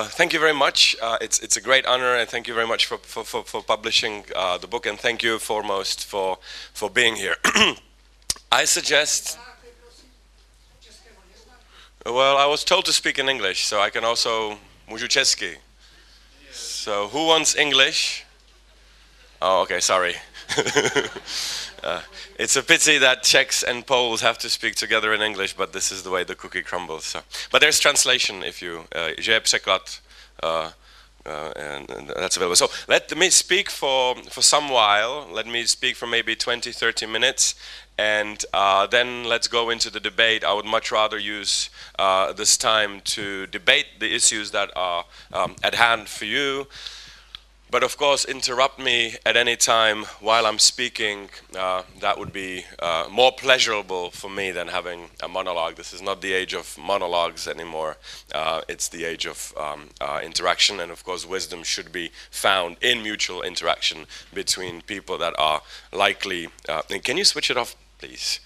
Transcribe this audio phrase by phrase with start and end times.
[0.00, 0.96] uh, thank you very much.
[1.02, 3.62] Uh, it's, it's a great honor, and thank you very much for, for, for, for
[3.62, 6.38] publishing uh, the book, and thank you foremost for,
[6.72, 7.36] for being here.
[8.52, 9.38] I suggest.
[12.06, 14.58] Well, I was told to speak in English, so I can also.
[14.88, 15.06] Můžu.
[16.52, 18.24] So, who wants English?
[19.40, 20.16] Oh, okay, sorry.
[21.82, 22.00] uh,
[22.38, 25.92] it's a pity that Czechs and Poles have to speak together in English, but this
[25.92, 27.04] is the way the cookie crumbles.
[27.04, 27.20] So.
[27.50, 29.98] But there's translation if you, uh, že překlad,
[30.42, 30.70] uh,
[31.26, 32.56] uh, and, and, that's available.
[32.56, 35.28] So let me speak for, for some while.
[35.30, 37.54] Let me speak for maybe 20, 30 minutes,
[37.98, 40.44] and uh, then let's go into the debate.
[40.44, 45.56] I would much rather use uh, this time to debate the issues that are um,
[45.62, 46.66] at hand for you.
[47.70, 51.30] But of course, interrupt me at any time while I'm speaking.
[51.56, 55.76] Uh, that would be uh, more pleasurable for me than having a monologue.
[55.76, 57.96] This is not the age of monologues anymore.
[58.34, 62.76] Uh, it's the age of um, uh, interaction, and of course, wisdom should be found
[62.80, 65.62] in mutual interaction between people that are
[65.92, 66.48] likely.
[66.68, 68.40] Uh, can you switch it off, please?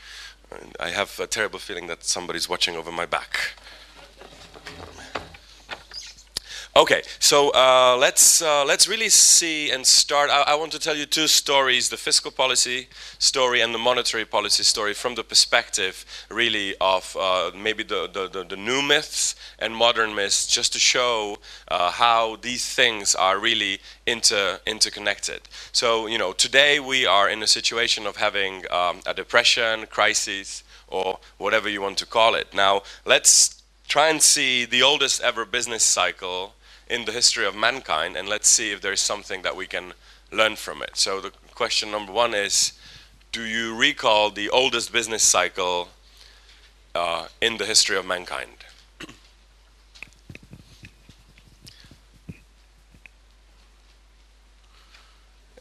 [0.78, 3.54] I have a terrible feeling that somebody's watching over my back.
[6.76, 10.28] Okay, so uh, let's uh, let's really see and start.
[10.28, 12.88] I, I, want to tell you two stories: the fiscal policy
[13.20, 18.28] story and the monetary policy story, from the perspective really of uh, maybe the, the,
[18.28, 23.38] the, the, new myths and modern myths, just to show uh, how these things are
[23.38, 25.42] really inter interconnected.
[25.70, 30.64] So you know, today we are in a situation of having um, a depression, crisis,
[30.88, 32.52] or whatever you want to call it.
[32.52, 36.54] Now let's try and see the oldest ever business cycle
[36.88, 39.92] in the history of mankind, and let's see if there's something that we can
[40.30, 40.96] learn from it.
[40.96, 42.72] So the question number one is,
[43.32, 45.88] do you recall the oldest business cycle
[46.94, 48.64] uh, in the history of mankind?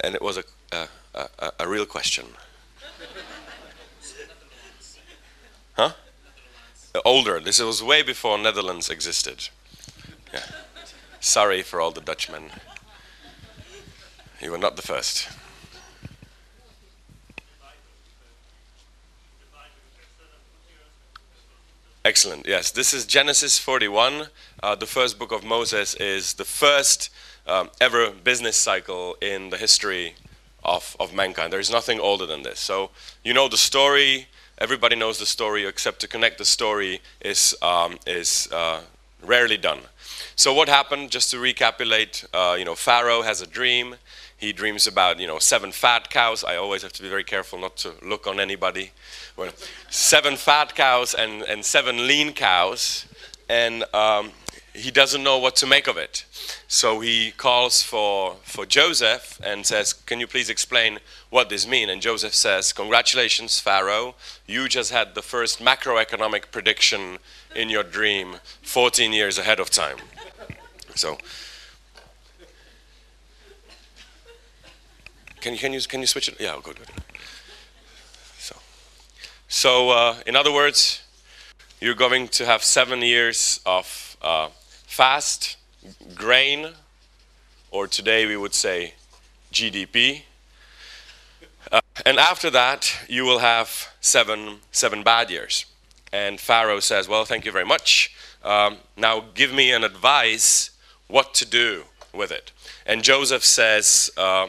[0.03, 2.25] and it was a, a, a, a real question.
[5.73, 5.91] huh?
[7.05, 7.39] Older.
[7.39, 9.49] This was way before Netherlands existed.
[10.31, 10.41] Yeah.
[11.23, 12.49] Sorry for all the Dutchmen.
[14.41, 15.29] You were not the first.
[22.03, 22.45] Excellent.
[22.45, 24.27] Yes, this is Genesis 41.
[24.61, 27.09] Uh, the first book of Moses is the first
[27.47, 30.15] um, ever business cycle in the history
[30.65, 31.53] of, of mankind.
[31.53, 32.59] There is nothing older than this.
[32.59, 32.89] So,
[33.23, 34.27] you know the story.
[34.57, 38.81] Everybody knows the story, except to connect the story is, um, is uh,
[39.23, 39.79] rarely done.
[40.35, 41.11] So what happened?
[41.11, 43.95] Just to recapitulate, uh, you know, Pharaoh has a dream.
[44.37, 46.43] He dreams about, you know, seven fat cows.
[46.43, 48.91] I always have to be very careful not to look on anybody.
[49.37, 49.51] Well,
[49.89, 53.05] seven fat cows and, and seven lean cows,
[53.47, 54.31] and um,
[54.73, 56.25] he doesn't know what to make of it.
[56.67, 61.91] So he calls for, for Joseph and says, Can you please explain what this means?
[61.91, 64.15] And Joseph says, Congratulations, Pharaoh.
[64.47, 67.19] You just had the first macroeconomic prediction
[67.55, 69.97] in your dream 14 years ahead of time.
[70.95, 71.17] So,
[75.41, 76.39] can you, can you, can you switch it?
[76.39, 76.87] Yeah, good, good.
[78.37, 78.55] So,
[79.47, 81.01] so uh, in other words,
[81.81, 84.49] you're going to have seven years of uh,
[84.85, 85.57] fast
[86.13, 86.69] grain,
[87.71, 88.93] or today we would say
[89.51, 90.21] GDP.
[91.71, 95.65] Uh, and after that, you will have seven, seven bad years.
[96.11, 98.15] And Pharaoh says, Well, thank you very much.
[98.43, 100.69] Um, now give me an advice
[101.07, 101.83] what to do
[102.13, 102.51] with it.
[102.85, 104.47] And Joseph says, uh,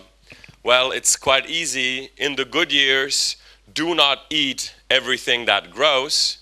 [0.62, 2.10] Well, it's quite easy.
[2.16, 3.36] In the good years,
[3.72, 6.38] do not eat everything that grows,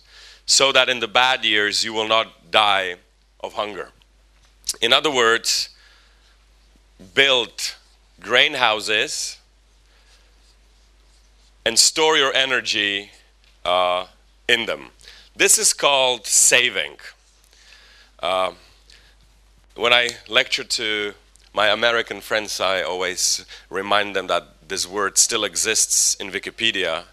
[0.47, 2.97] so that in the bad years you will not die
[3.41, 3.91] of hunger.
[4.81, 5.71] In other words,
[7.15, 7.75] build
[8.21, 9.39] grain houses
[11.65, 13.11] and store your energy
[13.65, 14.07] uh,
[14.49, 14.91] in them.
[15.37, 16.97] This is called saving.
[18.21, 18.53] Uh,
[19.75, 21.15] when I lecture to
[21.55, 27.05] my American friends, I always remind them that this word still exists in Wikipedia,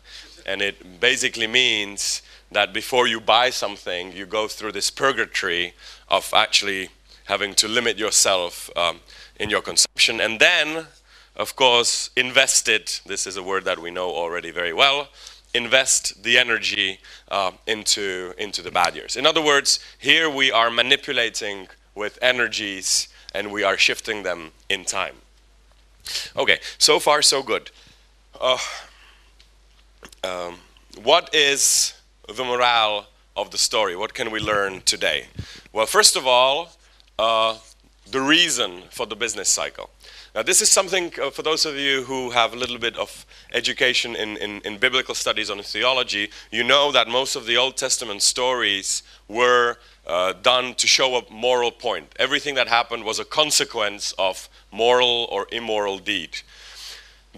[0.45, 2.21] and it basically means
[2.51, 5.73] that before you buy something, you go through this purgatory
[6.09, 6.89] of actually
[7.25, 8.99] having to limit yourself um,
[9.39, 10.87] in your consumption, and then,
[11.35, 13.01] of course, invest it.
[13.05, 15.09] This is a word that we know already very well.
[15.53, 19.15] Invest the energy uh, into into the bad years.
[19.15, 21.67] In other words, here we are manipulating
[21.99, 25.15] with energies and we are shifting them in time.
[26.35, 27.69] Okay, so far so good.
[28.39, 28.57] Uh,
[30.23, 30.55] um,
[31.03, 31.93] what is
[32.27, 33.95] the morale of the story?
[33.95, 35.27] What can we learn today?
[35.73, 36.71] Well, first of all,
[37.19, 37.57] uh,
[38.09, 39.89] the reason for the business cycle.
[40.33, 43.25] Now, this is something uh, for those of you who have a little bit of
[43.53, 47.77] education in, in, in, biblical studies on theology, you know that most of the Old
[47.77, 49.77] Testament stories were
[50.09, 52.11] uh, done to show a moral point.
[52.17, 56.39] Everything that happened was a consequence of moral or immoral deed.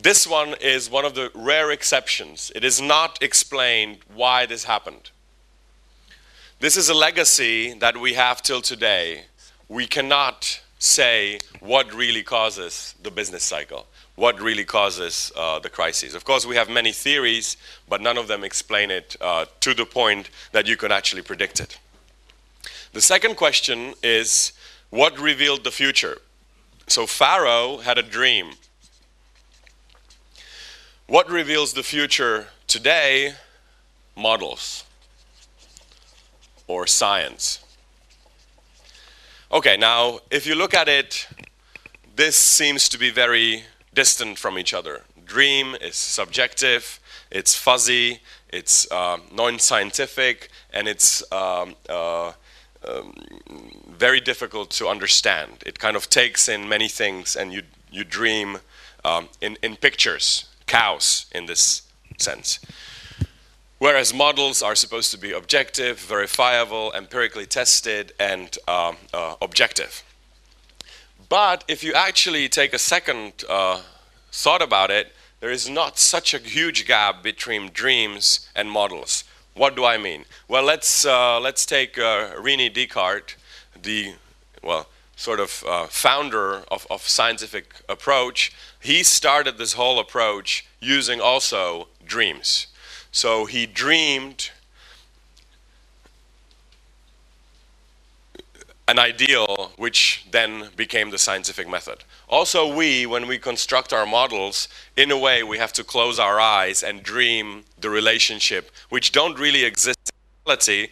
[0.02, 2.52] This one is one of the rare exceptions.
[2.56, 5.12] It is not explained why this happened.
[6.62, 9.26] This is a legacy that we have till today.
[9.68, 13.86] We cannot say what really causes the business cycle,
[14.16, 16.16] what really causes uh, the crises.
[16.16, 17.58] Of course, we have many theories,
[17.90, 21.60] but none of them explain it uh, to the point that you can actually predict
[21.60, 21.78] it.
[22.94, 24.52] The second question is
[24.90, 26.18] what revealed the future?
[26.88, 28.52] So, Pharaoh had a dream.
[31.08, 33.36] What reveals the future today?
[34.16, 34.84] Models
[36.68, 37.60] or science.
[39.52, 41.28] Okay, now if you look at it,
[42.16, 45.04] this seems to be very distant from each other.
[45.26, 47.00] Dream is subjective,
[47.30, 52.32] it's fuzzy, it's uh, non-scientific, and it's um, uh,
[52.88, 53.14] um,
[53.90, 55.64] very difficult to understand.
[55.66, 58.60] It kind of takes in many things, and you you dream
[59.04, 61.84] um, in in pictures, cows in this
[62.18, 62.60] sense.
[63.78, 70.04] Whereas models are supposed to be objective, verifiable, empirically tested, and um, uh, objective.
[71.30, 73.82] But if you actually take a second uh,
[74.32, 79.24] thought about it, there is not such a huge gap between dreams and models.
[79.54, 80.26] What do I mean?
[80.48, 83.36] Well, let's uh, let's take uh, Rene Descartes,
[83.82, 84.14] the
[84.64, 88.52] well sort of uh, founder of, of scientific approach.
[88.80, 92.68] He started this whole approach using also dreams.
[93.12, 94.50] So he dreamed
[98.88, 102.04] an ideal which then became the scientific method.
[102.32, 106.40] Also, we, when we construct our models, in a way, we have to close our
[106.40, 110.88] eyes and dream the relationship, which don't really exist in reality.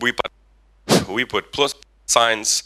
[0.00, 1.74] We put, we put plus
[2.04, 2.64] signs.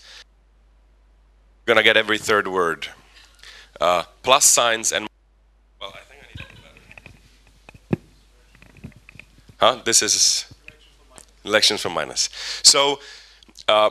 [1.65, 2.89] We're gonna get every third word.
[3.81, 5.07] Uh, plus signs and
[9.61, 9.83] Huh?
[9.85, 10.47] This is
[11.45, 12.29] elections from minus.
[12.63, 13.01] So
[13.67, 13.91] uh,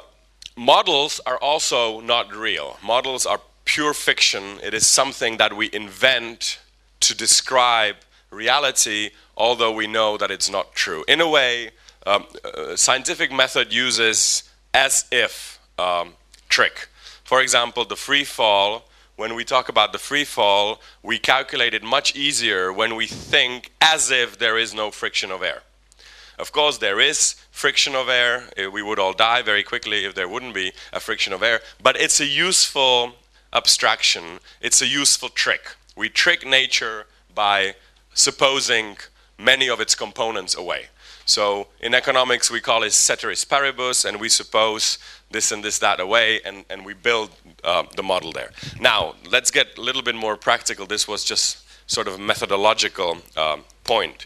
[0.56, 2.78] models are also not real.
[2.82, 4.60] Models are pure fiction.
[4.64, 6.60] It is something that we invent
[7.02, 7.98] to describe
[8.32, 11.04] reality, although we know that it's not true.
[11.08, 11.72] In a way,
[12.08, 14.44] um, uh, scientific method uses
[14.74, 16.14] as if um,
[16.50, 16.88] trick.
[17.24, 18.88] For example, the free fall
[19.18, 23.72] when we talk about the free fall, we calculate it much easier when we think
[23.82, 25.64] as if there is no friction of air.
[26.38, 28.44] Of course, there is friction of air.
[28.56, 31.62] Eh, we would all die very quickly if there wouldn't be a friction of air.
[31.82, 33.16] But it's a useful
[33.54, 35.76] abstraction, it's a useful trick.
[35.96, 37.76] We trick nature by
[38.14, 38.98] supposing
[39.38, 40.88] many of its components away.
[41.26, 44.98] So in economics, we call it ceteris paribus, and we suppose
[45.30, 47.32] this and this, that away, and, and we build
[47.64, 48.52] uh, the model there.
[48.80, 50.86] Now, let's get a little bit more practical.
[50.86, 54.26] This was just sort of a methodological uh, point.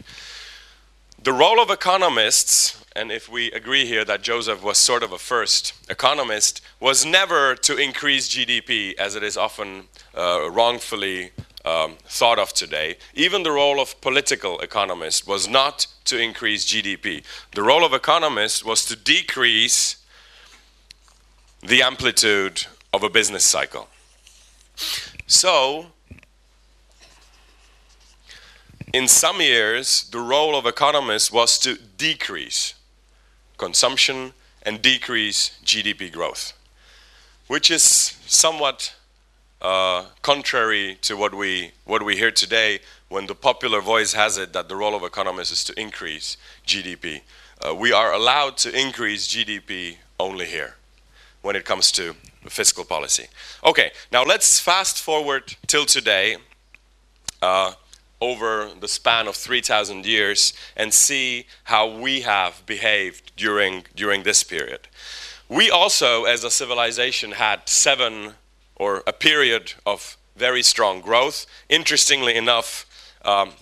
[1.22, 5.18] The role of economists, and if we agree here that Joseph was sort of a
[5.18, 9.84] first economist, was never to increase GDP as it is often
[10.14, 11.30] uh, wrongfully
[11.64, 12.96] um, thought of today.
[13.14, 17.22] Even the role of political economists was not to increase GDP.
[17.54, 19.96] The role of economists was to decrease
[21.62, 23.88] the amplitude of a business cycle.
[25.26, 25.86] So,
[28.92, 32.74] in some years, the role of economists was to decrease
[33.62, 34.32] consumption
[34.64, 36.52] and decrease GDP growth,
[37.46, 37.84] which is
[38.26, 38.92] somewhat
[39.60, 44.52] uh, contrary to what we, what we hear today when the popular voice has it
[44.52, 47.20] that the role of economists is to increase GDP.
[47.64, 50.74] Uh, we are allowed to increase GDP only here
[51.42, 52.16] when it comes to
[52.48, 53.26] fiscal policy.
[53.64, 56.36] Okay, now let's fast forward till today
[57.40, 57.74] uh,
[58.22, 64.44] over the span of 3,000 years and see how we have behaved during, during this
[64.44, 64.86] period.
[65.48, 68.34] We also, as a civilization, had seven
[68.76, 71.46] or a period of very strong growth.
[71.68, 72.86] Interestingly enough,
[73.24, 73.54] um,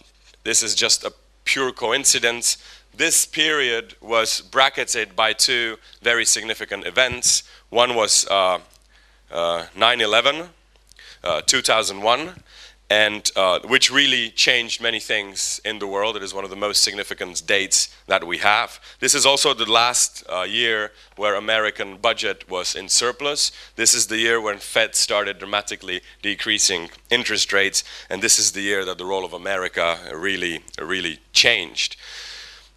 [0.44, 1.12] this is just a
[1.44, 2.58] pure coincidence.
[2.94, 7.44] This period was bracketed by two very significant events.
[7.70, 8.58] One was uh,
[9.30, 10.50] uh, 9 11,
[11.24, 12.42] uh, 2001,
[12.90, 16.16] and uh, which really changed many things in the world.
[16.16, 18.80] It is one of the most significant dates that we have.
[18.98, 23.52] This is also the last uh, year where American budget was in surplus.
[23.76, 28.62] This is the year when Fed started dramatically decreasing interest rates, and this is the
[28.62, 31.96] year that the role of America really, really changed.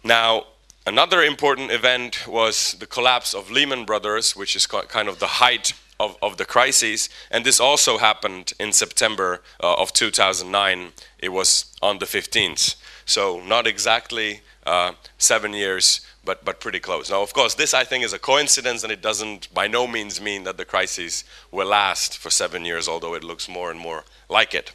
[0.04, 0.44] Now,
[0.86, 5.72] another important event was the collapse of Lehman Brothers, which is kind of the height
[6.00, 7.08] of, of the crises.
[7.30, 10.92] And this also happened in September uh, of 2009.
[11.18, 12.76] It was on the 15th.
[13.06, 17.10] So not exactly uh, seven years, but, but pretty close.
[17.10, 20.20] Now, of course, this I think is a coincidence, and it doesn't by no means
[20.20, 24.04] mean that the crises will last for seven years, although it looks more and more
[24.28, 24.72] like it.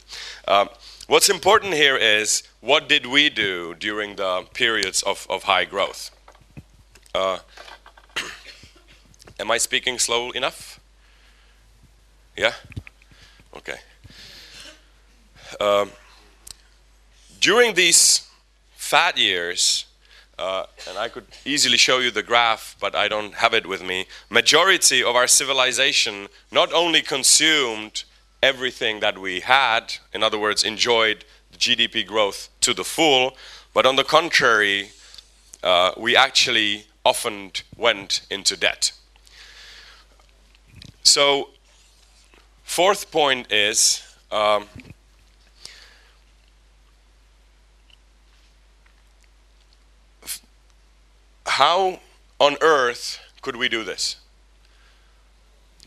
[0.47, 0.69] Um,
[1.07, 6.11] what's important here is what did we do during the periods of, of high growth?
[7.15, 7.39] Uh,
[9.39, 10.78] am I speaking slow enough?
[12.39, 12.53] Yeah?
[13.57, 13.75] Okay.
[15.59, 15.91] Um,
[17.41, 18.29] during these
[18.77, 19.85] fat years,
[20.37, 23.83] uh, and I could easily show you the graph, but I don't have it with
[23.83, 24.05] me.
[24.29, 28.05] Majority of our civilization not only consumed
[28.41, 33.35] everything that we had, in other words, enjoyed the GDP growth to the full,
[33.73, 34.91] but on the contrary,
[35.61, 38.93] uh, we actually often went into debt.
[41.03, 41.49] So
[42.69, 44.67] Fourth point is um,
[51.47, 51.99] how
[52.39, 54.17] on earth could we do this?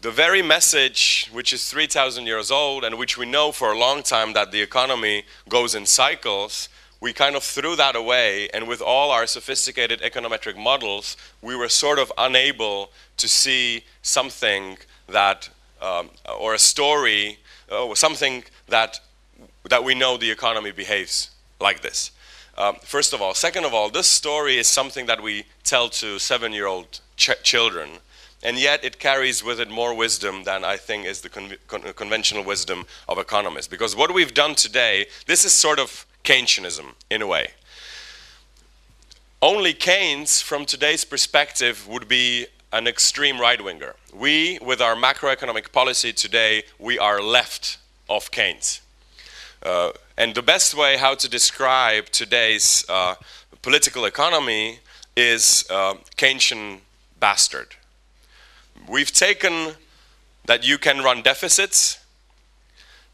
[0.01, 4.03] The very message, which is 3,000 years old and which we know for a long
[4.03, 6.69] time that the economy goes in cycles,
[7.01, 11.69] we kind of threw that away, and with all our sophisticated econometric models, we were
[11.69, 15.49] sort of unable to see something that
[15.83, 17.39] um, or a story
[17.71, 19.01] uh, or something that,
[19.69, 22.13] that we know the economy behaves like this.
[22.57, 23.35] Um, first of all.
[23.35, 27.31] Second of all, this story is something that we tell to seven year old ch
[27.43, 27.89] children,
[28.43, 31.81] and yet it carries with it more wisdom than I think is the con con
[31.95, 33.69] conventional wisdom of economists.
[33.69, 37.49] Because what we've done today, this is sort of Keynesianism in a way.
[39.41, 43.97] Only Keynes, from today's perspective, would be an extreme right winger.
[44.13, 47.79] We, with our macroeconomic policy today, we are left
[48.11, 48.83] of Keynes.
[49.63, 53.15] Uh, and the best way how to describe today's uh,
[53.63, 54.81] political economy
[55.17, 56.81] is uh, Keynesian
[57.21, 57.69] bastard.
[58.87, 59.77] We've taken
[60.45, 61.99] that you can run deficits,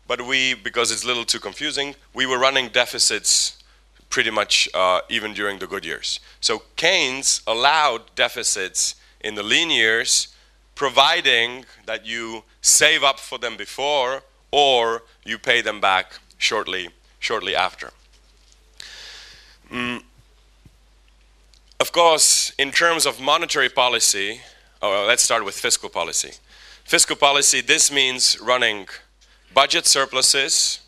[0.09, 3.63] but we, because it's a little too confusing, we were running deficits
[4.11, 6.19] pretty much uh, even during the good years.
[6.41, 10.35] So Keynes allowed deficits in the lean years,
[10.79, 17.55] providing that you save up for them before or you pay them back shortly, shortly
[17.55, 17.91] after.
[19.73, 20.05] Mm.
[21.81, 24.41] Of course, in terms of monetary policy,
[24.81, 26.35] oh, let's start with fiscal policy.
[26.85, 28.87] Fiscal policy, this means running
[29.53, 30.81] budget surpluses,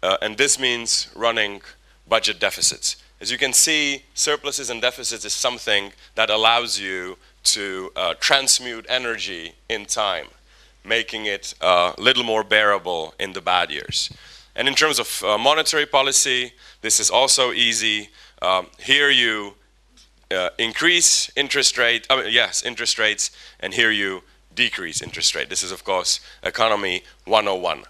[0.00, 1.60] uh, and this means running
[2.08, 2.96] budget deficits.
[3.20, 8.86] As you can see, surpluses and deficits is something that allows you to uh, transmute
[8.88, 10.26] energy in time,
[10.84, 14.12] making it a uh, little more bearable in the bad years.
[14.54, 18.10] And in terms of uh, monetary policy, this is also easy.
[18.42, 19.54] Um, here you
[20.30, 24.22] uh, increase interest rate, uh, yes, interest rates, and here you
[24.54, 25.48] decrease interest rate.
[25.48, 27.84] This is, of course, economy 101.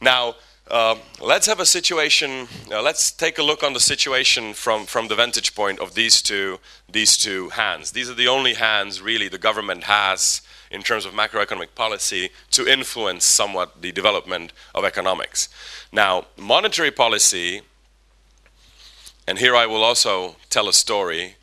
[0.00, 0.34] Now,
[0.70, 5.08] uh, let's have a situation, uh, let's take a look on the situation from, from
[5.08, 6.60] the vantage point of these two,
[6.90, 7.90] these two hands.
[7.90, 12.66] These are the only hands really the government has in terms of macroeconomic policy to
[12.66, 15.48] influence somewhat the development of economics.
[15.90, 17.62] Now, monetary policy,
[19.26, 21.34] and here I will also tell a story,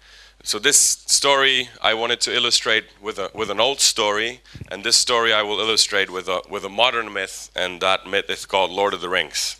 [0.48, 4.40] so this story I wanted to illustrate with, a, with an old story,
[4.72, 8.30] and this story I will illustrate with a, with a modern myth, and that myth
[8.30, 9.58] is called Lord of the Rings.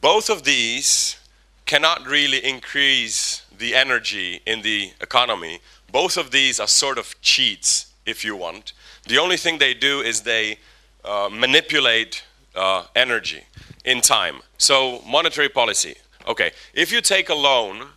[0.00, 1.18] Both of these
[1.66, 5.60] cannot really increase the energy in the economy.
[5.92, 8.72] Both of these are sort of cheats, if you want.
[9.06, 10.58] The only thing they do is they
[11.04, 13.44] uh, manipulate uh, energy
[13.84, 14.40] in time.
[14.58, 15.96] So monetary policy.
[16.26, 17.88] Okay, if you take a loan,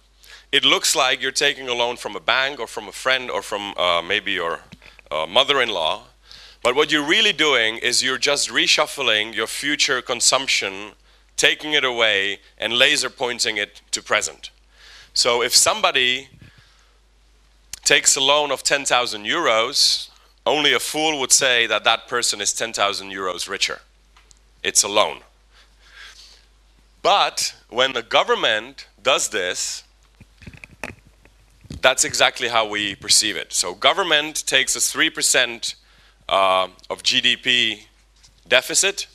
[0.51, 3.41] it looks like you're taking a loan from a bank or from a friend or
[3.41, 4.59] from uh, maybe your
[5.11, 6.03] uh, mother-in-law.
[6.61, 10.93] But what you're really doing is you're just reshuffling your future consumption,
[11.35, 14.49] taking it away, and laser pointing it to present.
[15.13, 16.29] So if somebody
[17.83, 20.09] takes a loan of 10,000 euros,
[20.45, 23.81] only a fool would say that that person is 10,000 euros richer.
[24.63, 25.19] It's a loan.
[27.01, 29.83] But when the government does this,
[31.81, 33.51] that's exactly how we perceive it.
[33.51, 35.75] So government takes a 3%
[36.29, 37.85] uh, of GDP
[38.47, 39.07] deficit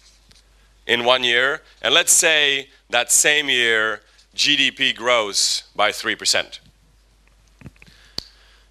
[0.87, 4.02] in one year, and let's say that same year
[4.35, 6.61] GDP grows by 3%.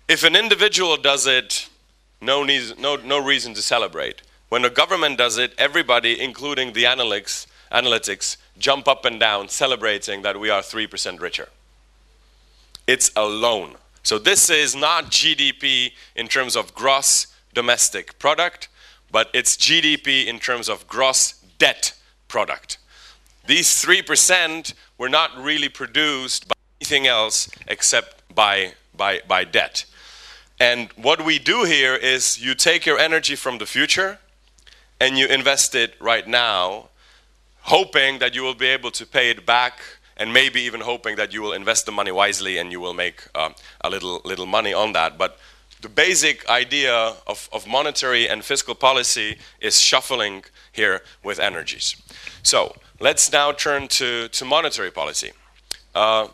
[0.07, 1.67] If an individual does it,
[2.21, 4.21] no, need, no, no reason to celebrate.
[4.49, 10.21] When a government does it, everybody, including the analytics, analytics, jump up and down celebrating
[10.21, 11.49] that we are 3% richer.
[12.87, 13.75] It's a loan.
[14.03, 18.69] So this is not GDP in terms of gross domestic product,
[19.11, 21.93] but it's GDP in terms of gross debt
[22.29, 22.77] product.
[23.47, 29.85] These 3% were not really produced by anything else except by, by, by debt.
[30.59, 34.19] And what we do here is you take your energy from the future
[34.99, 36.89] and you invest it right now,
[37.61, 39.79] hoping that you will be able to pay it back
[40.17, 43.21] and maybe even hoping that you will invest the money wisely and you will make
[43.35, 43.49] uh,
[43.81, 45.17] a little, little money on that.
[45.17, 45.37] But
[45.81, 51.95] the basic idea of, of monetary and fiscal policy is shuffling here with energies.
[52.41, 55.33] So let's now turn to, to monetary policy.
[55.93, 56.29] Uh,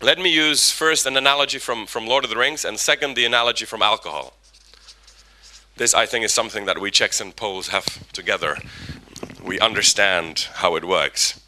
[0.00, 3.24] let me use first an analogy from, from Lord of the Rings and second the
[3.24, 4.34] analogy from alcohol.
[5.78, 8.56] This, I think, is something that we Czechs and Poles have together.
[9.44, 11.40] We understand how it works.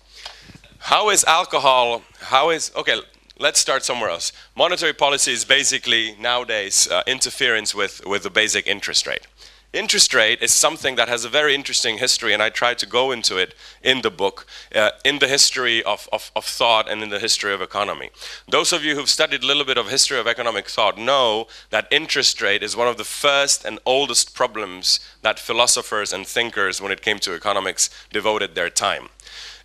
[0.78, 3.00] How is alcohol, how is, okay,
[3.40, 4.32] let's start somewhere else.
[4.54, 9.26] Monetary policy is basically nowadays uh, interference with, with the basic interest rate.
[9.72, 13.12] Interest rate is something that has a very interesting history, and I try to go
[13.12, 17.08] into it in the book, uh, in the history of, of, of, thought and in
[17.08, 18.10] the history of economy.
[18.48, 21.86] Those of you who've studied a little bit of history of economic thought know that
[21.92, 26.90] interest rate is one of the first and oldest problems that philosophers and thinkers, when
[26.90, 29.08] it came to economics, devoted their time.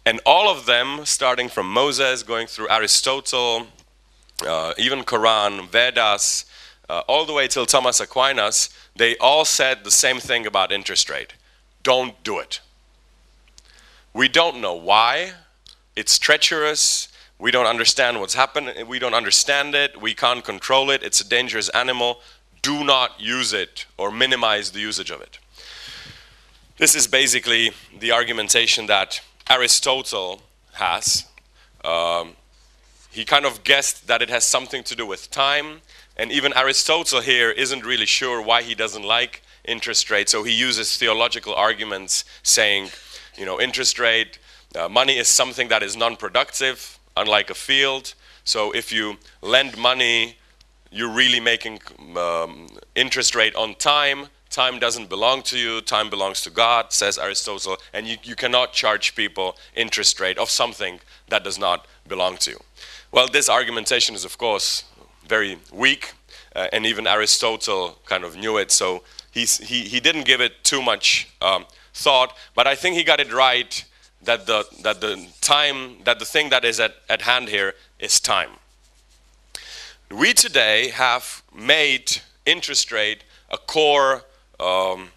[0.05, 3.69] And all of them, starting from Moses, going through Aristotle,
[4.47, 6.45] uh, even Quran, Vedas,
[6.89, 11.09] uh, all the way till Thomas Aquinas, they all said the same thing about interest
[11.09, 11.33] rate.
[11.83, 12.61] Don't do it.
[14.13, 15.33] We don't know why.
[15.95, 17.09] It's treacherous.
[17.37, 18.87] We don't understand what's happening.
[18.87, 20.01] We don't understand it.
[20.01, 21.03] We can't control it.
[21.03, 22.21] It's a dangerous animal.
[22.61, 25.39] Do not use it or minimize the usage of it.
[26.77, 30.41] This is basically the argumentation that Aristotle
[30.73, 31.25] has.
[31.83, 32.35] Um,
[33.11, 35.81] he kind of guessed that it has something to do with time
[36.17, 40.31] and even Aristotle here isn't really sure why he doesn't like interest rates.
[40.31, 42.89] So he uses theological arguments saying,
[43.37, 44.39] you know, interest rate,
[44.75, 48.13] uh, money is something that is non-productive, unlike a field.
[48.43, 50.37] So if you lend money,
[50.91, 51.79] you're really making
[52.15, 54.27] um, interest rate on time.
[54.49, 55.81] Time doesn't belong to you.
[55.81, 57.77] Time belongs to God, says Aristotle.
[57.93, 62.51] And you, you cannot charge people interest rate of something that does not belong to
[62.51, 62.59] you.
[63.11, 64.85] Well, this argumentation is, of course,
[65.27, 66.13] very weak,
[66.55, 70.63] uh, and even Aristotle kind of knew it, so he's, he, he didn't give it
[70.63, 73.83] too much um, thought, but I think he got it right
[74.23, 78.19] that the, that the time, that the thing that is at, at hand here is
[78.19, 78.51] time.
[80.11, 84.23] We today have made interest rate a core
[84.59, 85.09] um,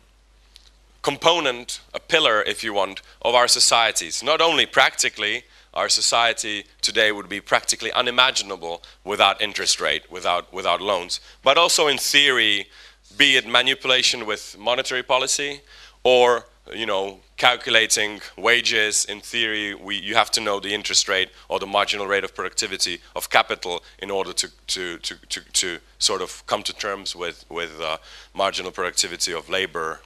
[1.02, 4.22] component, a pillar, if you want, of our societies.
[4.22, 5.44] Not only practically,
[5.78, 11.20] our society today would be practically unimaginable without interest rate, without, without loans.
[11.42, 12.66] But also in theory,
[13.16, 15.60] be it manipulation with monetary policy
[16.02, 21.30] or you know, calculating wages, in theory, we, you have to know the interest rate
[21.48, 25.78] or the marginal rate of productivity of capital in order to, to, to, to, to
[25.98, 27.96] sort of come to terms with, with uh,
[28.34, 30.00] marginal productivity of labor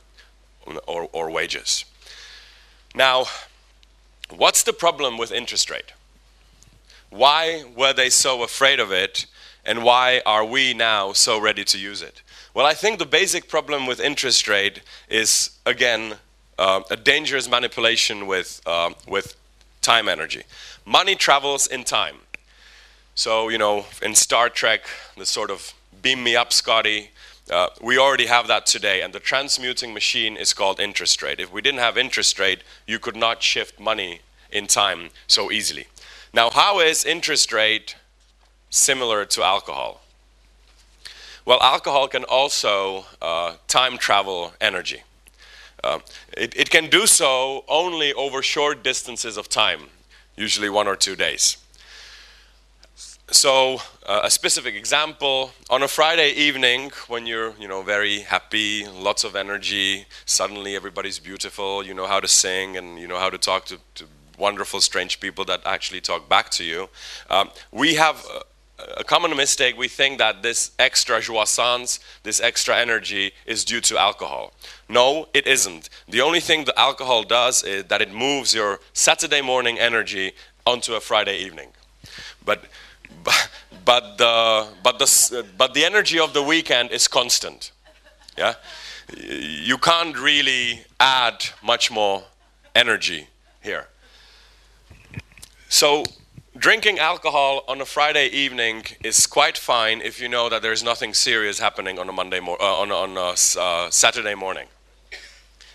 [0.86, 1.84] or, or wages.
[2.94, 3.24] Now,
[4.36, 5.92] What's the problem with interest rate?
[7.10, 9.26] Why were they so afraid of it
[9.64, 12.22] and why are we now so ready to use it?
[12.54, 16.16] Well, I think the basic problem with interest rate is, again,
[16.58, 19.36] uh, a dangerous manipulation with, uh, with
[19.82, 20.42] time energy.
[20.84, 22.16] Money travels in time.
[23.14, 27.10] So, you know, in Star Trek, the sort of beam me up, Scotty,
[27.50, 31.40] uh, we already have that today, and the transmuting machine is called interest rate.
[31.40, 35.86] If we didn't have interest rate, you could not shift money in time so easily.
[36.32, 37.96] Now, how is interest rate
[38.70, 40.02] similar to alcohol?
[41.44, 45.02] Well, alcohol can also uh, time travel energy.
[45.82, 45.98] Uh,
[46.36, 49.90] it, it can do so only over short distances of time,
[50.36, 51.56] usually one or two days.
[53.32, 58.86] So uh, a specific example on a friday evening when you're you know very happy
[58.86, 63.30] lots of energy suddenly everybody's beautiful you know how to sing and you know how
[63.30, 64.04] to talk to, to
[64.36, 66.88] wonderful strange people that actually talk back to you
[67.30, 68.42] um, we have a,
[68.98, 69.76] a common mistake.
[69.76, 74.52] We think that this extra jouissance this extra energy is due to alcohol.
[74.88, 75.88] No it isn't.
[76.08, 80.32] The only thing the alcohol does is that it moves your saturday morning energy
[80.66, 81.68] onto a friday evening.
[82.44, 82.64] But
[83.84, 87.72] but the, but the, but the energy of the weekend is constant.
[88.36, 88.54] Yeah?
[89.16, 92.24] You can't really add much more
[92.74, 93.28] energy
[93.62, 93.88] here.
[95.68, 96.04] So,
[96.56, 101.14] drinking alcohol on a Friday evening is quite fine if you know that there's nothing
[101.14, 104.66] serious happening on a Monday mo- uh, on, on a uh, Saturday morning.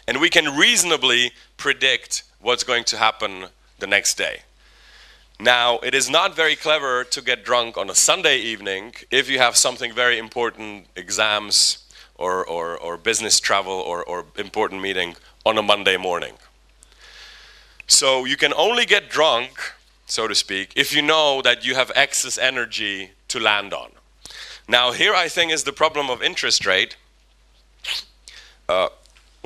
[0.07, 3.47] And we can reasonably predict what's going to happen
[3.79, 4.41] the next day.
[5.39, 9.37] Now, it is not very clever to get drunk on a Sunday evening if you
[9.37, 15.57] have something very important, exams or, or, or business travel or, or important meeting on
[15.59, 16.33] a Monday morning.
[17.85, 19.51] So you can only get drunk,
[20.07, 23.91] so to speak, if you know that you have excess energy to land on.
[24.67, 26.97] Now, here I think is the problem of interest rate.
[28.67, 28.89] Uh,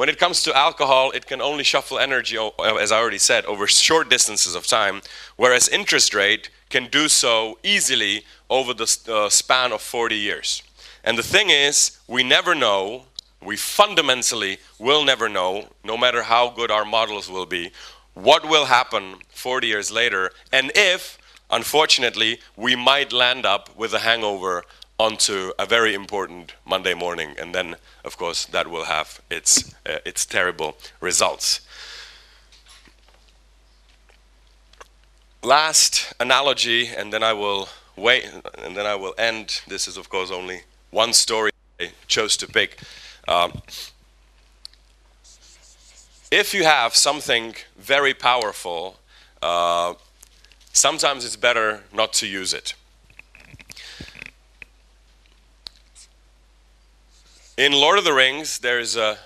[0.02, 3.68] when it comes to alcohol, it can only shuffle energy, as I already said, over
[3.68, 5.04] short distances of time,
[5.36, 10.64] whereas interest rate can do so easily over the uh, span of 40 years.
[11.04, 13.04] And the thing is, we never know,
[13.44, 17.72] we fundamentally will never know, no matter how good our models will be,
[18.16, 21.20] what will happen 40 years later, and if,
[21.52, 24.64] unfortunately, we might land up with a hangover
[25.02, 29.98] onto a very important Monday morning, and then, of course, that will have its, uh,
[30.06, 31.62] its terrible results.
[35.42, 39.62] Last analogy, and then I will wait, and then I will end.
[39.68, 40.62] This is, of course, only
[40.92, 42.80] one story I chose to pick.
[43.28, 43.64] Um,
[46.30, 49.00] if you have something very powerful,
[49.42, 49.96] uh,
[50.74, 52.76] sometimes it's better not to use it.
[57.58, 59.18] In Lord of the Rings, there's a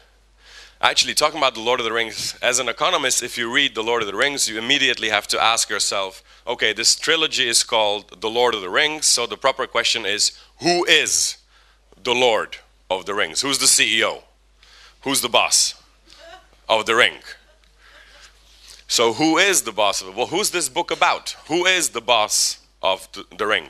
[0.82, 2.36] actually talking about the Lord of the Rings.
[2.42, 5.42] As an economist, if you read the Lord of the Rings, you immediately have to
[5.42, 9.06] ask yourself, okay, this trilogy is called the Lord of the Rings.
[9.06, 11.38] So the proper question is, who is
[12.04, 12.58] the Lord
[12.90, 13.42] of the Rings?
[13.42, 14.24] Who's the CEO?
[15.02, 15.76] Who's the boss
[16.68, 17.14] of the ring?
[18.88, 20.16] So who is the boss of it?
[20.16, 21.36] Well, who's this book about?
[21.48, 23.70] Who is the boss of the, the ring?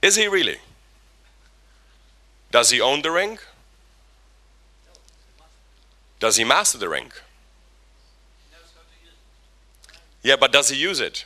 [0.00, 0.58] Is he really?
[2.50, 3.38] Does he own the ring?
[6.18, 7.12] Does he master the ring?
[10.22, 11.24] Yeah, but does he use it?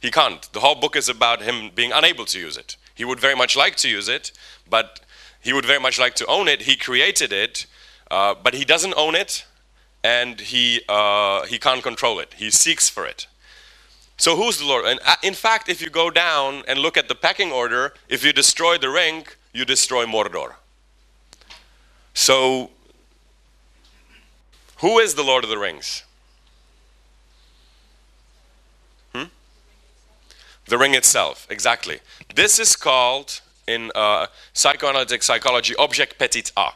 [0.00, 0.52] He can't.
[0.52, 2.76] The whole book is about him being unable to use it.
[2.94, 4.32] He would very much like to use it,
[4.68, 5.00] but
[5.40, 6.62] he would very much like to own it.
[6.62, 7.66] He created it,
[8.10, 9.46] uh, but he doesn't own it,
[10.04, 12.34] and he uh, he can't control it.
[12.36, 13.26] He seeks for it.
[14.18, 14.84] So who's the Lord?
[14.84, 18.24] And uh, in fact, if you go down and look at the pecking order, if
[18.24, 20.54] you destroy the ring, you destroy Mordor.
[22.14, 22.70] So,
[24.78, 26.04] who is the Lord of the Rings?
[29.14, 29.24] Hmm?
[30.66, 32.00] The ring itself, exactly.
[32.34, 36.70] This is called, in uh, psychoanalytic psychology, object petit a.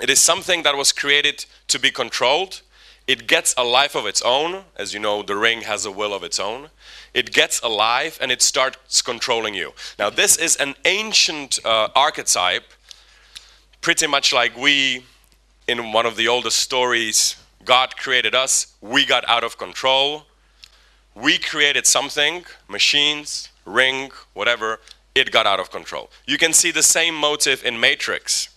[0.00, 2.62] It is something that was created to be controlled.
[3.06, 4.64] It gets a life of its own.
[4.76, 6.70] As you know, the ring has a will of its own
[7.14, 9.72] it gets alive and it starts controlling you.
[9.98, 12.64] Now, this is an ancient uh, archetype,
[13.80, 15.04] pretty much like we,
[15.68, 20.24] in one of the oldest stories, God created us, we got out of control.
[21.14, 24.80] We created something, machines, ring, whatever,
[25.14, 26.10] it got out of control.
[26.26, 28.48] You can see the same motive in Matrix.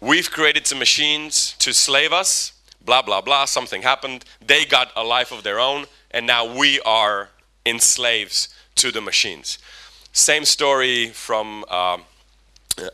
[0.00, 2.52] We've created some machines to slave us,
[2.84, 4.24] blah, blah, blah, something happened.
[4.44, 7.30] They got a life of their own and now we are
[7.64, 9.58] enslaved to the machines.
[10.12, 11.98] Same story from uh,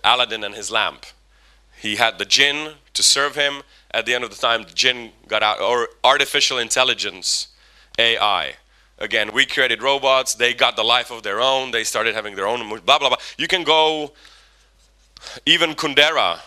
[0.05, 1.07] Aladdin and his lamp.
[1.79, 3.63] He had the jinn to serve him.
[3.91, 7.49] At the end of the time, the jinn got out, or artificial intelligence,
[7.99, 8.55] AI.
[8.99, 10.35] Again, we created robots.
[10.35, 11.71] They got the life of their own.
[11.71, 13.19] They started having their own blah blah blah.
[13.39, 14.13] You can go
[15.45, 16.41] even Kundera.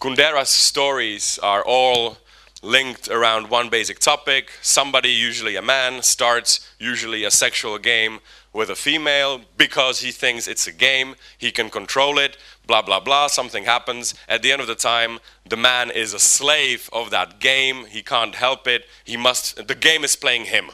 [0.00, 2.18] Kundera's stories are all
[2.62, 4.50] linked around one basic topic.
[4.60, 8.20] Somebody, usually a man, starts usually a sexual game
[8.52, 13.00] with a female because he thinks it's a game, he can control it, blah, blah,
[13.00, 13.26] blah.
[13.26, 14.14] Something happens.
[14.28, 17.86] At the end of the time, the man is a slave of that game.
[17.86, 18.84] He can't help it.
[19.04, 20.70] He must, the game is playing him.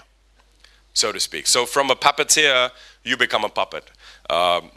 [0.94, 1.46] so to speak.
[1.46, 2.70] So from a puppeteer,
[3.04, 3.90] you become a puppet.
[4.30, 4.70] Um,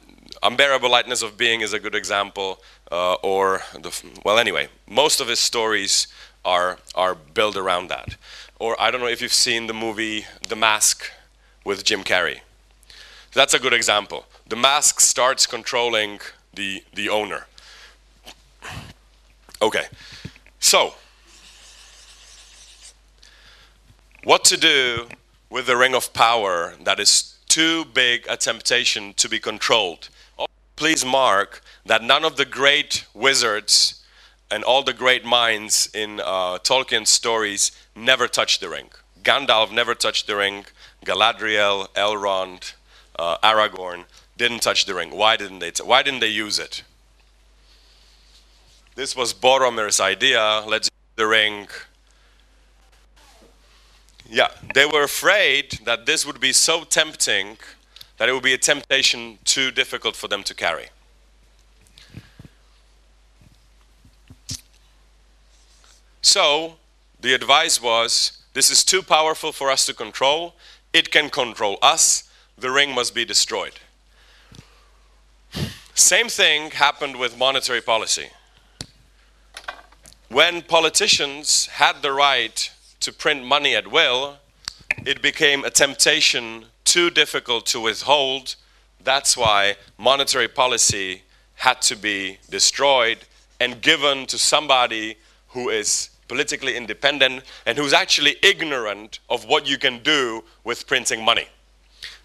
[0.44, 2.62] unbearable lightness of being is a good example.
[2.92, 3.92] Uh, or the,
[4.24, 6.08] well, anyway, most of his stories
[6.44, 8.16] are are built around that.
[8.60, 11.12] Or I don't know if you've seen the movie The Mask
[11.66, 12.40] with Jim Carrey.
[13.34, 14.26] That's a good example.
[14.48, 16.22] The mask starts controlling
[16.54, 17.48] the the owner.
[19.62, 19.86] Okay,
[20.60, 20.96] so
[24.24, 25.08] what to do
[25.50, 30.10] with the ring of power that is too big a temptation to be controlled.
[30.76, 34.04] Please mark that none of the great wizards
[34.52, 38.90] and all the great minds in uh, Tolkien's stories never touched the ring.
[39.24, 40.66] Gandalf never touched the ring.
[41.06, 42.74] Galadriel, Elrond,
[43.18, 44.04] uh, Aragorn
[44.36, 45.12] didn't touch the ring.
[45.12, 45.72] Why didn't they?
[45.82, 46.84] why didn't they use it?
[48.96, 50.62] This was Boromir's idea.
[50.68, 51.70] Let's use the ring
[54.30, 57.58] yeah, they were afraid that this would be so tempting
[58.18, 60.88] that it would be a temptation too difficult for them to carry.
[66.22, 66.76] So,
[67.22, 70.56] the advice was this is too powerful for us to control.
[70.94, 72.30] It can control us.
[72.58, 73.74] The ring must be destroyed.
[75.94, 78.30] Same thing happened with monetary policy.
[80.30, 82.72] When politicians had the right
[83.06, 84.38] to print money at will,
[85.06, 88.56] it became a temptation too difficult to withhold.
[89.04, 91.22] That's why monetary policy
[91.54, 93.20] had to be destroyed
[93.60, 95.18] and given to somebody
[95.50, 101.24] who is politically independent and who's actually ignorant of what you can do with printing
[101.24, 101.48] money.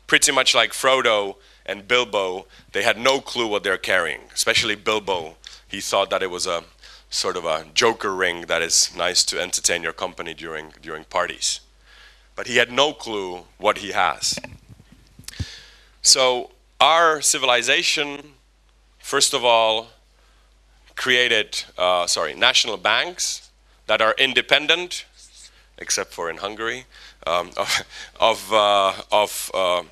[0.06, 5.36] Pretty much like Frodo and Bilbo, they had no clue what they're carrying, especially Bilbo.
[5.68, 6.64] He thought that it was a
[7.11, 11.61] sort of a joker ring that is nice to entertain your company during, during parties.
[12.37, 14.38] But he had no clue what he has.
[16.03, 18.35] So, our civilization,
[18.99, 19.88] first of all,
[20.96, 23.51] created, uh, sorry, national banks
[23.87, 25.05] that are independent,
[25.79, 26.87] except for in Hungary,
[27.27, 27.85] um, of,
[28.20, 29.83] of, uh, of, uh,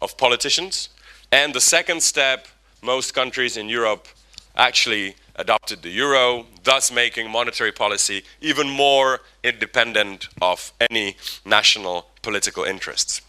[0.00, 0.88] of politicians.
[1.30, 2.48] And the second step,
[2.82, 4.08] most countries in Europe
[4.56, 12.64] actually adopted the euro, thus making monetary policy even more independent of any national political
[12.64, 13.22] interests.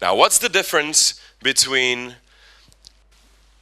[0.00, 2.16] Now, what's the difference between,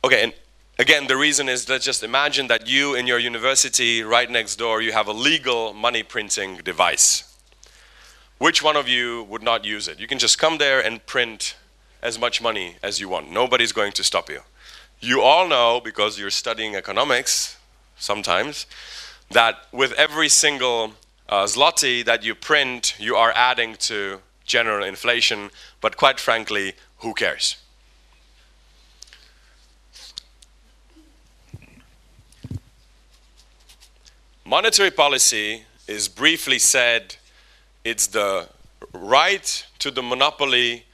[0.03, 0.33] okay, and
[0.79, 4.81] again, the reason is let's just imagine that you in your university, right next door,
[4.81, 7.25] you have a legal money printing device.
[8.39, 10.01] Which one of you would not use it?
[10.01, 11.57] You can just come there and print
[12.03, 13.31] as much money as you want.
[13.31, 14.41] Nobody's going to stop you.
[15.01, 17.57] You all know, because you're studying economics
[17.97, 18.67] sometimes,
[19.31, 20.93] that with every single
[21.29, 27.15] uh, zloty that you print, you are adding to general inflation, but quite frankly, who
[27.15, 27.57] cares?
[34.45, 37.17] Monetary policy is briefly said
[37.85, 38.49] it's the
[38.93, 40.85] right to the monopoly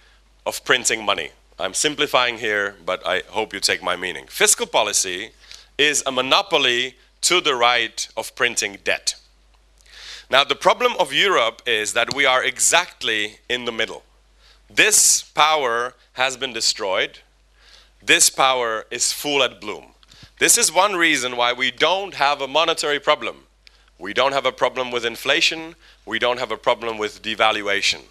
[0.44, 1.30] of printing money.
[1.58, 4.26] I'm simplifying here, but I hope you take my meaning.
[4.26, 5.30] Fiscal policy
[5.78, 9.14] is a monopoly to the right of printing debt.
[10.28, 14.02] Now, the problem of Europe is that we are exactly in the middle.
[14.68, 17.20] This power has been destroyed.
[18.02, 19.94] This power is full at bloom.
[20.38, 23.44] This is one reason why we don't have a monetary problem.
[23.98, 25.74] We don't have a problem with inflation.
[26.04, 28.02] We don't have a problem with devaluation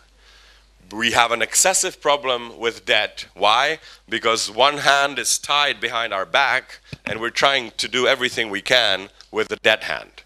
[0.91, 3.25] we have an excessive problem with debt.
[3.33, 3.79] Why?
[4.07, 8.61] Because one hand is tied behind our back and we're trying to do everything we
[8.61, 10.23] can with the debt hand.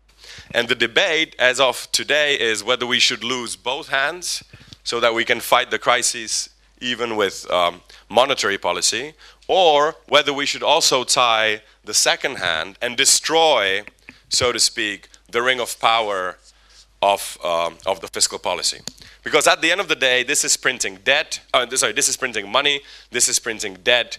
[0.52, 4.44] And the debate as of today is whether we should lose both hands
[4.84, 6.50] so that we can fight the crisis
[6.82, 9.14] even with um, monetary policy,
[9.48, 13.84] or whether we should also tie the second hand and destroy,
[14.30, 16.38] so to speak, the ring of power
[17.02, 18.80] of, um, of the fiscal policy.
[19.24, 21.42] Because at the end of the day, this is printing debt.
[21.54, 22.82] Uh, sorry, this is printing money.
[23.12, 24.18] This is printing debt.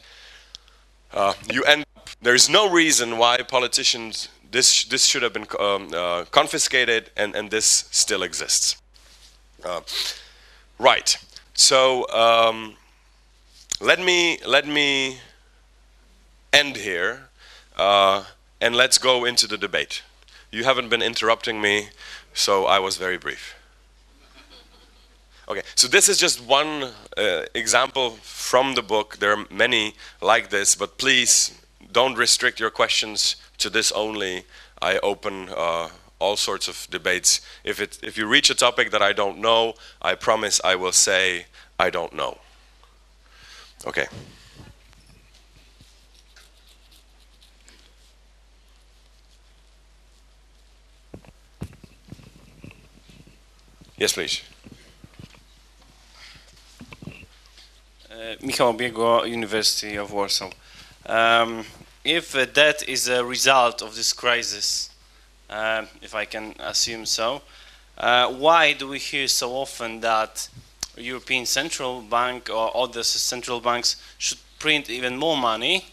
[1.12, 1.84] Uh, you end.
[2.22, 7.50] There's no reason why politicians this this should have been um, uh, confiscated, and and
[7.50, 8.76] this still exists.
[9.64, 9.80] Uh,
[10.78, 11.16] right.
[11.54, 12.76] So um,
[13.80, 15.18] let me let me
[16.52, 17.28] end here,
[17.76, 18.24] uh,
[18.60, 20.02] and let's go into the debate.
[20.50, 21.90] You haven't been interrupting me,
[22.34, 23.54] so I was very brief.
[25.50, 29.16] Okay, so this is just one uh, example from the book.
[29.16, 31.60] There are many like this, but please
[31.90, 34.44] don't restrict your questions to this only.
[34.80, 35.88] I open uh,
[36.20, 37.40] all sorts of debates.
[37.64, 40.92] If, it, if you reach a topic that I don't know, I promise I will
[40.92, 41.46] say
[41.80, 42.38] I don't know.
[43.84, 44.06] Okay.
[53.98, 54.42] Yes, please.
[58.42, 60.50] Michał Biego, University of Warsaw.
[61.06, 61.64] Um,
[62.04, 64.90] if uh, that is a result of this crisis,
[65.48, 67.42] uh, if I can assume so,
[67.98, 70.48] uh, why do we hear so often that
[70.96, 75.87] European Central Bank or other central banks should print even more money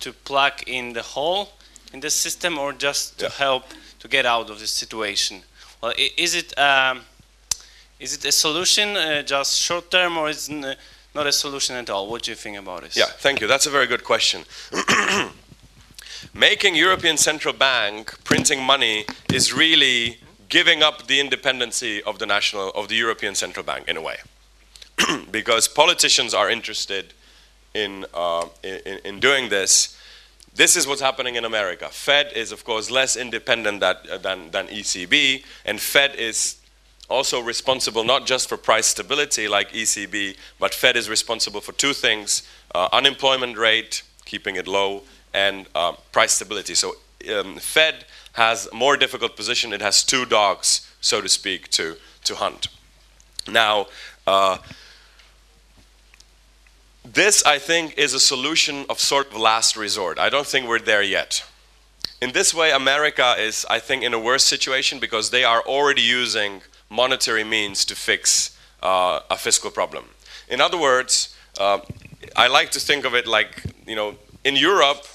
[0.00, 1.48] to plug in the hole
[1.92, 3.32] in the system or just to Yeah.
[3.38, 3.64] help
[4.00, 5.42] to get out of this situation?
[5.82, 7.04] Well, is it um,
[8.00, 10.78] is it a solution uh, just short term or is it
[11.14, 12.08] not a solution at all?
[12.08, 12.96] What do you think about this?
[12.96, 13.46] Yeah, thank you.
[13.46, 14.44] That's a very good question.
[16.34, 22.70] Making European Central Bank printing money is really giving up the independency of the national
[22.70, 24.16] of the European Central Bank in a way,
[25.30, 27.12] because politicians are interested
[27.74, 29.98] in, uh, in in doing this.
[30.54, 31.88] This is what's happening in America.
[31.88, 36.56] Fed is, of course, less independent that, uh, than, than ECB, and Fed is
[37.08, 41.92] also responsible not just for price stability like ECB, but Fed is responsible for two
[41.92, 42.42] things
[42.74, 45.02] uh, unemployment rate, keeping it low,
[45.34, 46.74] and uh, price stability.
[46.74, 46.94] So
[47.34, 49.72] um, Fed has a more difficult position.
[49.72, 52.68] It has two dogs, so to speak, to, to hunt.
[53.46, 53.86] Now,
[54.26, 54.58] uh,
[57.04, 60.18] this, I think, is a solution of sort of last resort.
[60.18, 61.44] I don't think we're there yet.
[62.20, 66.02] In this way, America is, I think, in a worse situation because they are already
[66.02, 66.62] using
[66.92, 70.04] monetary means to fix uh, a fiscal problem.
[70.48, 71.78] In other words, uh,
[72.36, 75.06] I like to think of it like, you know, in Europe,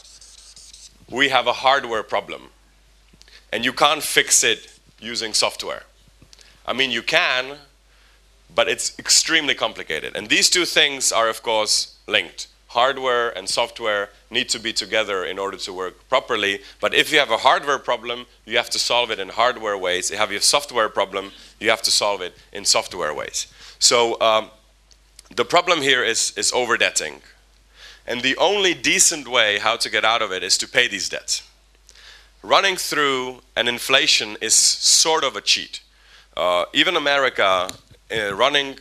[1.09, 2.49] we have a hardware problem,
[3.53, 5.83] and you can't fix it using software.
[6.65, 7.57] I mean, you can,
[8.53, 10.15] but it's extremely complicated.
[10.15, 12.47] And these two things are, of course, linked.
[12.67, 16.59] Hardware and software need to be together in order to work properly.
[16.81, 20.11] But if you have a hardware problem, you have to solve it in hardware ways.
[20.11, 23.47] If you have a software problem, you have to solve it in software ways.
[23.79, 24.49] So um,
[25.33, 27.21] the problem here is, is overdebting.
[28.05, 31.09] And the only decent way how to get out of it is to pay these
[31.09, 31.43] debts.
[32.41, 35.81] Running through an inflation is sort of a cheat.
[36.35, 37.69] Uh, even America,
[38.11, 38.77] uh, running,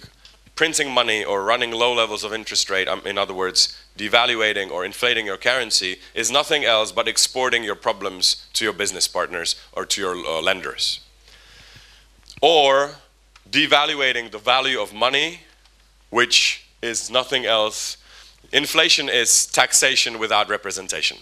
[0.57, 4.85] printing money or running low levels of interest rate, um, in other words, devaluating or
[4.85, 9.85] inflating your currency, is nothing else but exporting your problems to your business partners or
[9.85, 11.01] to your uh, lenders.
[12.41, 12.97] Or
[13.51, 15.41] devaluating the value of money,
[16.11, 17.99] which is nothing else.
[18.53, 21.19] Inflation is taxation without representation.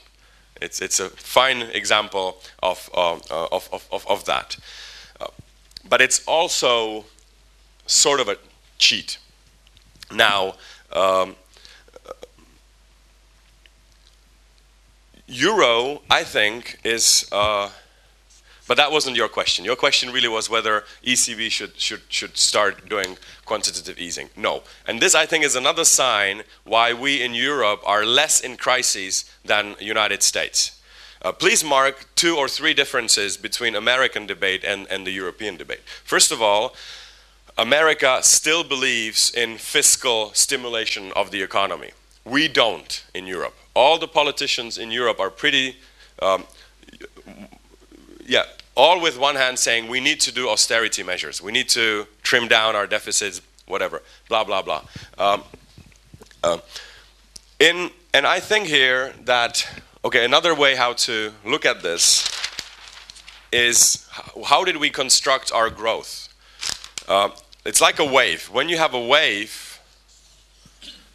[0.62, 4.57] It's, it's a fine example of, uh, uh, of, of, of, of that.
[5.20, 5.27] Uh,
[5.88, 7.05] but it's also
[7.87, 8.37] sort of a
[8.79, 9.18] cheat.
[10.12, 10.55] Now,
[10.93, 11.37] um,
[15.27, 17.29] euro, I think, is.
[17.33, 17.71] Uh,
[18.67, 19.64] but that wasn't your question.
[19.64, 24.31] Your question really was whether ECB should, should, should start doing quantitative easing.
[24.37, 24.62] No.
[24.88, 29.31] And this, I think, is another sign why we in Europe are less in crises
[29.45, 30.81] than United States.
[31.21, 35.81] Uh, please mark two or three differences between American debate and, and the European debate.
[36.03, 36.75] First of all,
[37.57, 41.90] America still believes in fiscal stimulation of the economy.
[42.25, 43.55] We don't in Europe.
[43.75, 45.77] All the politicians in Europe are pretty,
[46.21, 46.45] um,
[48.27, 52.07] yeah, all with one hand saying we need to do austerity measures, we need to
[52.23, 54.83] trim down our deficits, whatever, blah, blah, blah.
[55.19, 55.43] Um,
[56.43, 56.59] uh,
[57.61, 59.67] in, and I think here that,
[60.05, 62.29] okay, another way how to look at this
[63.53, 64.09] is
[64.47, 66.29] how did we construct our growth?
[67.07, 67.29] Uh,
[67.64, 68.50] it's like a wave.
[68.50, 69.81] When you have a wave,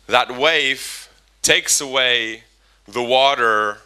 [0.07, 1.09] that wave
[1.41, 2.43] takes away
[2.87, 3.77] the water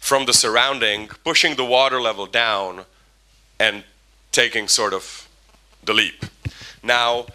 [0.00, 2.84] from the surrounding, pushing the water level down
[3.58, 3.84] and
[4.32, 5.28] taking sort of
[5.84, 6.24] the leap.
[6.82, 7.26] Now,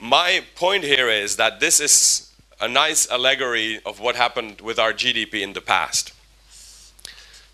[0.00, 4.92] my point here is that this is a nice allegory of what happened with our
[4.92, 6.12] GDP in the past.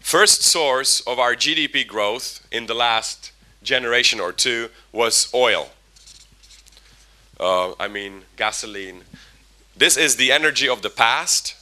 [0.01, 5.70] First source of our GDP growth in the last generation or two was oil.
[7.41, 9.03] Uh, I mean, gasoline.
[9.76, 11.55] This is the energy of the past.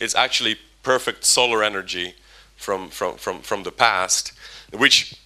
[0.00, 2.14] It's actually perfect solar energy
[2.56, 4.32] from, from, from, from the past,
[4.72, 5.16] which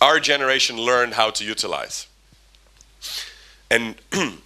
[0.00, 2.06] our generation learned how to utilize.
[3.70, 3.94] And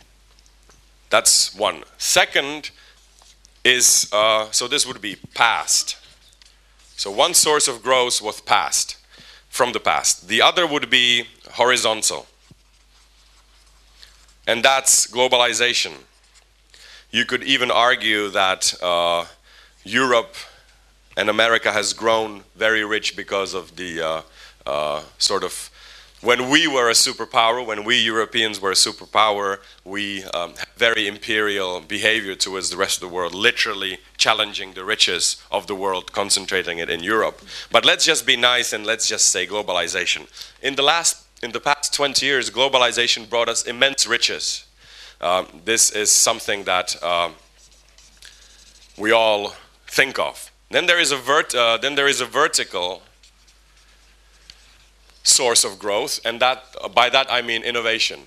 [1.11, 1.83] that's one.
[1.99, 2.71] Second
[3.65, 5.97] is, uh, so this would be past.
[6.97, 8.97] So one source of growth was past,
[9.49, 10.29] from the past.
[10.29, 12.27] The other would be horizontal.
[14.47, 15.93] And that's globalization.
[17.11, 19.27] You could even argue that uh,
[19.85, 20.35] Europe
[21.17, 24.23] and America has grown very rich because of the uh,
[24.67, 25.71] uh, sort of
[26.23, 31.07] when we were a superpower, when we Europeans were a superpower, we um, had very
[31.07, 36.13] imperial behavior towards the rest of the world, literally challenging the riches of the world,
[36.13, 37.43] concentrating it in Europe.
[37.71, 40.27] But let's just be nice and let's just say globalization.
[40.63, 44.67] In the last, in the past 20 years, globalization brought us immense riches.
[45.21, 47.37] Um, this is something that um,
[48.99, 49.55] we all
[49.87, 50.51] think of.
[50.71, 53.01] Then there is a vert, uh, then there is a vertical
[55.23, 58.23] source of growth, and that, by that I mean innovation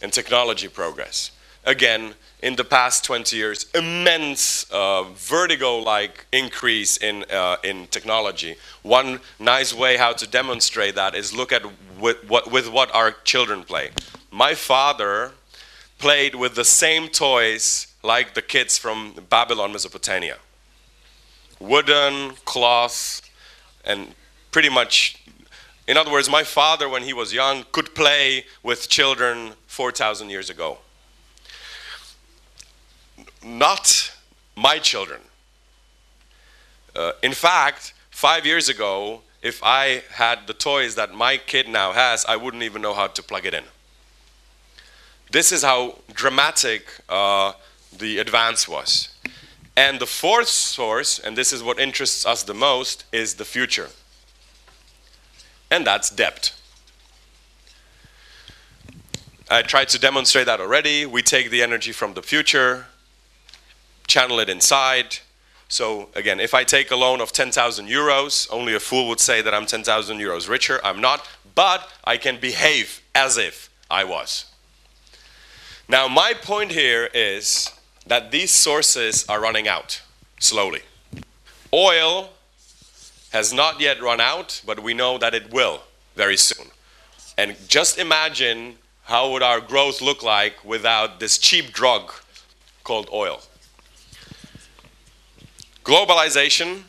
[0.00, 1.30] and technology progress.
[1.64, 8.56] Again, in the past 20 years, immense uh, vertigo-like increase in, uh, in technology.
[8.82, 11.62] One nice way how to demonstrate that is look at
[11.98, 13.90] with what, with what our children play.
[14.30, 15.32] My father
[15.98, 20.38] played with the same toys like the kids from Babylon, Mesopotamia.
[21.58, 23.20] Wooden, cloth,
[23.84, 24.14] and
[24.50, 25.20] pretty much
[25.90, 30.48] in other words, my father, when he was young, could play with children 4,000 years
[30.48, 30.78] ago.
[33.44, 34.12] Not
[34.56, 35.20] my children.
[36.94, 41.92] Uh, in fact, five years ago, if I had the toys that my kid now
[41.92, 43.64] has, I wouldn't even know how to plug it in.
[45.30, 47.52] This is how dramatic uh,
[47.96, 49.08] the advance was.
[49.76, 53.88] And the fourth source, and this is what interests us the most, is the future
[55.70, 56.52] and that's debt.
[59.50, 61.06] I tried to demonstrate that already.
[61.06, 62.86] We take the energy from the future,
[64.10, 65.18] channel it inside.
[65.68, 69.40] So again, if I take a loan of 10,000 euros, only a fool would say
[69.40, 70.80] that I'm 10,000 euros richer.
[70.82, 74.46] I'm not, but I can behave as if I was.
[75.88, 77.70] Now, my point here is
[78.06, 80.02] that these sources are running out
[80.40, 80.82] slowly.
[81.72, 82.30] Oil
[83.32, 85.82] has not yet run out, but we know that it will
[86.16, 86.66] very soon.
[87.38, 92.12] And just imagine how would our growth look like without this cheap drug
[92.82, 93.40] called oil.
[95.90, 96.82] Globalization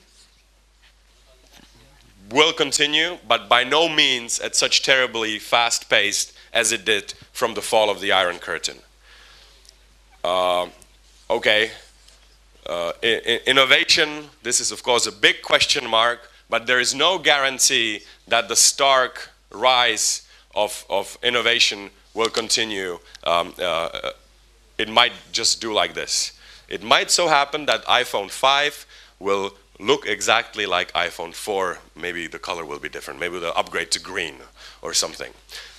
[2.29, 7.55] will continue, but by no means at such terribly fast pace as it did from
[7.55, 8.77] the fall of the Iron Curtain.
[10.23, 10.67] Uh,
[11.31, 11.71] okay,
[12.67, 12.91] uh,
[13.47, 18.49] innovation, this is of course a big question mark, but there is no guarantee that
[18.49, 22.99] the stark rise of, of innovation will continue.
[23.23, 24.11] Um, uh,
[24.77, 26.33] it might just do like this.
[26.71, 28.85] It might so happen that iPhone 5
[29.19, 31.79] will look exactly like iPhone 4.
[31.97, 33.19] Maybe the color will be different.
[33.19, 34.35] Maybe they'll upgrade to green
[34.81, 35.33] or something.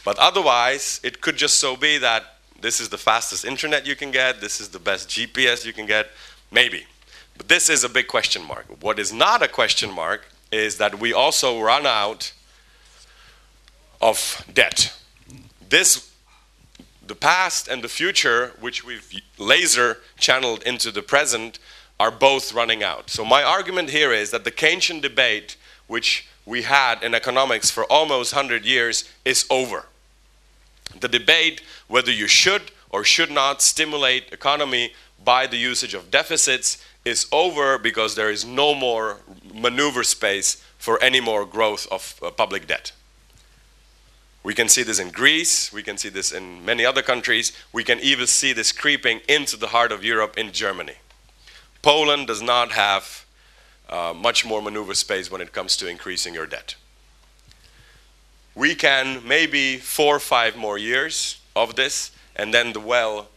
[0.05, 4.11] But otherwise, it could just so be that this is the fastest internet you can
[4.11, 6.11] get, this is the best GPS you can get,
[6.51, 6.85] maybe.
[7.39, 8.67] But this is a big question mark.
[8.83, 12.35] What is not a question mark is that we also run out
[14.03, 14.95] of debt.
[15.71, 16.12] This,
[17.07, 21.59] the past and the future, which we've laser channeled into the present,
[21.99, 23.11] are both running out.
[23.11, 27.85] So my argument here is that the Keynesian debate, which we had in economics for
[27.85, 29.87] almost 100 years, is over.
[30.99, 34.93] The debate whether you should or should not stimulate economy
[35.25, 39.19] by the usage of deficits is over because there is no more
[39.53, 42.93] maneuver space for any more growth of uh, public debt.
[44.43, 47.85] We can see this in Greece, we can see this in many other countries, we
[47.85, 50.95] can even see this creeping into the heart of Europe in Germany.
[51.81, 53.25] Poland does not have
[53.89, 56.75] uh, much more maneuver space when it comes to increasing your debt.
[58.55, 63.29] We can maybe four or five more years of this, and then the well,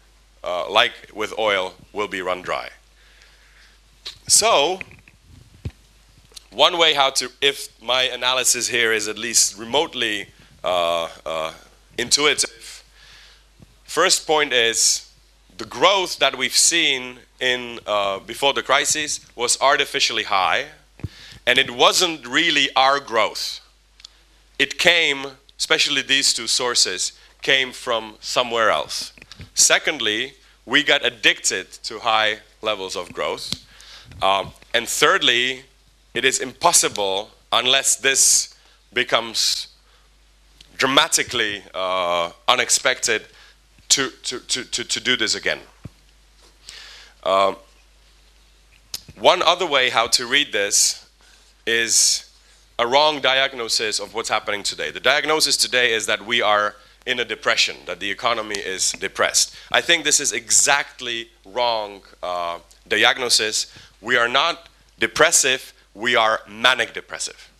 [0.44, 2.70] uh, like with oil, will be run dry.
[4.28, 4.80] So,
[6.52, 10.28] one way how to, if my analysis here is at least remotely
[10.66, 11.54] uh, uh,
[11.98, 12.84] intuitive,
[13.84, 15.10] first point is
[15.58, 20.66] the growth that we've seen in uh, before the crisis was artificially high,
[21.46, 23.62] and it wasn't really our growth.
[24.58, 27.12] It came, especially these two sources,
[27.42, 29.14] came from somewhere else.
[29.54, 30.34] Secondly,
[30.66, 33.64] we got addicted to high levels of growth.
[34.22, 35.66] Um, and thirdly,
[36.14, 38.56] it is impossible unless this
[38.94, 39.68] becomes
[40.78, 43.24] dramatically uh, unexpected
[43.90, 45.60] to, to, to, to, to do this again.
[47.24, 47.58] Um,
[49.18, 51.10] one other way how to read this
[51.66, 52.30] is
[52.78, 54.92] a wrong diagnosis of what's happening today.
[54.92, 59.56] The diagnosis today is that we are in a depression, that the economy is depressed.
[59.72, 63.72] I think this is exactly wrong uh, diagnosis.
[64.02, 64.68] We are not
[65.00, 67.52] depressive, we are manic depressive.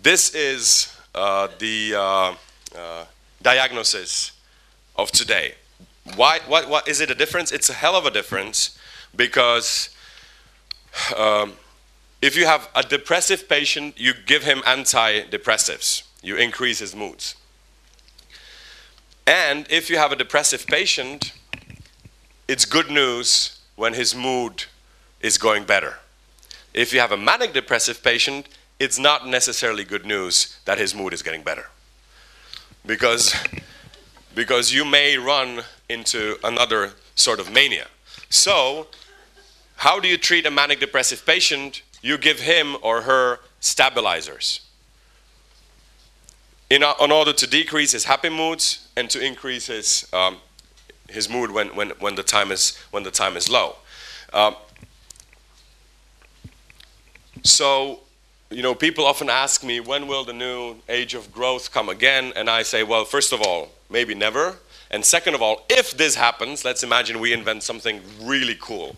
[0.00, 0.95] This is uh,
[1.58, 2.34] the uh,
[2.76, 3.04] uh,
[3.42, 4.32] diagnosis
[4.96, 5.54] of today.
[6.14, 7.50] Why, what, what is it a difference?
[7.50, 8.78] It's a hell of a difference
[9.16, 9.90] because
[11.16, 11.54] um,
[12.22, 17.34] if you have a depressive patient, you give him antidepressives, you increase his moods.
[19.26, 21.32] And if you have a depressive patient,
[22.46, 24.64] it's good news when his mood
[25.20, 25.98] is going better.
[26.72, 28.48] If you have a manic depressive patient,
[28.78, 31.66] it's not necessarily good news that his mood is getting better.
[32.84, 33.34] Because,
[34.34, 37.86] because you may run into another sort of mania.
[38.28, 38.88] So,
[39.76, 41.82] how do you treat a manic depressive patient?
[42.02, 44.60] You give him or her stabilizers
[46.70, 50.38] in, in order to decrease his happy moods and to increase his, um,
[51.08, 53.76] his mood when, when, when, the time is, when the time is low.
[54.32, 54.56] Um,
[57.42, 58.00] so,
[58.50, 62.32] you know, people often ask me, when will the new age of growth come again?
[62.36, 64.56] And I say, well, first of all, maybe never.
[64.90, 68.94] And second of all, if this happens, let's imagine we invent something really cool.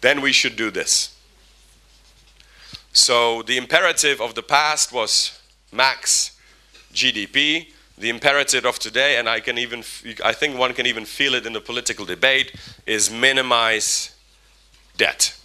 [0.00, 1.16] Then we should do this.
[2.92, 5.40] So the imperative of the past was
[5.72, 6.36] max
[6.92, 7.68] GDP.
[7.96, 9.84] The imperative of today, and I can even,
[10.24, 12.56] I think one can even feel it in the political debate,
[12.86, 14.16] is minimize
[14.96, 15.36] debt.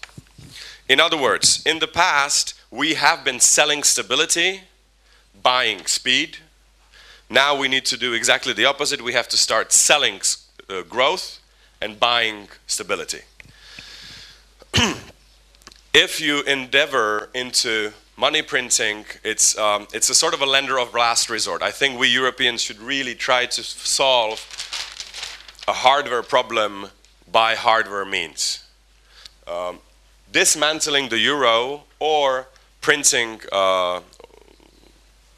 [0.88, 4.62] In other words, in the past, we have been selling stability,
[5.42, 6.38] buying speed.
[7.30, 9.02] Now we need to do exactly the opposite.
[9.02, 10.20] We have to start selling
[10.70, 11.40] uh, growth
[11.82, 13.22] and buying stability.
[15.94, 20.94] if you endeavor into money printing, it's, um, it's a sort of a lender of
[20.94, 21.64] last resort.
[21.64, 24.46] I think we Europeans should really try to solve
[25.66, 26.88] a hardware problem
[27.32, 28.66] by hardware means.
[29.48, 29.80] Um,
[30.34, 32.48] dismantling the euro or
[32.86, 34.00] printing uh,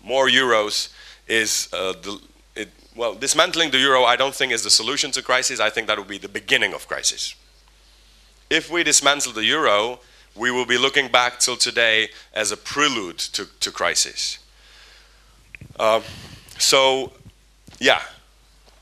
[0.04, 0.89] more euros
[1.30, 2.20] is uh, the,
[2.58, 5.62] it, well, dismantling the euro I don't think is the solution to crisis.
[5.62, 7.36] I think that would be the beginning of crisis.
[8.50, 10.00] If we dismantle the euro,
[10.36, 14.39] we will be looking back till today as a prelude to, to crisis.
[15.80, 16.02] Uh,
[16.58, 17.14] so,
[17.80, 18.02] yeah,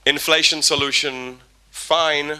[0.07, 1.37] inflation solution,
[1.69, 2.39] fine,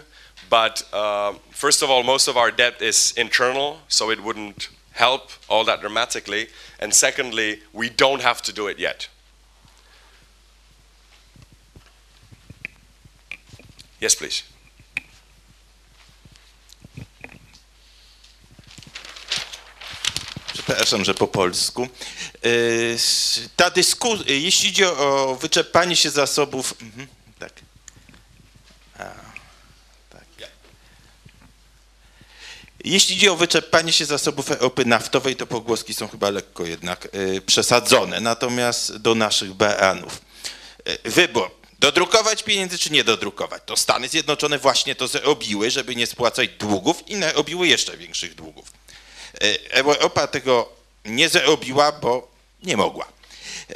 [0.49, 5.29] but uh, first of all, most of our debt is internal, so it wouldn't help
[5.47, 6.47] all that dramatically.
[6.79, 9.07] And secondly, we don't have to do it yet.
[14.01, 14.43] Yes, please.
[20.65, 21.87] przepraszam, że po polsku.
[23.55, 27.07] Ta dyskusja, jeśli idzie o wyczerpanie się zasobów, mhm,
[32.85, 37.41] Jeśli idzie o wyczerpanie się zasobów ropy naftowej, to pogłoski są chyba lekko jednak e,
[37.41, 38.19] przesadzone.
[38.19, 40.21] Natomiast do naszych beanów.
[40.85, 41.51] E, wybór.
[41.79, 43.63] Dodrukować pieniędzy czy nie dodrukować?
[43.65, 48.71] To Stany Zjednoczone właśnie to zrobiły, żeby nie spłacać długów i narobiły jeszcze większych długów.
[49.33, 50.69] E, Europa tego
[51.05, 52.31] nie zrobiła, bo
[52.63, 53.05] nie mogła.
[53.69, 53.75] E,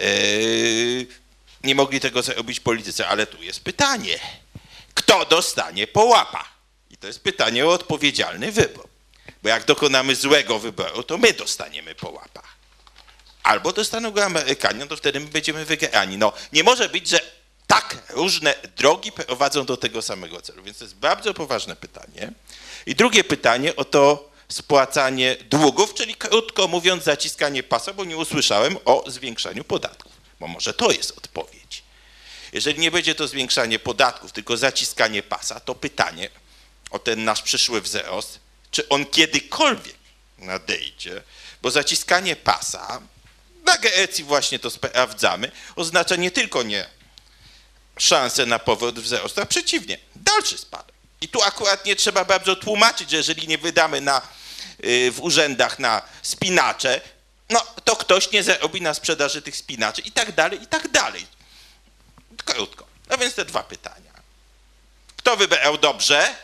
[1.63, 4.19] nie mogli tego zrobić politycy, ale tu jest pytanie.
[4.93, 6.45] Kto dostanie połapa?
[6.91, 8.88] I to jest pytanie o odpowiedzialny wybór.
[9.43, 12.41] Bo jak dokonamy złego wyboru, to my dostaniemy połapa.
[13.43, 16.17] Albo dostaną go Amerykanie, no to wtedy my będziemy wygrani.
[16.17, 17.21] No, nie może być, że
[17.67, 20.63] tak różne drogi prowadzą do tego samego celu.
[20.63, 22.31] Więc to jest bardzo poważne pytanie.
[22.85, 28.77] I drugie pytanie o to, spłacanie długów, czyli krótko mówiąc zaciskanie pasa, bo nie usłyszałem
[28.85, 31.83] o zwiększaniu podatków, bo może to jest odpowiedź.
[32.53, 36.29] Jeżeli nie będzie to zwiększanie podatków, tylko zaciskanie pasa, to pytanie
[36.91, 38.39] o ten nasz przyszły wzrost,
[38.79, 39.95] czy on kiedykolwiek
[40.37, 41.23] nadejdzie,
[41.61, 43.01] bo zaciskanie pasa,
[43.65, 46.85] na Grecji właśnie to sprawdzamy, oznacza nie tylko nie
[47.97, 50.95] szansę na powrót wzrostu, a przeciwnie, dalszy spadek.
[51.21, 54.21] I tu akurat nie trzeba bardzo tłumaczyć, że jeżeli nie wydamy na
[54.85, 57.01] Y, w urzędach na spinacze,
[57.49, 61.27] no to ktoś nie zarobi na sprzedaży tych spinaczy i tak dalej, i tak dalej.
[62.45, 62.85] Krótko.
[63.09, 64.11] No więc te dwa pytania.
[65.17, 66.35] Kto wybrał dobrze?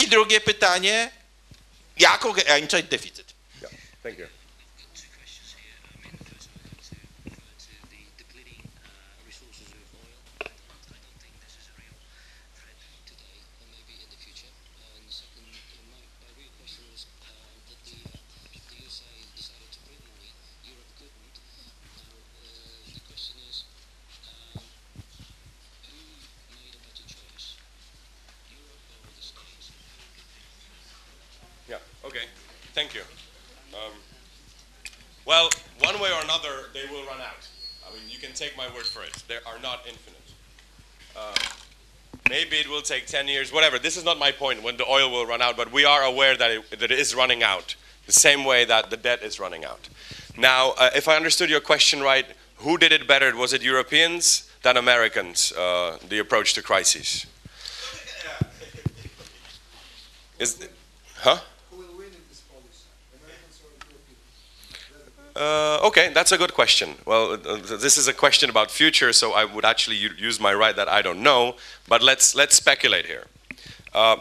[0.00, 1.10] I drugie pytanie,
[1.96, 3.34] jak ograniczać deficyt?
[3.62, 3.72] Yeah,
[4.02, 4.39] thank you.
[32.80, 33.02] Thank you.
[33.74, 33.92] Um,
[35.26, 35.50] well,
[35.80, 37.46] one way or another, they will run out.
[37.86, 39.22] I mean, you can take my word for it.
[39.28, 40.32] They are not infinite.
[41.14, 41.34] Uh,
[42.30, 43.78] maybe it will take 10 years, whatever.
[43.78, 46.38] This is not my point when the oil will run out, but we are aware
[46.38, 47.76] that it, that it is running out
[48.06, 49.90] the same way that the debt is running out.
[50.38, 52.24] Now, uh, if I understood your question right,
[52.56, 53.36] who did it better?
[53.36, 57.26] Was it Europeans than Americans, uh, the approach to crises?
[60.38, 60.66] Is,
[61.16, 61.40] huh?
[65.36, 66.96] Uh, okay, that's a good question.
[67.06, 70.74] Well, uh, this is a question about future, so I would actually use my right
[70.74, 71.56] that I don't know.
[71.88, 73.26] But let's let's speculate here.
[73.94, 74.16] Uh,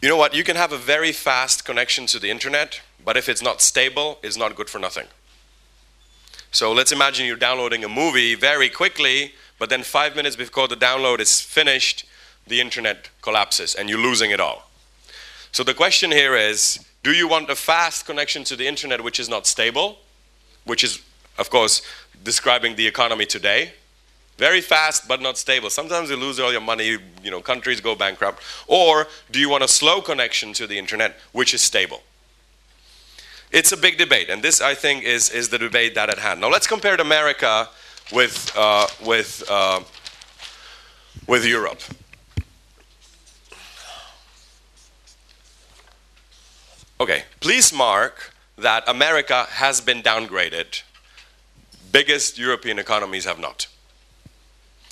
[0.00, 0.34] you know what?
[0.34, 4.18] You can have a very fast connection to the internet, but if it's not stable,
[4.22, 5.06] it's not good for nothing.
[6.50, 10.76] So let's imagine you're downloading a movie very quickly, but then five minutes before the
[10.76, 12.06] download is finished,
[12.46, 14.70] the internet collapses and you're losing it all.
[15.52, 19.20] So the question here is do you want a fast connection to the internet which
[19.20, 19.98] is not stable,
[20.64, 21.00] which is,
[21.38, 21.82] of course,
[22.24, 23.72] describing the economy today?
[24.36, 25.70] Very fast but not stable.
[25.70, 28.42] Sometimes you lose all your money, you know, countries go bankrupt.
[28.66, 32.02] Or do you want a slow connection to the internet which is stable?
[33.50, 36.40] It's a big debate, and this, I think, is, is the debate that at hand.
[36.40, 37.68] Now, let's compare America
[38.12, 39.80] with, uh, with, uh,
[41.26, 41.80] with Europe.
[47.00, 50.82] Okay, please mark that America has been downgraded.
[51.92, 53.68] Biggest European economies have not.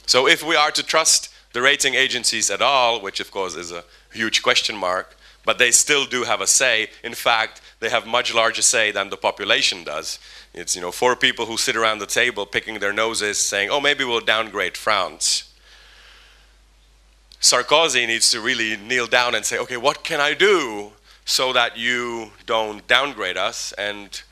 [0.07, 3.73] So if we are to trust the rating agencies at all, which of course is
[3.73, 3.83] a
[4.13, 6.91] huge question mark, but they still do have a say.
[7.03, 10.21] In fact, they have much larger say than the population does.
[10.55, 13.81] It's you know four people who sit around the table picking their noses, saying, "Oh,
[13.81, 15.53] maybe we'll downgrade France."
[17.41, 20.93] Sarkozy needs to really kneel down and say, "Okay, what can I do
[21.27, 23.73] so that you don't downgrade us.
[23.73, 24.23] And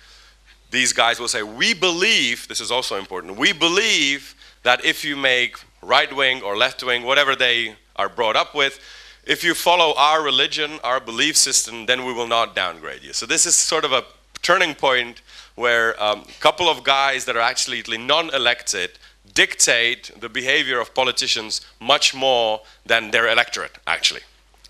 [0.71, 5.15] these guys will say, We believe, this is also important, we believe that if you
[5.17, 8.81] make right wing or left wing, whatever they are brought up with,
[9.27, 13.13] if you follow our religion, our belief system, then we will not downgrade you.
[13.13, 14.05] So this is sort of a
[14.43, 15.23] turning point
[15.55, 18.99] where a um, couple of guys that are actually non-elected
[19.33, 24.21] dictate the behavior of politicians much more than their electorate, actually.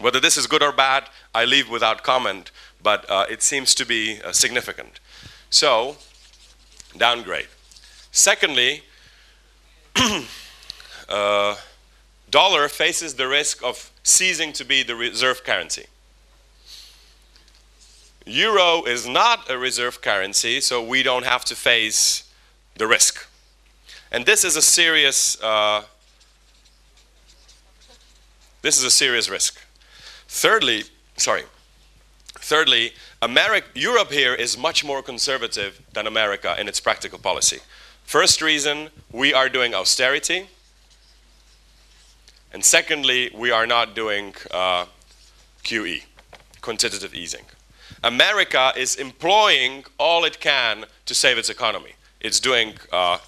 [0.01, 2.51] Whether this is good or bad, I leave without comment,
[2.83, 5.01] but uh, it seems to be uh, significant.
[5.51, 5.97] So,
[6.97, 7.49] downgrade.
[8.11, 8.83] Secondly,
[11.09, 11.57] uh,
[12.31, 15.87] dollar faces the risk of ceasing to be the reserve currency.
[18.27, 22.25] Euro is not a reserve currency, so we don't have to face
[22.77, 23.27] the risk.
[24.11, 25.83] And this is a serious, uh,
[28.63, 29.64] this is a serious risk.
[30.35, 30.83] Thirdly,
[31.17, 31.45] sorry.
[32.35, 37.61] Thirdly, America, Europe here is much more conservative than America in its practical policy.
[38.03, 40.49] First reason, we are doing austerity.
[42.53, 44.87] And secondly, we are not doing uh,
[45.63, 46.03] QE,
[46.61, 47.45] quantitative easing.
[48.03, 51.93] America is employing all it can to save its economy.
[52.21, 53.19] It's doing uh,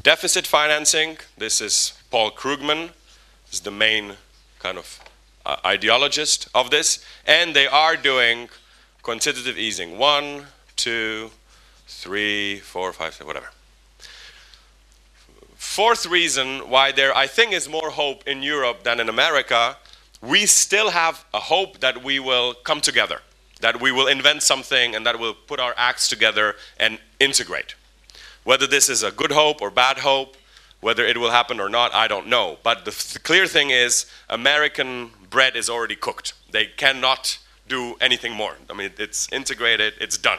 [0.00, 1.18] deficit financing.
[1.36, 2.90] This is Paul Krugman,
[3.50, 4.12] is the main
[4.60, 5.00] kind of
[5.46, 8.48] uh, ideologist of this, and they are doing
[9.02, 9.96] quantitative easing.
[9.96, 11.30] One, two,
[11.86, 13.50] three, four, five, whatever.
[15.54, 19.76] Fourth reason why there, I think, is more hope in Europe than in America,
[20.20, 23.20] we still have a hope that we will come together,
[23.60, 27.74] that we will invent something and that we'll put our acts together and integrate.
[28.44, 30.36] Whether this is a good hope or bad hope,
[30.86, 32.58] whether it will happen or not, I don't know.
[32.62, 36.32] But the, the clear thing is, American bread is already cooked.
[36.52, 38.54] They cannot do anything more.
[38.70, 40.38] I mean, it's integrated, it's done.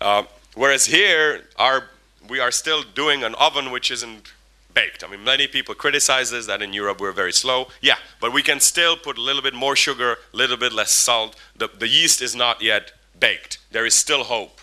[0.00, 0.24] Uh,
[0.56, 1.84] whereas here, our,
[2.28, 4.32] we are still doing an oven which isn't
[4.74, 5.04] baked.
[5.04, 7.68] I mean, many people criticize this, that in Europe we're very slow.
[7.80, 10.90] Yeah, but we can still put a little bit more sugar, a little bit less
[10.90, 11.36] salt.
[11.54, 12.90] The, the yeast is not yet
[13.20, 13.58] baked.
[13.70, 14.60] There is still hope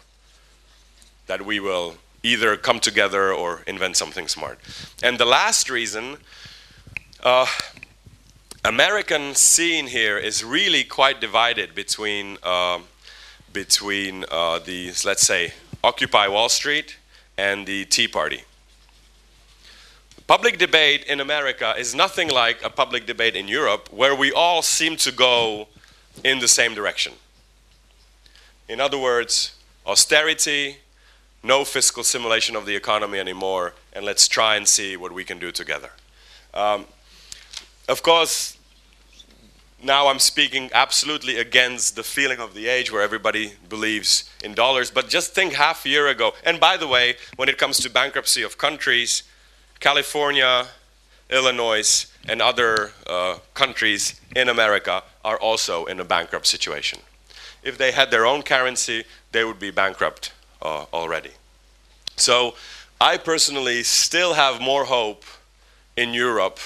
[1.27, 4.59] that we will either come together or invent something smart.
[5.01, 6.17] And the last reason,
[7.23, 7.47] uh,
[8.63, 12.79] American scene here is really quite divided between uh,
[13.53, 15.53] between uh, the let's say
[15.83, 16.97] Occupy Wall Street
[17.37, 18.43] and the Tea Party.
[20.27, 24.61] Public debate in America is nothing like a public debate in Europe, where we all
[24.61, 25.67] seem to go
[26.23, 27.13] in the same direction.
[28.69, 29.55] In other words,
[29.85, 30.77] austerity,
[31.43, 35.39] no fiscal simulation of the economy anymore, and let's try and see what we can
[35.39, 35.91] do together.
[36.53, 36.85] Um,
[37.89, 38.57] of course,
[39.83, 44.91] now I'm speaking absolutely against the feeling of the age where everybody believes in dollars.
[44.91, 46.33] But just think half a year ago.
[46.45, 49.23] And by the way, when it comes to bankruptcy of countries,
[49.79, 50.67] California,
[51.31, 56.99] Illinois, and other uh, countries in America are also in a bankrupt situation.
[57.63, 60.31] If they had their own currency, they would be bankrupt
[60.61, 61.31] uh, already.
[62.17, 62.55] So
[62.99, 65.23] I personally still have more hope
[65.97, 66.59] in Europe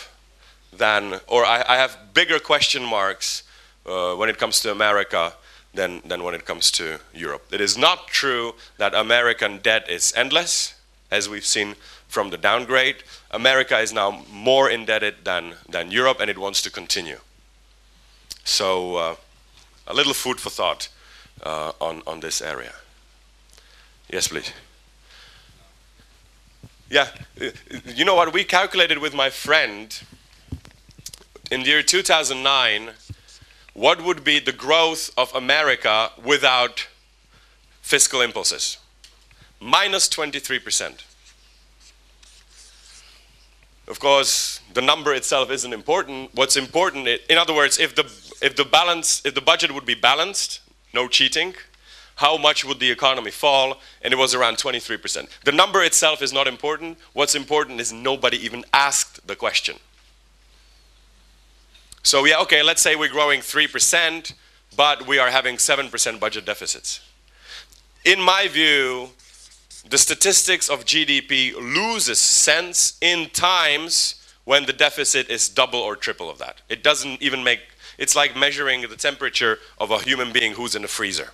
[0.73, 3.43] than, or I, I have bigger question marks
[3.85, 5.33] uh, when it comes to America
[5.73, 7.45] than, than when it comes to Europe.
[7.51, 10.75] It is not true that American debt is endless,
[11.11, 11.75] as we've seen
[12.07, 12.97] from the downgrade.
[13.31, 17.19] America is now more indebted than, than Europe, and it wants to continue.
[18.43, 19.15] So, uh,
[19.87, 20.89] a little food for thought
[21.43, 22.73] uh, on, on this area.
[24.09, 24.51] Yes, please.
[26.89, 27.09] Yeah,
[27.41, 27.49] uh,
[27.85, 28.31] you know what?
[28.31, 29.99] We calculated with my friend
[31.51, 32.91] in the year 2009
[33.75, 36.87] what would be the growth of America without
[37.81, 38.77] fiscal impulses?
[39.59, 41.03] Minus 23%.
[43.87, 46.29] Of course, the number itself isn't important.
[46.33, 48.03] What's important, in other words, if the,
[48.41, 50.61] if the balance, if the budget would be balanced,
[50.93, 51.53] no cheating,
[52.15, 53.81] how much would the economy fall?
[54.01, 55.27] And it was around 23%.
[55.43, 56.97] The number itself is not important.
[57.13, 59.77] What's important is nobody even asked the question.
[62.03, 64.33] So yeah, okay, let's say we're growing 3%,
[64.77, 67.01] but we are having 7% budget deficits.
[68.05, 69.09] In my view,
[69.89, 76.29] the statistics of GDP loses sense in times when the deficit is double or triple
[76.29, 76.61] of that.
[76.69, 77.61] It doesn't even make,
[77.97, 81.31] it's like measuring the temperature of a human being who's in a freezer.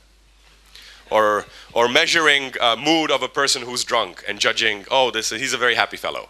[1.11, 5.53] Or, or measuring uh, mood of a person who's drunk and judging, oh, this, he's
[5.53, 6.29] a very happy fellow.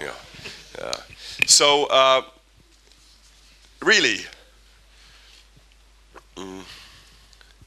[0.00, 0.12] Yeah.
[1.46, 2.22] So, uh,
[3.82, 4.20] really,
[6.36, 6.62] mm,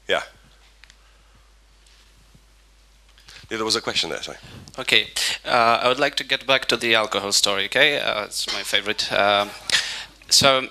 [0.08, 0.22] yeah.
[3.50, 4.38] Yeah, there was a question there, sorry.
[4.78, 5.08] Okay,
[5.44, 8.00] uh, I would like to get back to the alcohol story, okay?
[8.00, 9.12] Uh, it's my favorite.
[9.12, 9.50] Um,
[10.30, 10.68] so,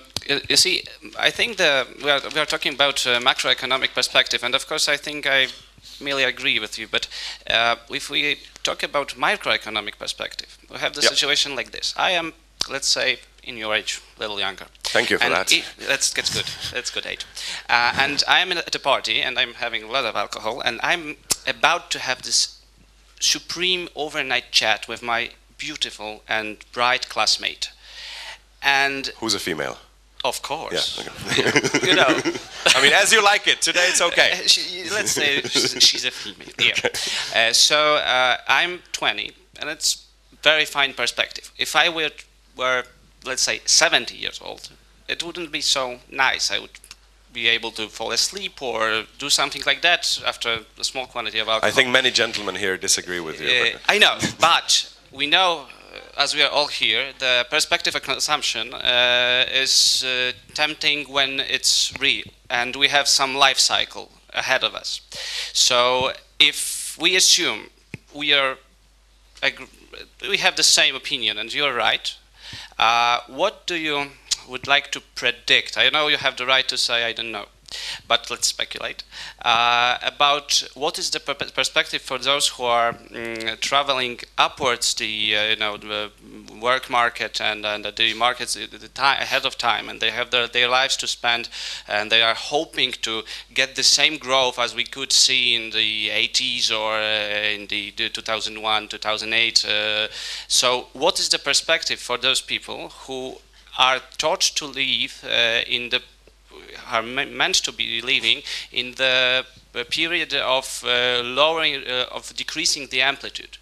[0.48, 0.84] you see,
[1.18, 4.88] I think the, we, are, we are talking about uh, macroeconomic perspective, and of course
[4.88, 5.46] I think I
[6.00, 7.08] merely agree with you, but
[7.48, 11.10] uh, if we talk about microeconomic perspective, we have the yep.
[11.10, 11.94] situation like this.
[11.96, 12.32] I am,
[12.70, 14.66] let's say, in your age, a little younger.
[14.82, 15.52] Thank you for and that.
[15.52, 16.46] It, that's, that's good.
[16.72, 17.24] That's good age.
[17.68, 20.80] Uh, and I am at a party, and I'm having a lot of alcohol, and
[20.82, 21.16] I'm
[21.46, 22.60] about to have this
[23.20, 27.70] supreme overnight chat with my beautiful and bright classmate.
[28.62, 29.78] And who's a female?
[30.26, 30.98] Of course.
[30.98, 31.86] Yeah, okay.
[31.86, 32.20] you know.
[32.74, 33.62] I mean, as you like it.
[33.62, 34.32] Today it's okay.
[34.32, 36.48] Uh, she, let's say she's a female.
[36.58, 36.72] Yeah.
[36.72, 37.48] Okay.
[37.50, 40.06] Uh, so uh, I'm 20, and it's
[40.42, 41.52] very fine perspective.
[41.58, 42.10] If I were,
[42.56, 42.82] were,
[43.24, 44.70] let's say, 70 years old,
[45.08, 46.50] it wouldn't be so nice.
[46.50, 46.78] I would
[47.32, 51.48] be able to fall asleep or do something like that after a small quantity of
[51.48, 51.68] alcohol.
[51.68, 53.48] I think many gentlemen here disagree with you.
[53.48, 55.66] Uh, I know, but we know,
[56.16, 61.92] as we are all here, the perspective of consumption uh, is uh, tempting when it's
[62.00, 65.00] real, and we have some life cycle ahead of us.
[65.52, 67.70] So if we assume
[68.14, 68.58] we are,
[70.28, 72.14] we have the same opinion, and you're right,
[72.78, 74.10] uh, what do you
[74.48, 77.46] would like to predict, I know you have the right to say I don't know,
[78.08, 79.02] but let's speculate
[79.44, 85.36] uh, about what is the per perspective for those who are mm, traveling upwards the
[85.36, 86.10] uh, you know the
[86.60, 90.46] work market and, and the markets the time ahead of time and they have their,
[90.48, 91.48] their lives to spend
[91.88, 93.22] and they are hoping to
[93.52, 97.92] get the same growth as we could see in the 80s or uh, in the,
[97.96, 100.08] the, 2001 2008 uh,
[100.48, 103.36] so what is the perspective for those people who
[103.78, 106.00] are taught to live uh, in the
[106.90, 109.44] are meant to be living in the
[109.90, 113.58] period of uh, lowering uh, of decreasing the amplitude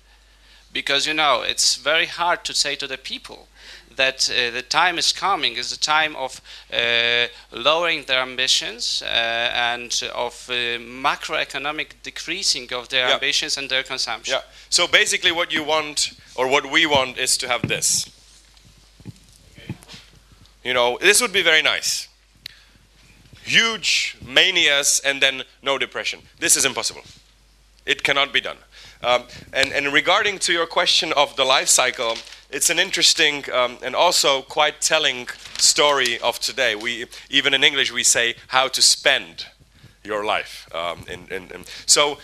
[0.73, 3.49] because you know it's very hard to say to the people
[3.97, 6.41] that uh, the time is coming is the time of
[6.73, 13.15] uh, lowering their ambitions uh, and of macroeconomic decreasing of their yeah.
[13.15, 14.35] ambitions and their consumption.
[14.35, 14.53] Yeah.
[14.69, 18.11] So basically, what you want or what we want is to have this.
[20.65, 22.09] You know, this would be very nice.
[23.45, 26.21] Huge manias and then no depression.
[26.39, 27.03] This is impossible.
[27.87, 28.57] It cannot be done.
[29.03, 32.17] Um, and, and regarding to your question of the life cycle,
[32.51, 35.29] it's an interesting um, and also quite telling
[35.59, 36.75] story of today.
[36.75, 39.47] We even in English we say how to spend
[40.03, 40.69] your life.
[40.75, 41.65] Um, in, in, in.
[41.85, 42.19] So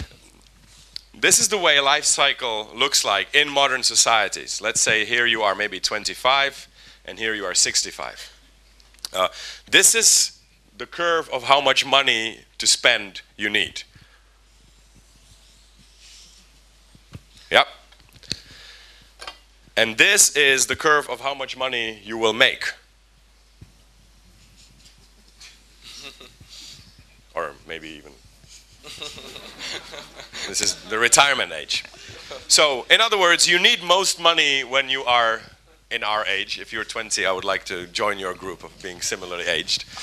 [1.12, 4.62] this is the way a life cycle looks like in modern societies.
[4.62, 6.68] Let's say here you are maybe 25,
[7.04, 8.32] and here you are 65.
[9.12, 9.28] Uh,
[9.70, 10.39] this is
[10.80, 13.82] the curve of how much money to spend you need.
[17.50, 17.66] Yep.
[19.76, 22.72] And this is the curve of how much money you will make.
[27.34, 28.12] or maybe even.
[30.48, 31.84] this is the retirement age.
[32.48, 35.42] So, in other words, you need most money when you are
[35.90, 36.58] in our age.
[36.58, 39.84] If you're 20, I would like to join your group of being similarly aged.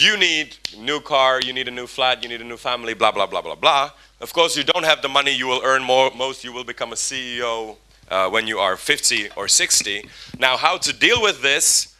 [0.00, 3.12] You need new car, you need a new flat, you need a new family, blah
[3.12, 3.90] blah blah blah blah.
[4.22, 5.30] Of course, you don't have the money.
[5.30, 6.10] You will earn more.
[6.16, 7.76] Most you will become a CEO
[8.10, 10.08] uh, when you are 50 or 60.
[10.38, 11.94] Now, how to deal with this?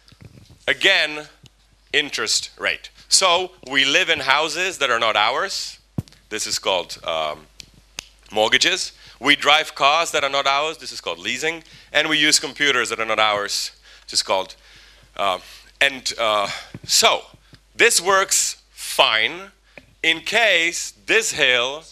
[0.67, 1.29] Again,
[1.93, 2.89] interest rate.
[3.11, 5.79] So we live in houses that are not ours.
[6.31, 7.41] This is called um,
[8.33, 8.93] mortgages.
[9.21, 10.79] We drive cars that are not ours.
[10.79, 11.65] This is called leasing.
[11.93, 13.73] And we use computers that are not ours.
[14.07, 14.57] This is called.
[15.19, 15.41] Uh,
[15.83, 16.49] and uh,
[16.85, 17.25] so
[17.81, 19.53] this works fine
[20.03, 21.83] in case this hill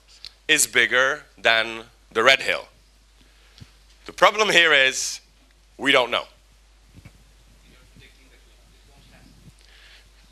[0.46, 2.66] is bigger than the red hill.
[4.04, 5.20] The problem here is
[5.78, 6.24] we don't know.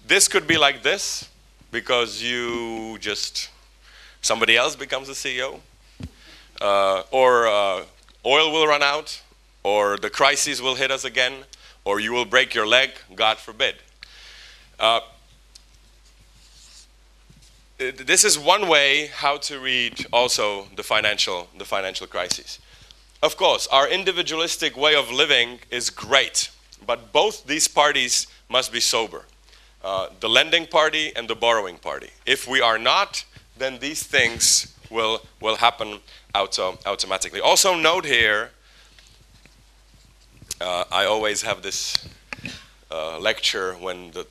[0.06, 1.26] This could be like this
[1.70, 3.48] because you just,
[4.20, 5.60] somebody else becomes the CEO.
[6.60, 7.84] Uh, or uh,
[8.26, 9.22] oil will run out,
[9.64, 11.32] or the crises will hit us again,
[11.86, 13.76] or you will break your leg, God forbid.
[14.78, 15.00] Uh,
[17.78, 22.58] this is one way how to read also the financial, the financial crisis.
[23.22, 26.50] Of course, our individualistic way of living is great,
[26.86, 29.24] but both these parties must be sober.
[29.84, 32.10] Uh, the lending party and the borrowing party.
[32.24, 33.24] If we are not,
[33.58, 36.00] then these things will, will happen
[36.34, 37.40] auto, automatically.
[37.40, 38.50] Also note here,
[40.60, 42.08] uh, I always have this
[42.90, 44.26] uh, lecture when the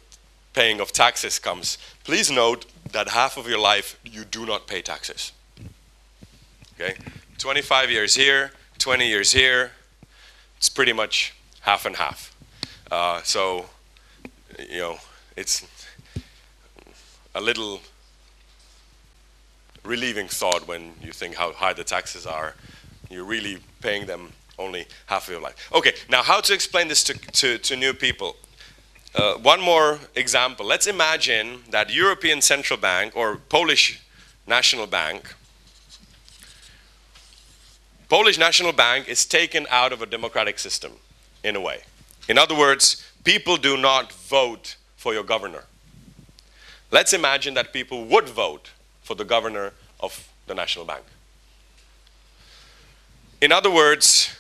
[0.54, 1.78] paying of taxes comes.
[2.04, 2.66] Please note
[2.96, 5.34] that half of your life you do not pay taxes.
[6.74, 6.96] Okay?
[7.38, 9.72] 25 years here, 20 years here,
[10.58, 12.34] it's pretty much half and half.
[12.90, 13.66] Uh, so,
[14.70, 14.98] you know,
[15.36, 15.68] it's
[17.34, 17.82] a little
[19.84, 22.56] relieving thought when you think how high the taxes are.
[23.10, 25.70] You're really paying them only half of your life.
[25.74, 28.38] Okay, now how to explain this to, to, to new people?
[29.16, 30.66] Uh, one more example.
[30.66, 34.02] Let's imagine that European Central Bank or Polish
[34.46, 35.34] National Bank,
[38.10, 40.92] Polish National Bank is taken out of a democratic system
[41.46, 41.82] in a way.
[42.28, 45.64] In other words, people do not vote for your governor.
[46.92, 51.04] Let's imagine that people would vote for the governor of the National Bank.
[53.42, 54.36] In other words,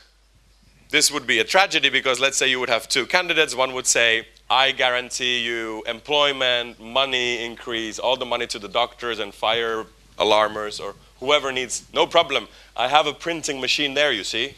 [0.90, 3.56] this would be a tragedy because let's say you would have two candidates.
[3.56, 9.20] One would say, I guarantee you employment, money increase, all the money to the doctors
[9.20, 9.86] and fire
[10.20, 12.48] alarmers or whoever needs, no problem.
[12.78, 14.56] I have a printing machine there, you see.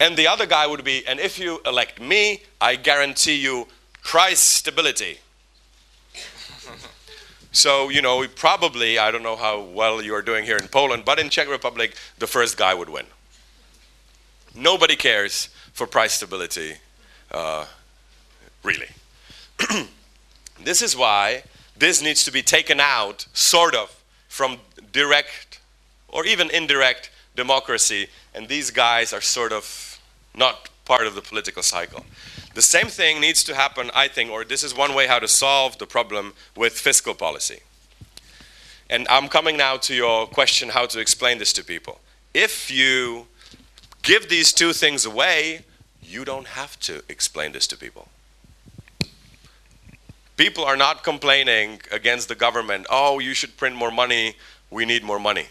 [0.00, 3.68] And the other guy would be, and if you elect me, I guarantee you
[4.02, 5.18] price stability.
[7.52, 11.04] so, you know, probably, I don't know how well you are doing here in Poland,
[11.04, 13.06] but in Czech Republic, the first guy would win.
[14.54, 16.74] Nobody cares for price stability.
[17.30, 17.66] Uh,
[18.64, 18.88] really.
[20.64, 21.44] this is why
[21.76, 24.58] this needs to be taken out, sort of, from
[24.92, 25.60] direct
[26.08, 30.00] or even indirect democracy, and these guys are sort of
[30.36, 32.04] not part of the political cycle.
[32.54, 35.26] The same thing needs to happen, I think, or this is one way how to
[35.26, 37.60] solve the problem with fiscal policy.
[38.88, 42.00] And I'm coming now to your question how to explain this to people.
[42.32, 43.26] If you
[44.02, 45.64] give these two things away,
[46.02, 48.08] you don't have to explain this to people.
[50.36, 54.34] People are not complaining against the government, oh, you should print more money,
[54.70, 55.46] we need more money.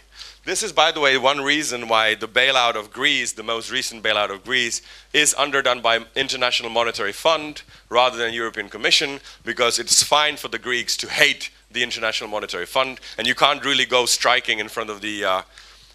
[0.46, 4.04] This is, by the way, one reason why the bailout of Greece, the most recent
[4.04, 4.82] bailout of Greece,
[5.14, 10.60] is underdone by International Monetary Fund rather than European Commission, because it's fine for the
[10.60, 14.90] Greeks to hate the International Monetary Fund, and you can't really go striking in front
[14.90, 15.42] of the uh,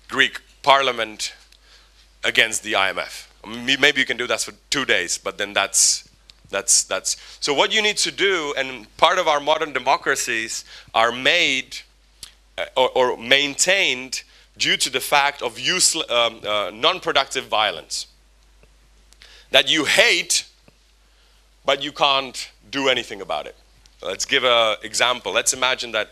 [0.08, 1.34] Greek parliament
[2.24, 3.26] against the IMF.
[3.46, 6.07] Maybe you can do that for two days, but then that's
[6.50, 11.12] that's, that's, so what you need to do, and part of our modern democracies are
[11.12, 11.78] made
[12.56, 14.22] uh, or, or, maintained
[14.56, 18.06] due to the fact of useless, um, uh, non-productive violence.
[19.50, 20.44] That you hate,
[21.64, 23.56] but you can't do anything about it.
[24.02, 25.32] Let's give an example.
[25.32, 26.10] Let's imagine that,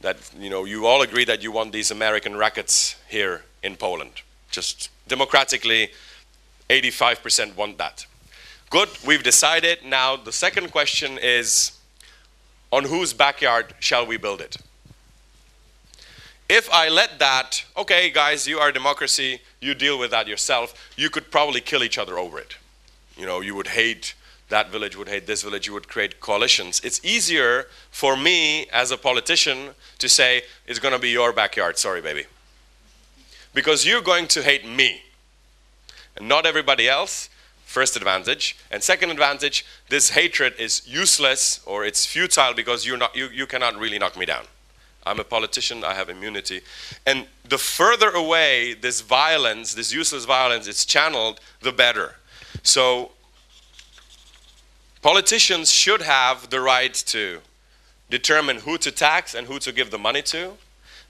[0.00, 4.22] that you, know, you all agree that you want these American rackets here in Poland.
[4.50, 5.90] Just democratically,
[6.70, 8.06] 85% want that.
[8.70, 9.84] Good, we've decided.
[9.84, 11.78] Now, the second question is
[12.72, 14.56] on whose backyard shall we build it?
[16.48, 21.10] If I let that, okay, guys, you are democracy, you deal with that yourself, you
[21.10, 22.56] could probably kill each other over it.
[23.16, 24.14] You know, you would hate
[24.48, 26.80] that village, would hate this village, you would create coalitions.
[26.84, 31.78] It's easier for me as a politician to say, it's going to be your backyard,
[31.78, 32.26] sorry, baby.
[33.54, 35.02] Because you're going to hate me
[36.16, 37.28] and not everybody else.
[37.76, 38.56] First advantage.
[38.70, 43.46] And second advantage, this hatred is useless or it's futile because you're not, you, you
[43.46, 44.44] cannot really knock me down.
[45.04, 46.62] I'm a politician, I have immunity.
[47.04, 52.14] And the further away this violence, this useless violence, is channeled, the better.
[52.62, 53.10] So
[55.02, 57.40] politicians should have the right to
[58.08, 60.54] determine who to tax and who to give the money to.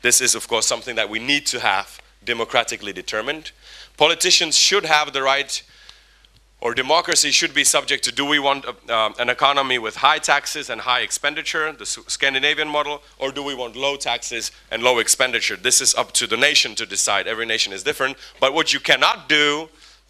[0.03, 3.53] This is, of course, something that we need to have democratically determined.
[3.97, 5.63] Politicians should have the right
[6.61, 10.71] or democracy should be subject to do we want uh, an economy with high taxes
[10.71, 15.57] and high expenditure, the Scandinavian model, or do we want low taxes and low expenditure?
[15.57, 17.27] This is up to the nation to decide.
[17.27, 18.17] Every nation is different.
[18.41, 19.69] But what you cannot do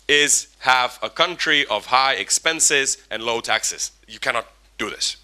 [0.09, 3.91] is have a country of high expenses and low taxes.
[4.07, 4.47] You cannot
[4.79, 5.17] do this,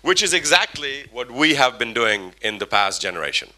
[0.00, 3.50] which is exactly what we have been doing in the past generation.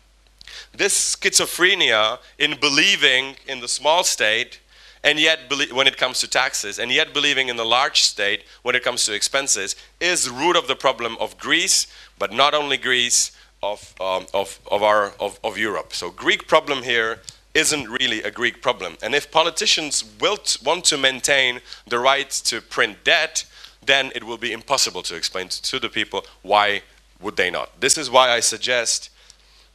[0.73, 4.59] This schizophrenia in believing in the small state
[5.05, 5.39] and yet
[5.73, 9.05] when it comes to taxes, and yet believing in the large state when it comes
[9.05, 11.87] to expenses, is the root of the problem of Greece,
[12.19, 13.31] but not only Greece,
[13.65, 15.95] of, um, of, of, our, of, of Europe.
[15.95, 17.21] So Greek problem here
[17.55, 18.97] isn't really a Greek problem.
[19.03, 23.45] And if politicians will want to maintain the right to print debt,
[23.85, 26.83] then it will be impossible to explain to the people why
[27.21, 27.81] would they not.
[27.81, 29.11] This is why I suggest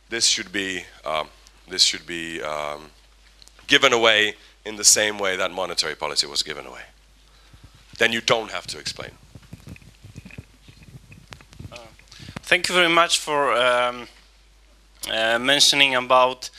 [0.10, 1.30] this should be, um,
[1.68, 2.92] this should be um,
[3.68, 4.36] given away
[4.70, 6.86] in the same way that monetary policy was given away.
[7.98, 9.12] Then you don't have to explain.
[11.72, 11.90] Uh,
[12.50, 14.08] thank you very much for um,
[15.12, 16.52] uh, mentioning about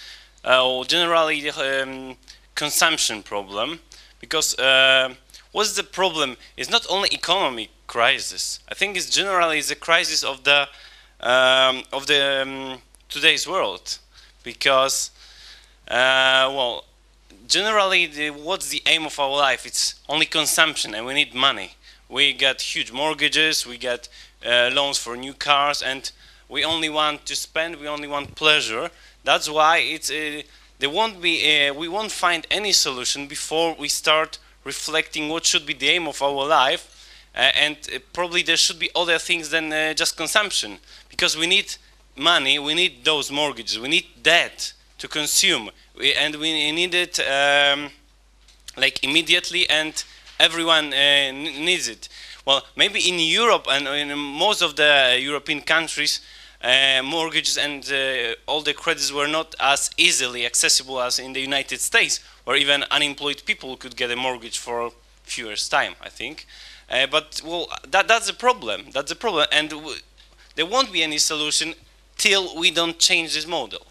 [0.45, 2.17] uh, generally the um,
[2.57, 3.79] consumption problem
[4.19, 5.15] because uh,
[5.53, 10.45] what's the problem is not only economic crisis I think it's generally the crisis of
[10.45, 10.69] the
[11.21, 13.99] um, of the um, today's world
[14.43, 15.11] because
[15.89, 16.85] uh, well
[17.51, 19.67] generally, the, what's the aim of our life?
[19.67, 21.73] It's only consumption, and we need money.
[22.09, 24.09] We get huge mortgages, we get
[24.47, 26.11] uh, loans for new cars, and
[26.49, 27.77] we only want to spend.
[27.77, 28.91] We only want pleasure.
[29.25, 30.43] That's why it's uh,
[30.79, 31.69] there won't be.
[31.69, 36.07] Uh, we won't find any solution before we start reflecting what should be the aim
[36.07, 36.85] of our life,
[37.35, 40.79] uh, and uh, probably there should be other things than uh, just consumption,
[41.09, 41.77] because we need
[42.17, 42.59] money.
[42.59, 43.79] We need those mortgages.
[43.79, 45.71] We need debt to consume.
[45.99, 47.91] We, and we need it um,
[48.77, 50.05] like immediately and
[50.39, 52.09] everyone uh, needs it.
[52.47, 56.21] Well maybe in Europe and in most of the European countries
[56.63, 61.41] uh, mortgages and uh, all the credits were not as easily accessible as in the
[61.41, 64.91] United States where even unemployed people could get a mortgage for a
[65.25, 66.47] few years time I think.
[66.91, 68.87] Uh, but well that, that's a problem.
[68.93, 69.47] That's a problem.
[69.51, 69.73] And
[70.57, 71.75] there won't be any solution
[72.19, 73.87] till we don't change this model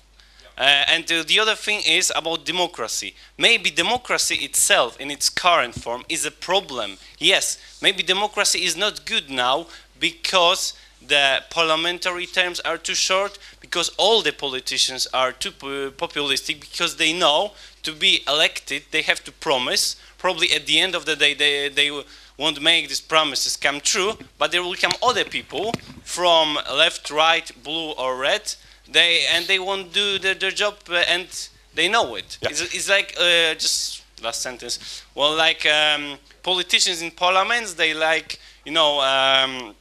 [0.59, 3.15] uh, and the other thing is about democracy.
[3.37, 6.97] Maybe democracy itself, in its current form, is a problem.
[7.17, 9.67] Yes, maybe democracy is not good now
[9.99, 16.97] because the parliamentary terms are too short, because all the politicians are too populistic, because
[16.97, 17.53] they know
[17.83, 19.95] to be elected they have to promise.
[20.17, 21.89] Probably at the end of the day they, they
[22.37, 25.71] won't make these promises come true, but there will come other people
[26.03, 28.55] from left, right, blue or red
[28.91, 31.27] they and they won't do their, their job uh, and
[31.75, 32.37] they know it.
[32.41, 32.49] Yeah.
[32.49, 35.03] It's, it's, like uh, just last sentence.
[35.15, 39.75] Well, like um, politicians in parliaments, they like you know um,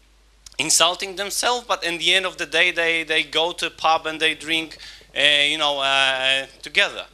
[0.58, 4.06] insulting themselves, but in the end of the day, they they go to a pub
[4.06, 4.78] and they drink,
[5.16, 7.06] uh, you know, uh, together,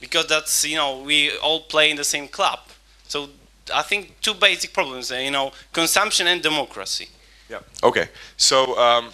[0.00, 2.60] because that's you know we all play in the same club.
[3.08, 3.28] So
[3.74, 7.08] I think two basic problems, uh, you know, consumption and democracy.
[7.48, 7.60] Yeah.
[7.82, 8.08] Okay.
[8.36, 8.78] So.
[8.78, 9.10] Um,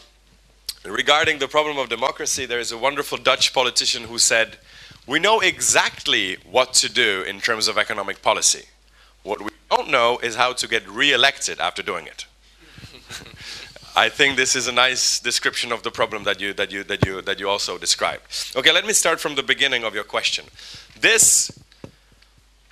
[0.89, 4.59] Regarding the problem of democracy, there is a wonderful Dutch politician who said,
[5.07, 8.67] We know exactly what to do in terms of economic policy.
[9.25, 12.27] What we don't know is how to get re elected after doing it.
[13.97, 17.05] I think this is a nice description of the problem that you, that, you, that,
[17.05, 18.23] you, that you also described.
[18.55, 20.45] Okay, let me start from the beginning of your question.
[21.01, 21.51] This,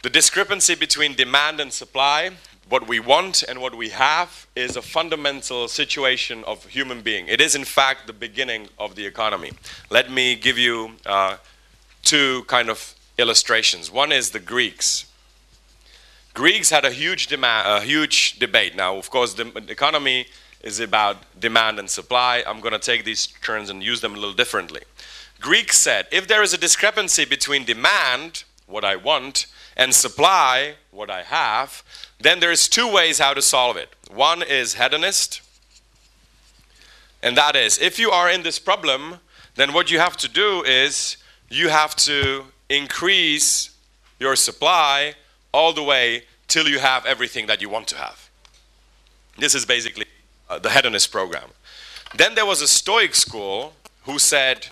[0.03, 2.31] the discrepancy between demand and supply,
[2.69, 7.29] what we want and what we have is a fundamental situation of human being.
[7.29, 9.53] It is, in fact, the beginning of the economy.
[9.91, 11.37] Let me give you uh,
[12.03, 13.91] two kind of illustrations.
[13.91, 15.07] One is the Greeks.
[16.33, 18.75] Greeks had a huge demand, a huge debate.
[18.75, 20.27] Now, of course, the economy
[20.63, 22.43] is about demand and supply.
[22.47, 24.81] I'm going to take these terms and use them a little differently.
[25.41, 29.47] Greeks said if there is a discrepancy between demand, what I want,
[29.77, 31.83] and supply, what I have,
[32.25, 33.91] then there's two ways how to solve it.
[34.11, 35.43] One is hedonist,
[37.23, 39.21] and that is if you are in this problem,
[39.57, 41.19] then what you have to do is
[41.51, 43.71] you have to increase
[44.19, 45.15] your supply
[45.53, 48.31] all the way till you have everything that you want to have.
[49.39, 50.07] This is basically
[50.49, 51.51] uh, the hedonist program.
[52.17, 54.69] Then there was a Stoic school who said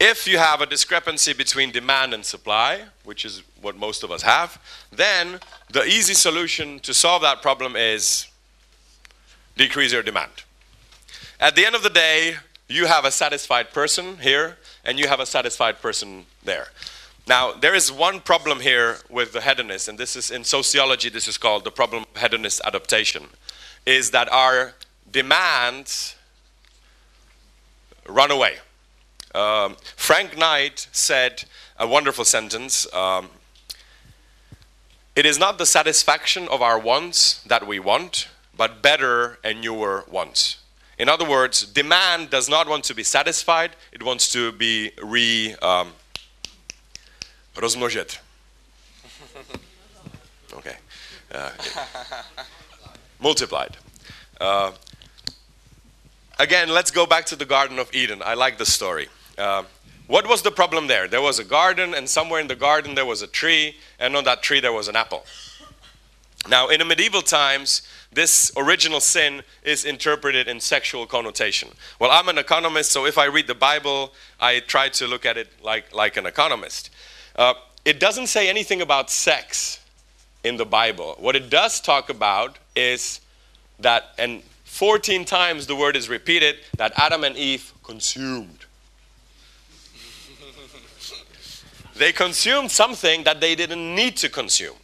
[0.00, 4.22] if you have a discrepancy between demand and supply, which is what most of us
[4.22, 5.40] have, then
[5.70, 8.26] the easy solution to solve that problem is
[9.56, 10.30] decrease your demand.
[11.40, 12.36] At the end of the day,
[12.68, 16.68] you have a satisfied person here and you have a satisfied person there.
[17.28, 21.26] Now, there is one problem here with the hedonist, and this is in sociology, this
[21.26, 23.26] is called the problem of hedonist adaptation,
[23.84, 24.74] is that our
[25.10, 26.14] demands
[28.08, 28.58] run away.
[29.36, 31.44] Um, Frank Knight said
[31.78, 33.28] a wonderful sentence um,
[35.14, 40.04] It is not the satisfaction of our wants that we want, but better and newer
[40.10, 40.56] wants.
[40.98, 45.54] In other words, demand does not want to be satisfied, it wants to be re
[45.60, 45.92] um,
[47.54, 48.18] rozmnožit.
[50.54, 50.76] Okay.
[51.30, 51.50] Uh,
[53.20, 53.76] multiplied.
[54.40, 54.72] Uh,
[56.38, 58.22] again, let's go back to the Garden of Eden.
[58.24, 59.08] I like the story.
[59.38, 59.64] Uh,
[60.06, 61.08] what was the problem there?
[61.08, 64.24] There was a garden, and somewhere in the garden there was a tree, and on
[64.24, 65.24] that tree there was an apple.
[66.48, 67.82] Now, in the medieval times,
[68.12, 71.70] this original sin is interpreted in sexual connotation.
[71.98, 75.36] Well, I'm an economist, so if I read the Bible, I try to look at
[75.36, 76.90] it like, like an economist.
[77.34, 79.80] Uh, it doesn't say anything about sex
[80.44, 81.16] in the Bible.
[81.18, 83.20] What it does talk about is
[83.80, 88.65] that, and 14 times the word is repeated, that Adam and Eve consumed.
[91.98, 94.76] They consumed something that they didn't need to consume.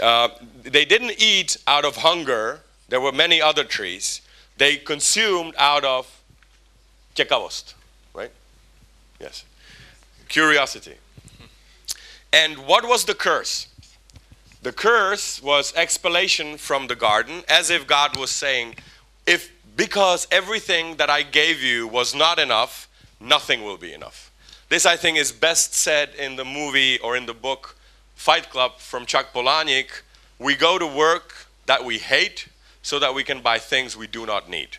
[0.00, 0.28] Uh,
[0.62, 2.60] they didn't eat out of hunger.
[2.88, 4.20] There were many other trees.
[4.56, 6.22] They consumed out of
[7.14, 7.74] ciekawost,
[8.12, 8.30] right?
[9.20, 9.44] Yes.
[10.28, 10.94] Curiosity.
[12.32, 13.68] And what was the curse?
[14.62, 18.76] The curse was expellation from the garden, as if God was saying,
[19.26, 22.88] if because everything that I gave you was not enough,
[23.20, 24.30] nothing will be enough.
[24.74, 27.76] This, I think, is best said in the movie or in the book
[28.16, 30.02] Fight Club from Chuck Palahniuk.
[30.40, 32.48] We go to work that we hate
[32.82, 34.78] so that we can buy things we do not need.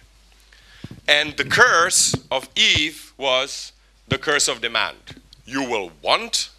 [1.08, 3.72] And the curse of Eve was
[4.10, 5.22] the curse of demand.
[5.46, 6.50] You will want,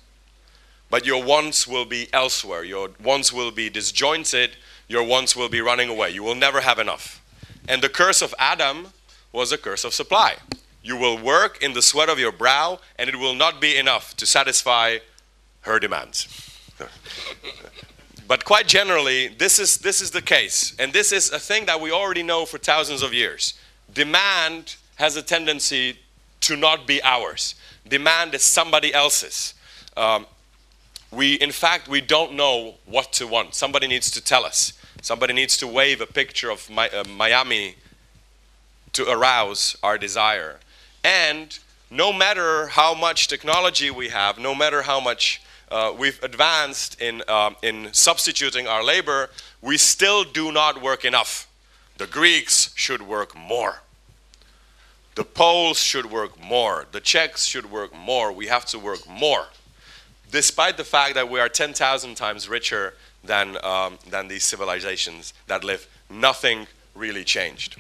[0.89, 2.64] but your wants will be elsewhere.
[2.64, 4.57] Your wants will be disjointed.
[4.89, 6.09] Your wants will be running away.
[6.09, 7.22] You will never have enough.
[7.68, 8.95] And the curse of Adam
[9.30, 10.37] was a curse of supply.
[10.87, 14.16] You will work in the sweat of your brow, and it will not be enough
[14.18, 14.99] to satisfy
[15.62, 16.28] her demands.
[18.28, 20.76] but quite generally, this is, this is the case.
[20.78, 23.54] And this is a thing that we already know for thousands of years.
[23.92, 25.99] Demand has a tendency
[26.42, 27.57] to not be ours,
[27.88, 29.54] demand is somebody else's.
[29.96, 30.25] Um,
[31.11, 33.57] we, in fact, we don't know what to want.
[33.57, 34.72] Somebody needs to tell us.
[35.03, 37.75] Somebody needs to wave a picture of uh, Miami
[38.92, 40.61] to arouse our desire.
[41.07, 41.57] And
[41.88, 47.22] no matter how much technology we have, no matter how much uh, we've advanced in,
[47.28, 49.30] um, in substituting our labor,
[49.62, 51.46] we still do not work enough.
[51.96, 53.83] The Greeks should work more.
[55.14, 56.87] The Poles should work more.
[56.91, 58.33] The Czechs should work more.
[58.33, 59.46] We have to work more.
[60.33, 65.62] Despite the fact that we are 10,000 times richer than, um, than these civilizations that
[65.62, 66.66] live, nothing
[66.96, 67.76] really changed.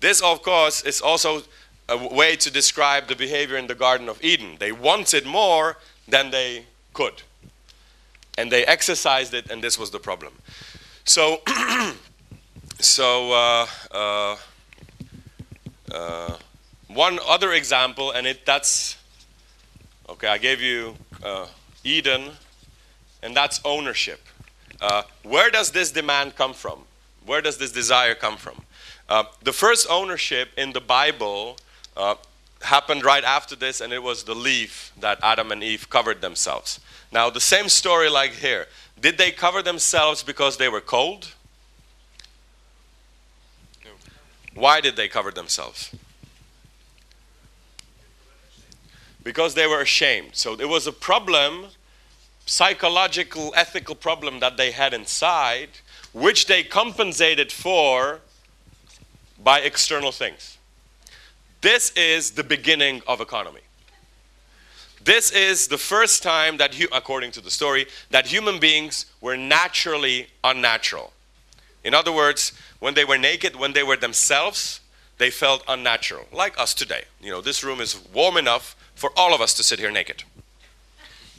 [0.00, 1.42] This, of course, is also
[1.90, 4.56] a way to describe the behavior in the Garden of Eden.
[4.58, 5.76] They wanted more
[6.06, 6.64] than they
[6.94, 7.22] could.
[8.38, 10.32] And they exercised it, and this was the problem.
[11.04, 11.40] So,
[12.78, 14.36] so uh, uh,
[15.92, 16.36] uh,
[16.86, 18.96] one other example, and it that's
[20.08, 20.28] okay.
[20.28, 21.46] I gave you uh,
[21.82, 22.30] Eden,
[23.22, 24.20] and that's ownership.
[24.80, 26.80] Uh, where does this demand come from?
[27.26, 28.62] Where does this desire come from?
[29.08, 31.56] Uh, the first ownership in the Bible
[32.00, 32.14] uh,
[32.62, 36.80] happened right after this, and it was the leaf that Adam and Eve covered themselves.
[37.12, 38.66] Now, the same story like here.
[39.00, 41.28] Did they cover themselves because they were cold?
[43.84, 43.90] No.
[44.54, 45.94] Why did they cover themselves?
[49.22, 50.30] Because they were ashamed.
[50.36, 51.66] So it was a problem,
[52.46, 55.70] psychological, ethical problem that they had inside,
[56.12, 58.20] which they compensated for
[59.42, 60.58] by external things.
[61.60, 63.60] This is the beginning of economy.
[65.02, 70.28] This is the first time that, according to the story, that human beings were naturally
[70.44, 71.12] unnatural.
[71.84, 74.80] In other words, when they were naked, when they were themselves,
[75.18, 77.04] they felt unnatural, like us today.
[77.20, 80.24] You know, this room is warm enough for all of us to sit here naked.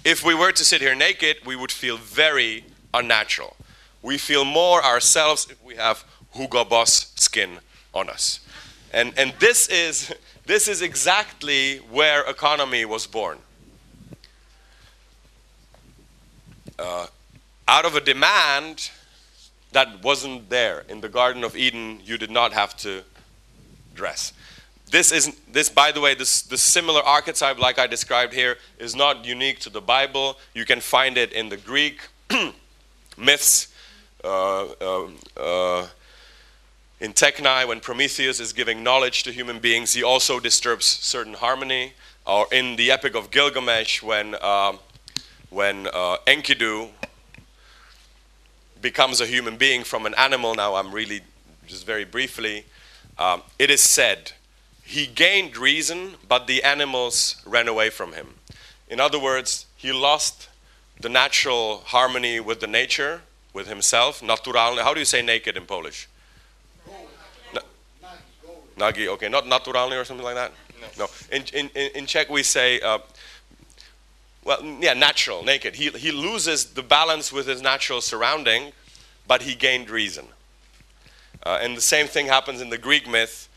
[0.04, 3.56] If we were to sit here naked, we would feel very unnatural.
[4.02, 6.04] We feel more ourselves if we have
[6.34, 7.60] Hugo Boss skin
[7.94, 8.40] on us.
[8.92, 10.14] And, and this, is,
[10.46, 13.40] this is exactly where economy was born.
[16.78, 17.08] Uh,
[17.68, 18.90] out of a demand
[19.72, 23.04] that wasn't there in the Garden of Eden, you did not have to
[23.94, 24.34] dress.
[24.90, 28.94] This is this, by the way, this the similar archetype, like I described here, is
[28.94, 30.38] not unique to the Bible.
[30.54, 32.02] You can find it in the Greek
[33.18, 33.74] myths.
[34.22, 35.08] Uh, uh,
[35.38, 35.88] uh,
[37.02, 41.94] in Techni, when Prometheus is giving knowledge to human beings, he also disturbs certain harmony.
[42.28, 44.78] Or in the Epic of Gilgamesh, when um,
[45.50, 46.90] when uh, Enkidu
[48.82, 50.54] becomes a human being from an animal.
[50.54, 51.22] Now, I'm really
[51.68, 52.66] just very briefly.
[53.18, 54.34] Um, it is said
[54.84, 58.36] he gained reason, but the animals ran away from him.
[58.88, 60.50] In other words, he lost
[61.00, 63.22] the natural harmony with the nature,
[63.54, 64.22] with himself.
[64.22, 64.84] Naturalny.
[64.84, 66.08] How do you say naked in Polish?
[68.82, 70.52] Nagi, okay, not naturalny or something like that?
[70.98, 71.08] No.
[71.32, 72.98] In, in, in Czech, we say, uh,
[74.44, 75.76] well, yeah, natural, naked.
[75.76, 78.74] He, he loses the balance with his natural surrounding,
[79.28, 80.26] but he gained reason.
[81.44, 83.48] Uh, and the same thing happens in the Greek myth.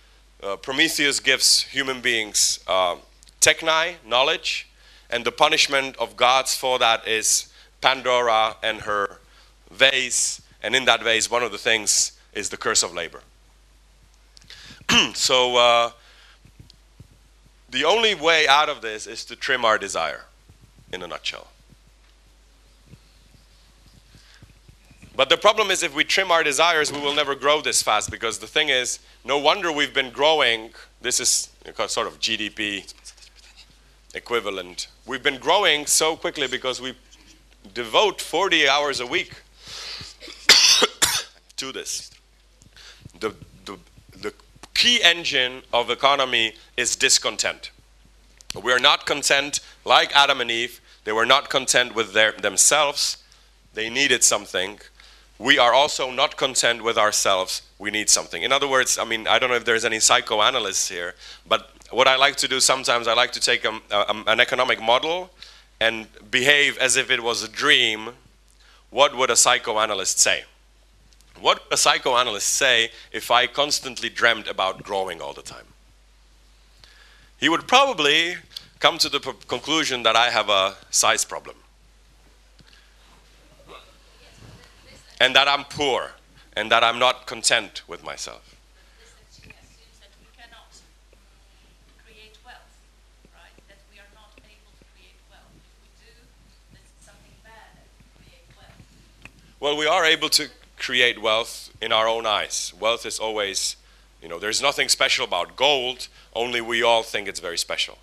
[0.43, 2.97] Uh, Prometheus gives human beings uh,
[3.41, 4.69] techni, knowledge,
[5.09, 9.21] and the punishment of gods for that is Pandora and her
[9.71, 10.43] vase.
[10.63, 13.21] And in that vase, one of the things is the curse of labor.
[15.15, 15.91] so, uh,
[17.71, 20.27] the only way out of this is to trim our desire,
[20.93, 21.49] in a nutshell.
[25.17, 28.11] But the problem is, if we trim our desires, we will never grow this fast
[28.11, 30.71] because the thing is, no wonder we've been growing.
[31.01, 31.51] This is
[31.87, 32.93] sort of GDP
[34.15, 34.89] equivalent.
[35.07, 36.95] We've been growing so quickly because we
[37.75, 39.35] devote 40 hours a week
[41.57, 42.11] to this.
[43.21, 43.35] The,
[44.75, 47.71] key engine of economy is discontent.
[48.61, 53.19] We are not content, like Adam and Eve, they were not content with their, themselves,
[53.75, 54.79] they needed something
[55.39, 57.63] we are also not content with ourselves.
[57.79, 58.43] We need something.
[58.43, 61.15] In other words, I mean, I don't know if there's any psychoanalysts here,
[61.47, 64.81] but what I like to do sometimes, I like to take a, a, an economic
[64.81, 65.31] model
[65.81, 68.11] and behave as if it was a dream.
[68.91, 70.45] What would a psychoanalyst say?
[71.41, 75.67] What a psychoanalyst say if I constantly dreamed about growing all the time?
[77.39, 78.37] He would probably
[78.79, 81.57] come to the conclusion that I have a size problem.
[85.21, 86.13] and that I'm poor
[86.55, 88.51] and that I'm not content with myself.
[99.61, 100.51] Well, we are able to
[100.85, 102.75] create wealth in our own eyes.
[102.79, 103.77] Wealth is always,
[104.21, 107.97] you know, there's nothing special about gold, only we all think it's very special.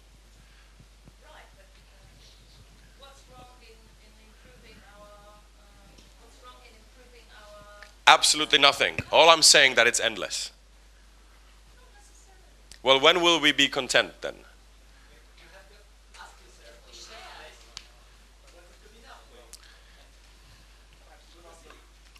[8.08, 8.98] Absolutely nothing.
[9.12, 10.52] All I'm saying that it's endless.
[12.82, 14.36] Well, when will we be content then?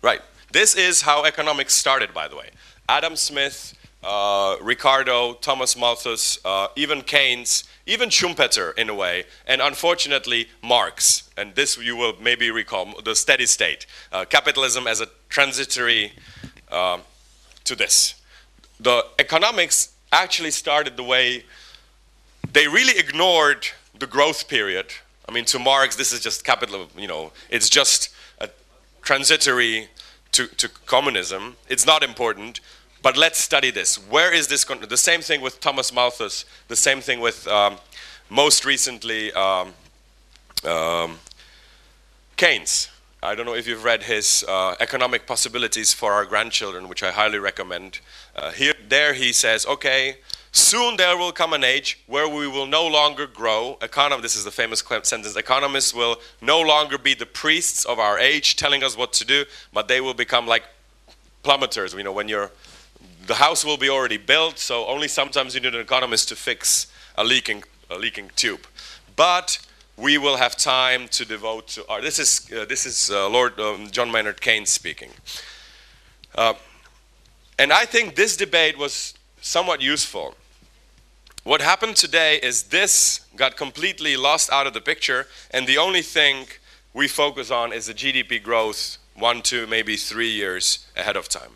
[0.04, 0.22] Right.
[0.52, 2.50] This is how economics started, by the way.
[2.90, 3.74] Adam Smith,
[4.04, 11.30] uh, Ricardo, Thomas Malthus, uh, even Keynes, even Schumpeter in a way, and unfortunately Marx.
[11.38, 16.12] And this you will maybe recall the steady state, uh, capitalism as a transitory
[16.70, 17.00] uh,
[17.64, 18.16] to this.
[18.80, 21.46] The economics actually started the way
[22.52, 23.68] they really ignored
[23.98, 24.88] the growth period.
[25.30, 28.10] I mean, to Marx, this is just capital, you know, it's just
[28.40, 28.50] a
[29.02, 29.88] transitory
[30.32, 31.56] to, to communism.
[31.68, 32.60] It's not important,
[33.02, 33.96] but let's study this.
[33.96, 34.64] Where is this?
[34.64, 37.78] the same thing with Thomas Malthus, the same thing with um,
[38.30, 39.74] most recently um,
[40.66, 41.20] um,
[42.38, 42.90] Keynes.
[43.24, 47.12] I don't know if you've read his uh, Economic Possibilities for Our Grandchildren, which I
[47.12, 48.00] highly recommend.
[48.36, 50.18] Uh, here, there he says, okay,
[50.52, 53.78] soon there will come an age where we will no longer grow.
[53.82, 55.36] Econom- this is the famous sentence.
[55.36, 59.46] Economists will no longer be the priests of our age telling us what to do,
[59.74, 60.64] but they will become like
[61.44, 61.96] plummeters.
[61.96, 62.52] You know, when you're
[63.28, 66.88] the house will be already built, so only sometimes you need an economist to fix
[67.16, 68.66] a leaking a leaking tube.
[69.16, 69.60] But
[69.98, 72.02] we will have time to devote to our.
[72.02, 75.12] This is uh, this is uh, Lord um, John Maynard Keynes speaking.
[76.34, 76.54] Uh,
[77.60, 80.36] and I think this debate was somewhat useful.
[81.44, 86.04] What happened today is this got completely lost out of the picture, and the only
[86.04, 86.46] thing
[86.94, 91.54] we focus on is the GDP growth one, two, maybe three years ahead of time.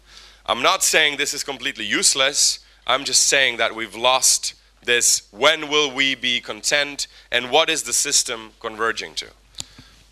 [0.48, 2.60] I'm not saying this is completely useless.
[2.88, 7.84] I'm just saying that we've lost this when will we be content and what is
[7.84, 9.28] the system converging to.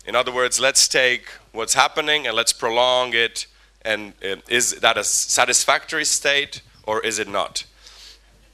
[0.06, 3.48] In other words, let's take what's happening and let's prolong it.
[3.82, 4.12] And
[4.48, 7.64] is that a satisfactory state or is it not?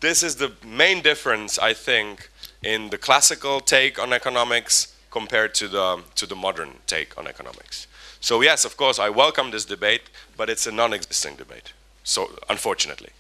[0.01, 2.31] This is the main difference, I think,
[2.63, 7.87] in the classical take on economics compared to the, to the modern take on economics.
[8.21, 10.03] So yes, of course, I welcome this debate,
[10.37, 11.73] but it's a non-existing debate.
[12.03, 13.11] So unfortunately.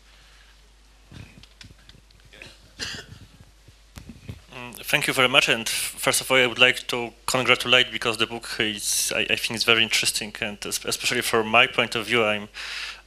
[4.55, 5.49] Mm, thank you very much.
[5.49, 9.37] And first of all, I would like to congratulate because the book is, I, I
[9.37, 12.49] think, is very interesting, and especially from my point of view, I'm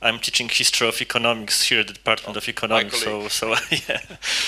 [0.04, 3.02] I'm teaching history of economics here at the Department oh, of Economics.
[3.02, 4.02] So, so yeah,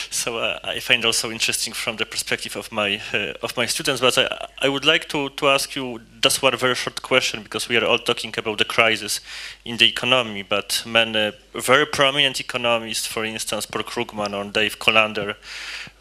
[0.10, 4.02] so uh, I find also interesting from the perspective of my uh, of my students.
[4.02, 7.70] But I, I would like to to ask you just one very short question because
[7.70, 9.22] we are all talking about the crisis
[9.64, 15.36] in the economy, but many very prominent economists, for instance, Paul Krugman or Dave Colander,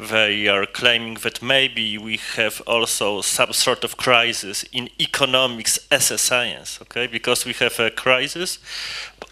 [0.01, 6.11] they are claiming that maybe we have also some sort of crisis in economics as
[6.11, 6.81] a science.
[6.83, 8.59] Okay, because we have a crisis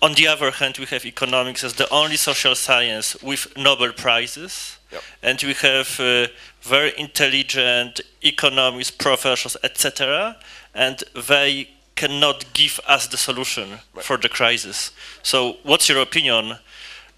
[0.03, 4.79] on the other hand, we have economics as the only social science with Nobel Prizes,
[4.91, 5.03] yep.
[5.23, 6.27] and we have uh,
[6.61, 10.37] very intelligent economists, professors, etc.,
[10.75, 14.05] and they cannot give us the solution right.
[14.05, 14.91] for the crisis.
[15.23, 16.59] So, what's your opinion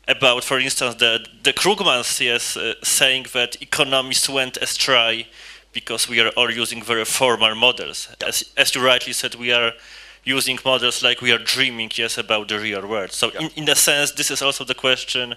[0.06, 5.26] about, for instance, the the Krugmans yes, uh, saying that economists went astray
[5.72, 8.14] because we are all using very formal models?
[8.26, 9.72] As, as you rightly said, we are
[10.24, 13.12] using models like we are dreaming, yes, about the real world.
[13.12, 13.42] So yeah.
[13.42, 15.34] in, in a sense, this is also the question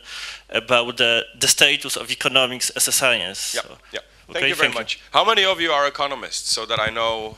[0.50, 3.56] about the, the status of economics as a science.
[3.56, 4.00] Yeah, so, yeah.
[4.28, 4.96] Thank okay, you very thank much.
[4.96, 5.02] You.
[5.12, 7.38] How many of you are economists so that I know?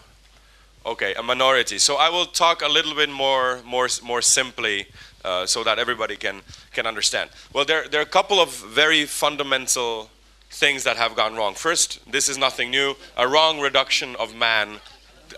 [0.85, 1.77] Okay, a minority.
[1.77, 4.87] So I will talk a little bit more, more, more simply
[5.25, 7.29] uh, so that everybody can, can understand.
[7.53, 10.09] Well, there, there are a couple of very fundamental
[10.49, 11.53] things that have gone wrong.
[11.53, 14.79] First, this is nothing new, a wrong reduction of man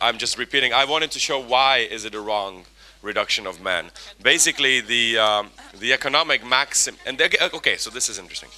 [0.01, 0.73] I'm just repeating.
[0.73, 2.65] I wanted to show why is it a wrong
[3.01, 3.91] reduction of man.
[4.21, 6.95] Basically, the um, the economic maxim.
[7.05, 8.49] And okay, so this is interesting.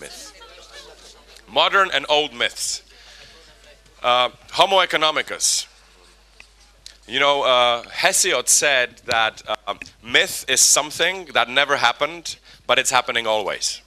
[0.00, 0.32] Myth.
[1.50, 2.82] Modern and old myths.
[4.02, 5.66] Uh, Homo economicus.
[7.06, 12.36] You know, uh, Hesiod said that uh, myth is something that never happened,
[12.66, 13.80] but it's happening always.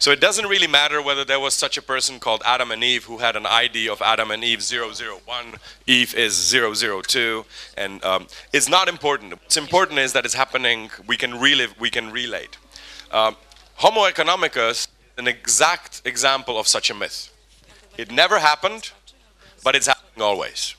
[0.00, 3.04] So it doesn't really matter whether there was such a person called Adam and Eve
[3.04, 5.54] who had an ID of Adam and Eve 001,
[5.88, 7.44] Eve is 002,
[7.76, 9.32] and um, it's not important.
[9.32, 12.56] What's important is that it's happening, we can relive, we can relate.
[13.10, 13.36] Um,
[13.76, 14.86] Homo economicus
[15.18, 17.34] an exact example of such a myth.
[17.96, 18.92] It never happened,
[19.64, 20.76] but it's happening always.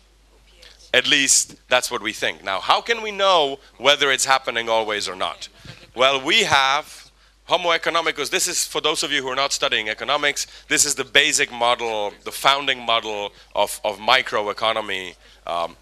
[0.93, 2.43] At least that's what we think.
[2.43, 5.49] Now, how can we know whether it's happening always or not?
[5.93, 7.08] Well, we have
[7.49, 10.93] Homo economicus, this is, for those of you who are not studying economics, this is
[10.93, 15.15] the basic model, the founding model of, of microeconomy
[15.47, 15.75] um,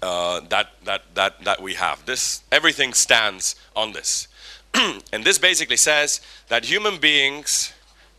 [0.00, 2.06] uh, that, that, that, that we have.
[2.06, 4.28] This, everything stands on this.
[5.12, 7.72] and this basically says that human beings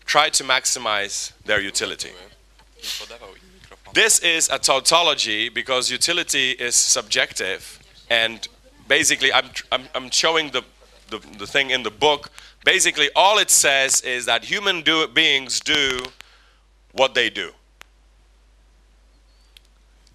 [0.05, 2.11] try to maximize their utility.
[3.93, 7.79] This is a tautology because utility is subjective
[8.09, 8.45] and
[8.89, 10.63] basically I'm, I'm, I'm showing the,
[11.09, 12.31] the, the thing in the book
[12.65, 15.99] Basically, all it says is that human do, beings do
[16.93, 17.51] what they do.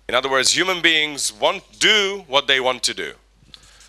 [0.09, 3.13] In other words, human beings want do what they want to do.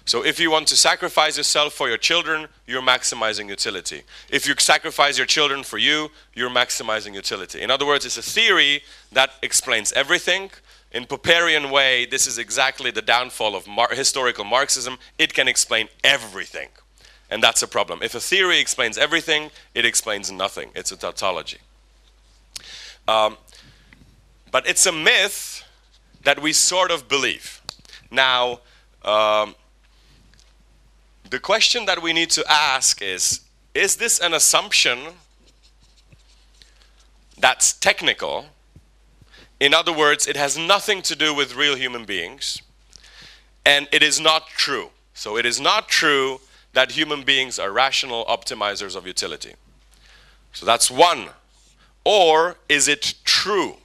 [0.06, 4.04] So if you want to sacrifice yourself for your children, you're maximizing utility.
[4.30, 7.62] If you sacrifice your children for you, you're maximizing utility.
[7.62, 10.52] In other words, it's a theory that explains everything.
[10.92, 15.00] In Popperian way, this is exactly the downfall of Mar historical Marxism.
[15.18, 16.70] It can explain everything.
[17.32, 18.03] And that's a problem.
[18.03, 20.70] If a theory explains everything, it explains nothing.
[20.76, 21.60] It's a tautology.
[23.08, 23.38] Um,
[24.52, 25.64] but it's a myth
[26.24, 27.62] that we sort of believe.
[28.12, 28.60] Now,
[29.03, 29.56] um,
[31.30, 33.40] the question that we need to ask is
[33.74, 34.99] is this an assumption
[37.40, 38.48] that's technical?
[39.62, 42.62] In other words, it has nothing to do with real human beings,
[43.66, 44.90] and it is not true.
[45.14, 46.41] So it is not true
[46.73, 49.53] that human beings are rational optimizers of utility.
[50.53, 51.30] So that's one.
[52.03, 53.77] Or is it true?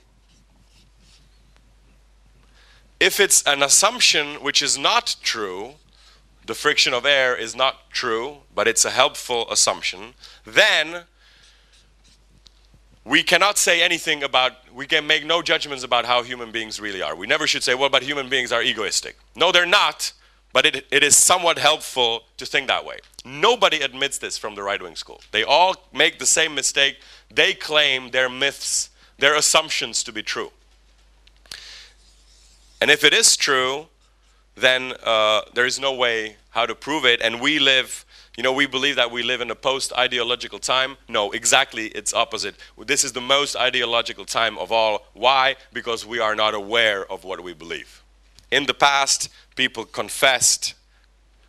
[2.99, 5.75] If it's an assumption which is not true,
[6.47, 10.15] the friction of air is not true, but it's a helpful assumption,
[10.45, 11.03] then
[13.05, 17.03] we cannot say anything about, we can make no judgments about how human beings really
[17.03, 17.15] are.
[17.15, 19.17] We never should say, well, but human beings are egoistic.
[19.37, 20.13] No, they're not,
[20.57, 22.97] but it, it is somewhat helpful to think that way.
[23.27, 25.21] Nobody admits this from the right wing school.
[25.31, 26.97] They all make the same mistake.
[27.31, 28.89] They claim their myths,
[29.19, 30.53] their assumptions to be true.
[32.81, 33.89] And if it is true,
[34.55, 37.21] then uh, there is no way how to prove it.
[37.21, 38.07] And we live,
[38.39, 40.97] you know, we believe that we live in a post ideological time.
[41.07, 42.55] No, exactly, it's opposite.
[42.79, 45.05] This is the most ideological time of all.
[45.13, 45.57] Why?
[45.75, 48.03] Because we are not aware of what we believe.
[48.57, 50.75] In the past, people confessed,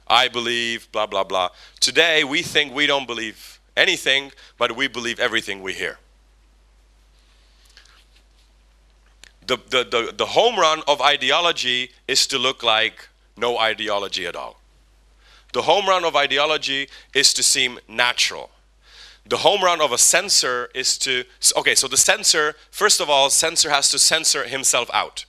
[0.07, 1.49] I believe, blah, blah, blah.
[1.79, 5.97] Today, we think we don't believe anything, but we believe everything we hear.
[9.47, 13.07] the, the, the, the home run of ideology is to look like
[13.37, 14.59] no ideology at all.
[15.53, 18.51] The home run of ideology is to seem natural.
[19.25, 21.23] The home run of a censor is to,
[21.57, 25.25] okay, so the censor, first of all, censor has to censor himself out.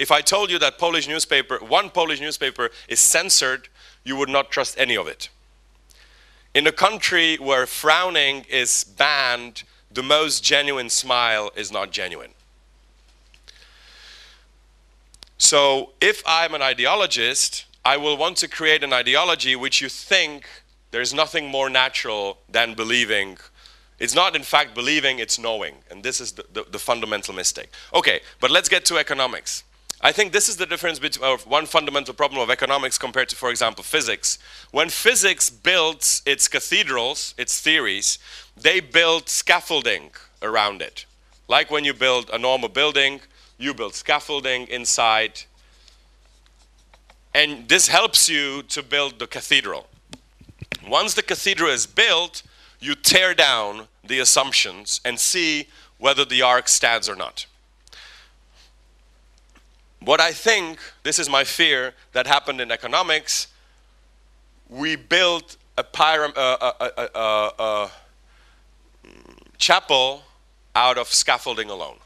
[0.00, 3.68] If I told you that Polish newspaper, one Polish newspaper is censored,
[4.02, 5.28] you would not trust any of it.
[6.54, 12.30] In a country where frowning is banned, the most genuine smile is not genuine.
[15.36, 20.46] So if I'm an ideologist, I will want to create an ideology which you think
[20.92, 23.36] there's nothing more natural than believing.
[23.98, 25.74] It's not, in fact, believing, it's knowing.
[25.90, 27.68] And this is the, the, the fundamental mistake.
[27.92, 29.62] Okay, but let's get to economics.
[30.02, 33.36] I think this is the difference between uh, one fundamental problem of economics compared to,
[33.36, 34.38] for example, physics.
[34.70, 38.18] When physics builds its cathedrals, its theories,
[38.56, 41.04] they build scaffolding around it.
[41.48, 43.20] Like when you build a normal building,
[43.58, 45.42] you build scaffolding inside,
[47.34, 49.86] and this helps you to build the cathedral.
[50.88, 52.42] Once the cathedral is built,
[52.80, 55.68] you tear down the assumptions and see
[55.98, 57.44] whether the ark stands or not.
[60.02, 63.48] What I think, this is my fear, that happened in economics,
[64.68, 67.88] we built a, pyram- uh, uh, uh,
[69.58, 70.22] chapel
[70.74, 71.96] out of scaffolding alone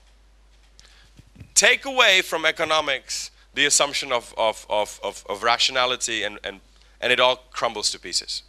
[1.54, 6.60] take away from economics the assumption of, of, of, of, of rationality and, and,
[7.00, 8.42] and it all crumbles to pieces.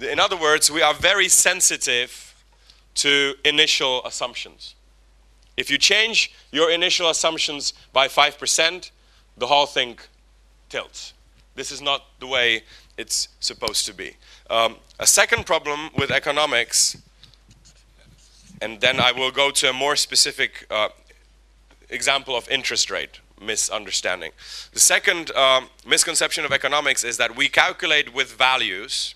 [0.00, 2.34] In other words, we are very sensitive
[2.96, 4.76] to initial assumptions.
[5.56, 8.90] If you change your initial assumptions by 5%,
[9.36, 9.98] the whole thing
[10.68, 11.12] tilts.
[11.54, 12.64] This is not the way
[12.96, 14.16] it's supposed to be.
[14.50, 16.96] Um, a second problem with economics,
[18.60, 20.88] and then I will go to a more specific uh,
[21.90, 24.32] example of interest rate misunderstanding.
[24.72, 29.14] The second um, misconception of economics is that we calculate with values,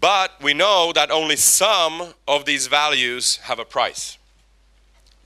[0.00, 4.18] but we know that only some of these values have a price.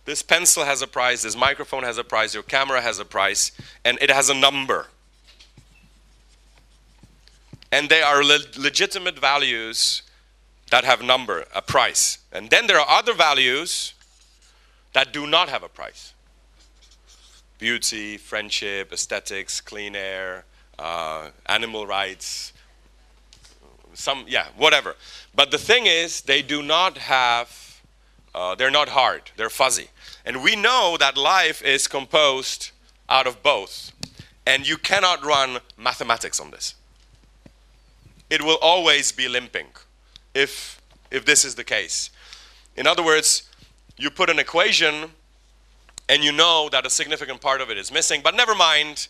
[0.06, 3.50] This pencil has a price, this microphone has a price, your camera has a price,
[3.84, 4.86] and it has a number.
[7.72, 10.02] And they are le legitimate values
[10.70, 12.18] that have number, a price.
[12.32, 13.94] And then there are other values
[14.92, 16.14] that do not have a price.
[17.58, 20.44] Beauty, friendship, aesthetics, clean air,
[20.78, 22.52] uh, animal rights,
[23.94, 24.94] some, yeah, whatever.
[25.34, 27.80] But the thing is, they do not have,
[28.34, 29.88] uh, they're not hard, they're fuzzy.
[30.26, 32.72] And we know that life is composed
[33.08, 33.92] out of both.
[34.44, 36.74] And you cannot run mathematics on this.
[38.28, 39.68] It will always be limping
[40.34, 40.82] if,
[41.12, 42.10] if this is the case.
[42.76, 43.44] In other words,
[43.96, 45.12] you put an equation
[46.08, 49.08] and you know that a significant part of it is missing, but never mind,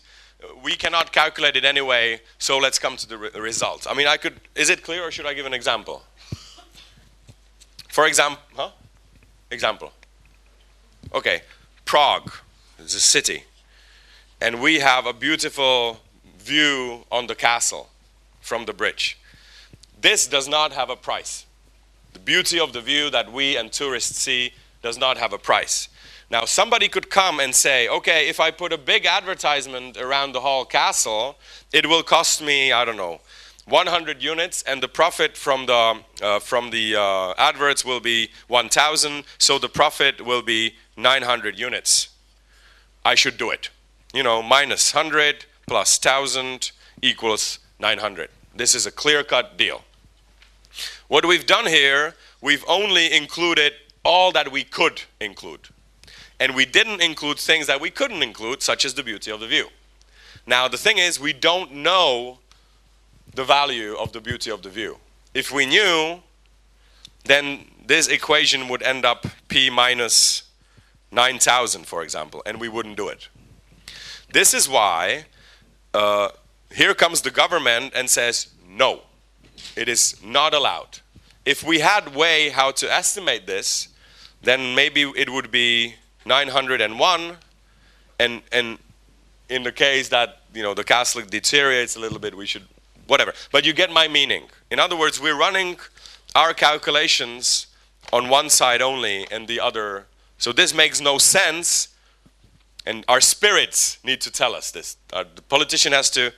[0.63, 3.87] we cannot calculate it anyway, so let's come to the re result.
[3.89, 6.03] I mean, I could, is it clear or should I give an example?
[7.89, 8.69] For example, huh?
[9.51, 9.91] Example.
[11.13, 11.41] Okay,
[11.85, 12.31] Prague
[12.79, 13.43] is a city,
[14.41, 15.99] and we have a beautiful
[16.39, 17.89] view on the castle
[18.41, 19.17] from the bridge.
[19.99, 21.45] This does not have a price.
[22.13, 25.89] The beauty of the view that we and tourists see does not have a price.
[26.29, 30.41] Now, somebody could come and say, okay, if I put a big advertisement around the
[30.41, 31.37] whole castle,
[31.71, 33.21] it will cost me, I don't know,
[33.65, 39.23] 100 units, and the profit from the, uh, from the uh, adverts will be 1,000,
[39.37, 42.09] so the profit will be 900 units.
[43.05, 43.69] I should do it.
[44.13, 46.71] You know, minus 100 plus 1,000
[47.01, 48.29] equals 900.
[48.55, 49.83] This is a clear-cut deal.
[51.07, 55.69] What we've done here, we've only included all that we could include.
[56.39, 59.47] And we didn't include things that we couldn't include, such as the beauty of the
[59.47, 59.67] view.
[60.45, 62.39] Now, the thing is, we don't know
[63.33, 64.97] the value of the beauty of the view.
[65.33, 66.21] If we knew,
[67.25, 70.43] then this equation would end up p minus
[71.11, 73.29] 9,000, for example, and we wouldn't do it.
[74.31, 75.25] This is why
[75.93, 76.29] uh,
[76.73, 79.01] here comes the government and says, no,
[79.75, 80.99] it is not allowed.
[81.45, 83.87] If we had way how to estimate this,
[84.41, 87.37] then maybe it would be 901,
[88.19, 88.77] and, and
[89.49, 92.63] in the case that you know the castle deteriorates a little bit, we should
[93.07, 93.33] whatever.
[93.51, 94.43] But you get my meaning.
[94.69, 95.77] In other words, we're running
[96.35, 97.67] our calculations
[98.11, 100.07] on one side only and the other.
[100.37, 101.89] So this makes no sense.
[102.85, 104.97] And our spirits need to tell us this.
[105.11, 106.31] Uh, the politician has to,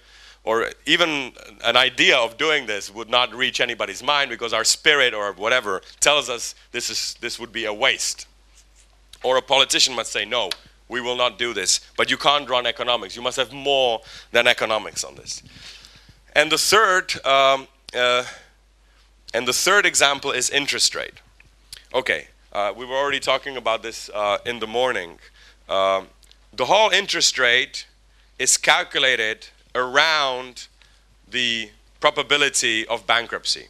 [0.44, 5.14] or even an idea of doing this would not reach anybody's mind because our spirit
[5.14, 8.26] or whatever tells us this, is, this would be a waste.
[9.24, 10.50] Or a politician must say, no,
[10.88, 11.82] we will not do this.
[11.98, 13.16] But you can't run economics.
[13.16, 14.02] You must have more
[14.32, 15.44] than economics on this.
[16.36, 18.24] And the third, um, uh,
[19.34, 21.22] and the third example is interest rate.
[21.94, 25.20] Okay, uh, we were already talking about this uh, in the morning.
[25.68, 26.08] Um,
[26.54, 27.86] the whole interest rate
[28.40, 30.68] is calculated around
[31.30, 31.70] the
[32.00, 33.68] probability of bankruptcy.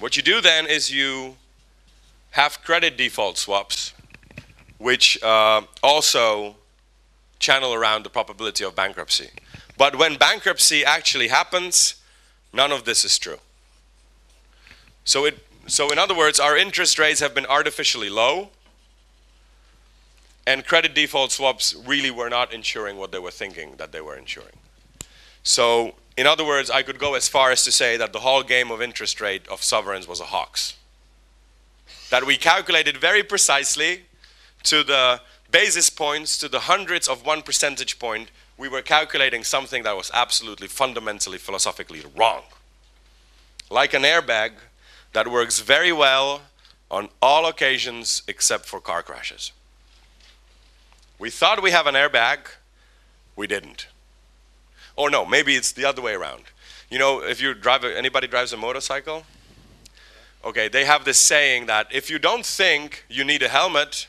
[0.00, 1.36] What you do then is you
[2.32, 3.94] have credit default swaps,
[4.78, 6.56] which uh, also
[7.38, 9.30] channel around the probability of bankruptcy.
[9.78, 11.96] But when bankruptcy actually happens,
[12.52, 13.38] none of this is true.
[15.06, 18.50] So, it, so in other words, our interest rates have been artificially low,
[20.46, 24.16] and credit default swaps really were not insuring what they were thinking that they were
[24.16, 24.58] insuring.
[25.42, 28.42] So, in other words, I could go as far as to say that the whole
[28.42, 30.74] game of interest rate of sovereigns was a hoax
[32.10, 34.02] that we calculated very precisely
[34.62, 35.20] to the
[35.50, 40.10] basis points, to the hundredths of one percentage point, we were calculating something that was
[40.14, 42.42] absolutely fundamentally philosophically wrong.
[43.70, 44.52] Like an airbag
[45.16, 46.42] that works very well
[46.90, 49.50] on all occasions except for car crashes.
[51.18, 52.40] We thought we have an airbag,
[53.34, 53.86] we didn't.
[54.94, 56.42] Or no, maybe it's the other way around.
[56.90, 59.24] You know, if you drive, a, anybody drives a motorcycle,
[60.44, 64.06] Okay, they have this saying that if you don't think you need a helmet,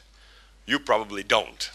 [0.66, 1.72] you probably don't.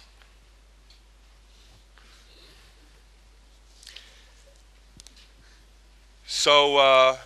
[6.27, 7.17] So, uh,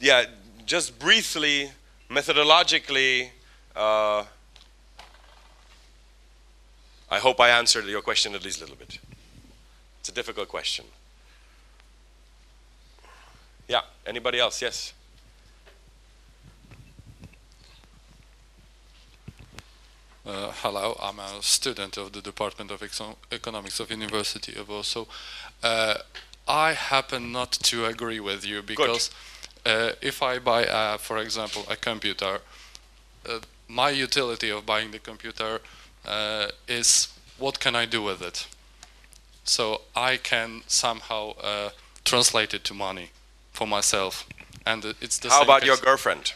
[0.00, 0.24] yeah,
[0.66, 1.70] just briefly,
[2.10, 3.30] methodologically,
[3.76, 4.24] uh,
[7.10, 8.98] I hope I answered your question at least a little bit.
[10.00, 10.86] It's a difficult question.
[13.68, 14.60] Yeah, anybody else?
[14.60, 14.92] Yes.
[20.26, 25.04] Uh, hello, I'm a student of the Department of Exo Economics of University of Warsaw.
[25.62, 25.96] Uh,
[26.48, 29.10] I happen not to agree with you because
[29.66, 32.40] uh, if I buy, uh, for example, a computer,
[33.28, 33.38] uh,
[33.68, 35.60] my utility of buying the computer
[36.06, 37.08] uh, is
[37.38, 38.46] what can I do with it?
[39.44, 41.34] So I can somehow
[42.04, 43.10] translate it to money
[43.52, 44.26] for myself,
[44.64, 45.68] and it's the How about case.
[45.68, 46.32] your girlfriend?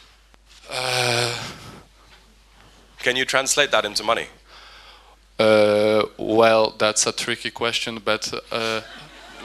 [2.98, 4.26] Can you translate that into money?
[5.38, 8.80] Uh, well, that's a tricky question, but uh,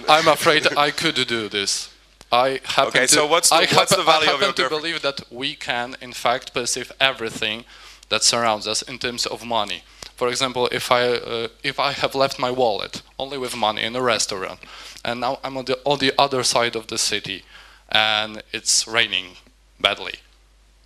[0.10, 1.93] I'm afraid I could do this.
[2.34, 4.70] I happen Okay, to, so what's the- I what's the value I of your to
[4.70, 7.66] believe that we can, in fact, perceive everything
[8.10, 9.84] that surrounds us in terms of money.
[10.16, 13.96] For example, if I uh, if I have left my wallet only with money in
[13.96, 14.60] a restaurant,
[15.06, 17.44] and now I'm on the on the other side of the city,
[17.90, 19.38] and it's raining
[19.80, 20.16] badly,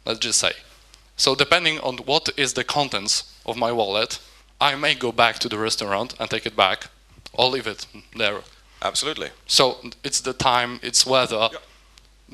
[0.06, 0.53] let's just say.
[1.15, 4.19] So depending on what is the contents of my wallet,
[4.60, 6.90] I may go back to the restaurant and take it back,
[7.34, 7.86] or leave it
[8.18, 8.41] there.
[8.82, 9.30] Absolutely.
[9.48, 11.49] So it's the time, it's weather.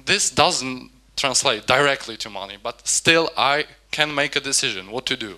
[0.06, 5.16] This doesn't translate directly to money, but still I can make a decision what to
[5.16, 5.38] do.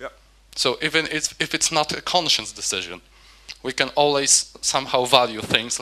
[0.00, 0.08] Yeah.
[0.56, 3.00] So even it's, if it's not a conscious decision,
[3.62, 5.80] we can always somehow value things.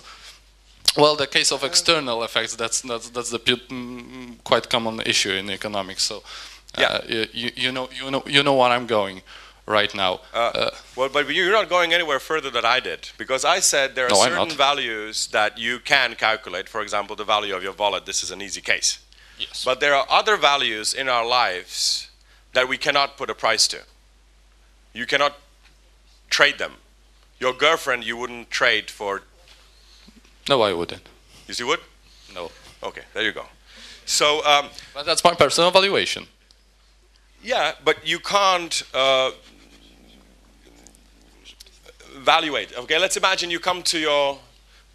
[0.97, 5.51] Well, the case of external effects, that's that's, that's the mm, quite common issue in
[5.51, 6.03] economics.
[6.03, 6.23] So,
[6.77, 7.25] uh, Yeah.
[7.33, 9.23] you, you know you know you know where I'm going
[9.69, 10.21] right now.
[10.33, 14.07] Uh, well, but you're not going anywhere further than I did because I said there
[14.07, 16.69] are No, certain values that you can calculate.
[16.69, 18.07] For example, the value of your wallet.
[18.07, 18.99] This is an easy case.
[19.39, 19.65] yes.
[19.65, 22.09] But there are other values in our lives
[22.55, 23.79] that we cannot put a price to.
[24.93, 25.35] You cannot
[26.31, 26.73] trade them.
[27.41, 29.23] your girlfriend you wouldn't trade for.
[30.49, 31.09] No, I wouldn't.
[31.47, 31.81] You would?
[32.35, 32.51] No.
[32.83, 33.45] Okay, there you go.
[34.07, 36.27] So, um, but that's my personal valuation.
[37.43, 39.31] Yeah, but you can't uh,
[42.21, 42.69] evaluate.
[42.83, 44.39] Okay, let's imagine you come to your.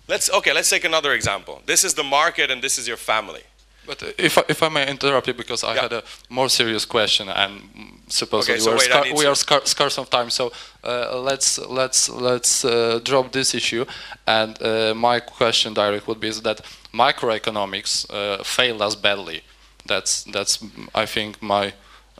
[0.08, 0.54] Let's okay.
[0.54, 1.56] Let's take another example.
[1.66, 3.44] This is the market, and this is your family.
[3.86, 5.82] But if I, if I may interrupt you because I Yeah.
[5.84, 7.62] had a more serious question and
[8.08, 10.30] supposedly Okay, so we're wait, scar- we are scar- scarce of time.
[10.30, 10.52] So
[10.84, 13.86] uh, let's let's let's uh, drop this issue.
[14.26, 16.62] And uh, my question direct would be is that
[16.94, 19.42] microeconomics uh, failed us badly.
[19.86, 20.60] That's that's
[20.96, 21.74] I think my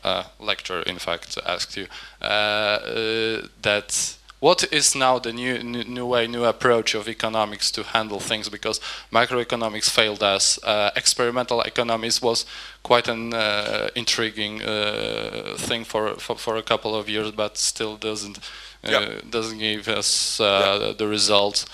[0.04, 1.86] uh, lecture in fact asked you
[2.20, 7.70] uh, uh, that what is now the new, new new way new approach of economics
[7.70, 8.80] to handle things because
[9.10, 12.46] microeconomics failed us uh, experimental economics was
[12.82, 17.96] quite an uh, intriguing uh, thing for, for for a couple of years but still
[17.96, 19.20] doesn't uh, Yeah.
[19.30, 21.66] doesn't give us uh, the results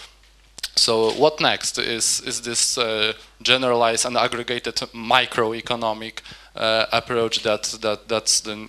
[0.77, 0.93] so
[1.23, 6.15] what next is is this uh, generalized and aggregated microeconomic
[6.57, 8.69] uh, approach that that that's the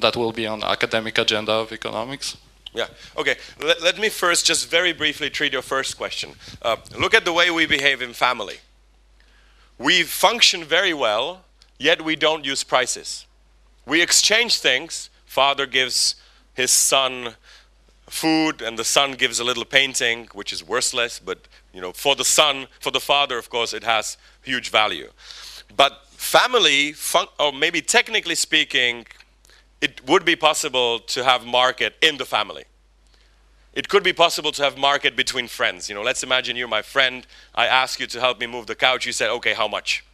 [0.00, 2.36] that will be on academic agenda of economics?
[2.74, 2.86] Yeah.
[3.16, 3.36] Okay.
[3.62, 6.32] Let, let me first just very briefly treat your first question.
[6.62, 8.56] Uh, look at the way we behave in family.
[9.78, 11.44] We function very well,
[11.78, 13.26] yet we don't use prices.
[13.86, 15.10] We exchange things.
[15.26, 16.14] Father gives
[16.54, 17.34] his son
[18.08, 21.18] food, and the son gives a little painting, which is worthless.
[21.18, 25.10] But you know, for the son, for the father, of course, it has huge value.
[25.74, 26.94] But family,
[27.40, 29.06] or maybe technically speaking,
[29.82, 32.64] it would be possible to have market in the family.
[33.74, 35.88] It could be possible to have market between friends.
[35.88, 37.26] You know, let's imagine you're my friend.
[37.54, 39.06] I ask you to help me move the couch.
[39.06, 40.04] You said, okay, how much?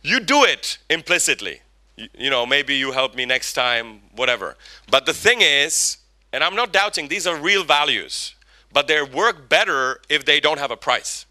[0.00, 1.60] You do it implicitly.
[1.96, 4.56] You, you know, maybe you help me next time, whatever.
[4.90, 5.98] But the thing is,
[6.32, 8.34] and I'm not doubting, these are real values,
[8.72, 11.26] but they work better if they don't have a price.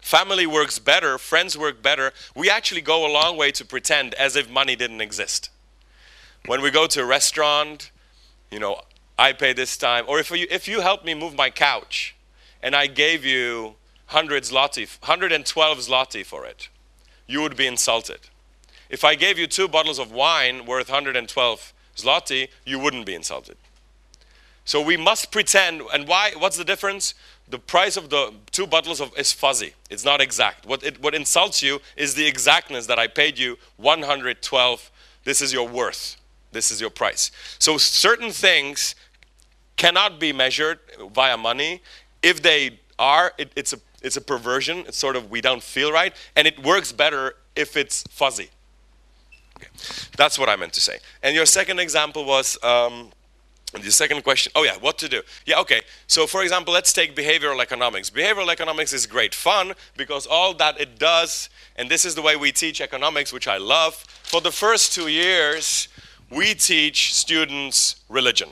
[0.00, 2.12] Family works better, friends work better.
[2.34, 5.50] We actually go a long way to pretend as if money didn't exist
[6.46, 7.90] when we go to a restaurant,
[8.50, 8.80] you know,
[9.18, 10.04] I pay this time.
[10.06, 12.14] Or if you, if you help me move my couch
[12.62, 13.76] and I gave you
[14.10, 16.68] 100 zloty, 112 zloty for it,
[17.26, 18.20] you would be insulted.
[18.90, 23.56] If I gave you two bottles of wine worth 112 zloty, you wouldn't be insulted.
[24.66, 25.82] So we must pretend.
[25.92, 26.32] And why?
[26.36, 27.14] What's the difference?
[27.48, 29.74] The price of the two bottles of is fuzzy.
[29.90, 30.64] It's not exact.
[30.66, 34.90] What it, what insults you is the exactness that I paid you 112.
[35.24, 36.16] This is your worth.
[36.54, 37.30] This is your price.
[37.58, 38.94] So certain things
[39.76, 40.78] cannot be measured
[41.12, 41.82] via money.
[42.22, 44.84] If they are, it, it's a it's a perversion.
[44.86, 48.50] It's sort of we don't feel right, and it works better if it's fuzzy.
[49.56, 49.68] Okay.
[50.16, 50.98] That's what I meant to say.
[51.22, 52.62] And your second example was.
[52.62, 53.10] Um,
[53.82, 55.22] the second question, oh yeah, what to do?
[55.46, 55.80] Yeah, okay.
[56.06, 58.08] So for example, let's take behavioral economics.
[58.08, 62.36] Behavioral economics is great fun because all that it does, and this is the way
[62.36, 63.94] we teach economics, which I love.
[64.22, 65.88] For the first two years,
[66.34, 68.50] we teach students religion.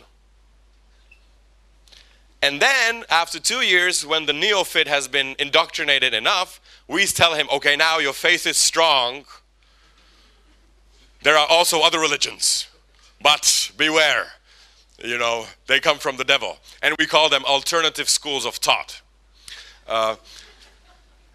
[2.42, 7.46] And then, after two years, when the neophyte has been indoctrinated enough, we tell him,
[7.52, 9.24] okay, now your faith is strong.
[11.22, 12.66] There are also other religions,
[13.22, 14.32] but beware
[15.04, 16.58] you know, they come from the devil.
[16.82, 19.00] And we call them alternative schools of thought.
[19.86, 20.16] Uh,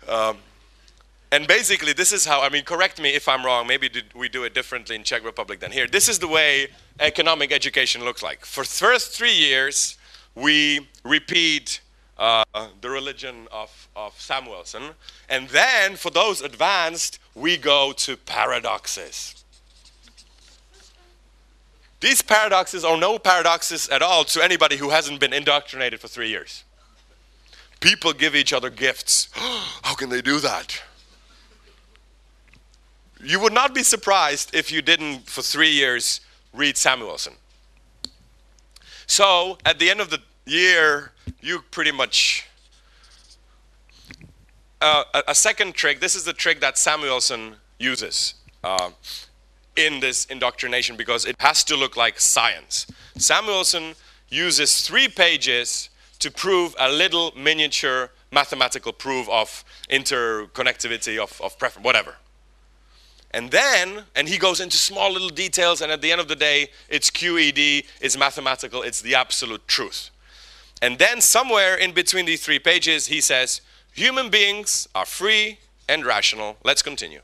[0.08, 0.38] um,
[1.32, 4.44] and basically, this is how, I mean, correct me if I'm wrong, maybe we do
[4.46, 5.86] it differently in Czech Republic than here.
[5.86, 6.68] This is the way
[7.00, 8.46] economic education looks like.
[8.46, 9.98] For first three years,
[10.36, 11.82] we repeat
[12.18, 12.44] uh,
[12.82, 14.84] the religion of, of Samuelson.
[15.28, 19.44] And then, for those advanced, we go to paradoxes.
[22.00, 26.30] These paradoxes are no paradoxes at all to anybody who hasn't been indoctrinated for three
[26.30, 26.64] years.
[27.80, 29.30] People give each other gifts.
[29.34, 30.82] How can they do that?
[33.24, 36.22] You would not be surprised if you didn't, for three years,
[36.54, 37.34] read Samuelson.
[39.06, 41.12] So, at the end of the year,
[41.42, 42.48] you pretty much.
[44.80, 48.36] Uh, a, a, second trick this is the trick that Samuelson uses.
[48.64, 48.92] Uh,
[49.78, 52.88] in this indoctrination because it has to look like science.
[53.18, 53.94] Samuelson
[54.30, 55.90] uses three pages
[56.20, 62.16] to prove a little miniature mathematical proof of interconnectivity of, of preference, whatever.
[63.32, 66.36] And then, and he goes into small little details, and at the end of the
[66.36, 70.10] day, it's QED, it's mathematical, it's the absolute truth.
[70.82, 73.62] And then, somewhere in between these three pages, he says,
[73.94, 75.60] Human beings are free
[75.90, 76.58] and rational.
[76.64, 77.22] Let's continue.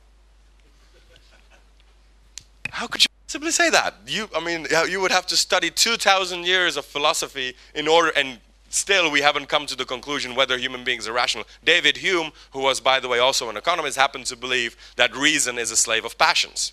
[2.70, 3.94] How could you Simply say that.
[4.06, 8.38] You, I mean, you would have to study 2,000 years of philosophy in order, and
[8.74, 11.46] still we haven't come to the conclusion whether human beings are rational.
[11.64, 15.58] David Hume, who was, by the way, also an economist, happened to believe that reason
[15.58, 16.72] is a slave of passions.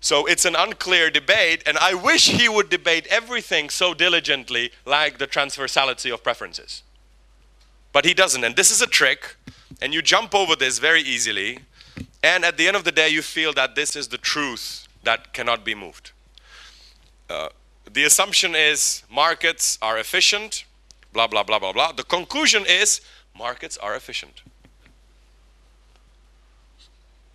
[0.00, 5.18] So it's an unclear debate, and I wish he would debate everything so diligently like
[5.18, 6.82] the transversality of preferences.
[7.92, 9.36] But he doesn't, and this is a trick,
[9.80, 11.60] and you jump over this very easily,
[12.22, 15.32] and at the end of the day, you feel that this is the truth that
[15.32, 16.10] cannot be moved.
[17.30, 17.50] Uh,
[17.92, 20.64] the assumption is markets are efficient,
[21.12, 21.92] blah, blah, blah, blah, blah.
[21.92, 23.00] The conclusion is
[23.36, 24.42] markets are efficient.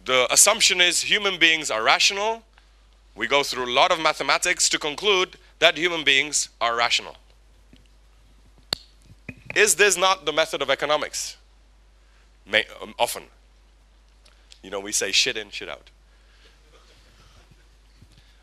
[0.05, 2.43] The assumption is human beings are rational,
[3.17, 7.15] we go through a lot of mathematics to conclude that human beings are rational.
[9.55, 11.35] Is this not the method of economics?
[12.45, 13.23] May, um, often.
[14.61, 15.89] You know, we say shit in, shit out.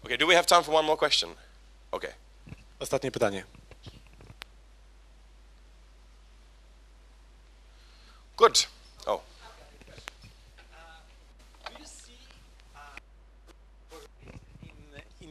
[0.05, 1.31] Okay, do we have time for one more question?
[1.95, 2.13] Okay.
[2.81, 3.45] Ostatnie pytanie.
[8.37, 8.67] Good.
[9.07, 9.23] Oh.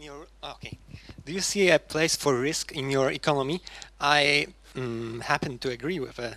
[0.04, 0.78] your okay
[1.26, 3.62] do you see a place for risk in your economy
[4.02, 4.46] i
[4.76, 6.32] um, happen to agree with uh,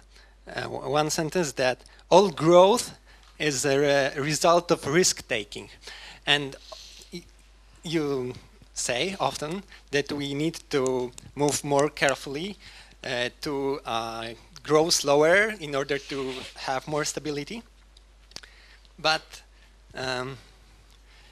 [0.47, 1.79] uh, one sentence that
[2.09, 2.95] all growth
[3.39, 5.69] is a, a result of risk taking
[6.27, 6.55] and
[7.83, 8.33] you
[8.77, 12.57] say often that we need to move more carefully
[13.05, 14.29] uh, to uh,
[14.63, 17.63] grow slower in order to have more stability
[18.99, 19.43] but
[19.95, 20.37] um,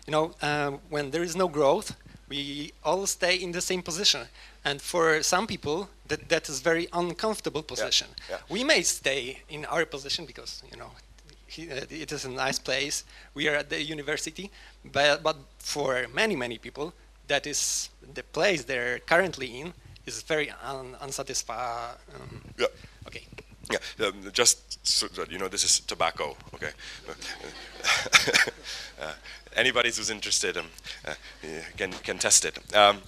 [0.06, 1.96] you know, uh, when there is no growth,
[2.28, 4.22] we all stay in the same position.
[4.64, 8.08] And for some people, that, that is very uncomfortable position.
[8.28, 8.40] Yeah, yeah.
[8.48, 10.90] We may stay in our position because, you know,
[11.58, 13.04] uh, it is a nice place.
[13.34, 14.50] We are at the university.
[14.84, 16.92] But, but for many, many people,
[17.28, 19.72] that is the place they're currently in
[20.06, 21.96] is very un unsatisfied.
[22.14, 22.66] Um, yeah.
[23.06, 23.26] Okay.
[23.70, 26.70] Yeah, um, just so that you know, this is tobacco, okay?
[29.00, 29.12] uh,
[29.56, 30.66] anybody who's interested um,
[31.06, 31.14] uh,
[31.76, 32.58] can, can test it.
[32.74, 32.98] Um,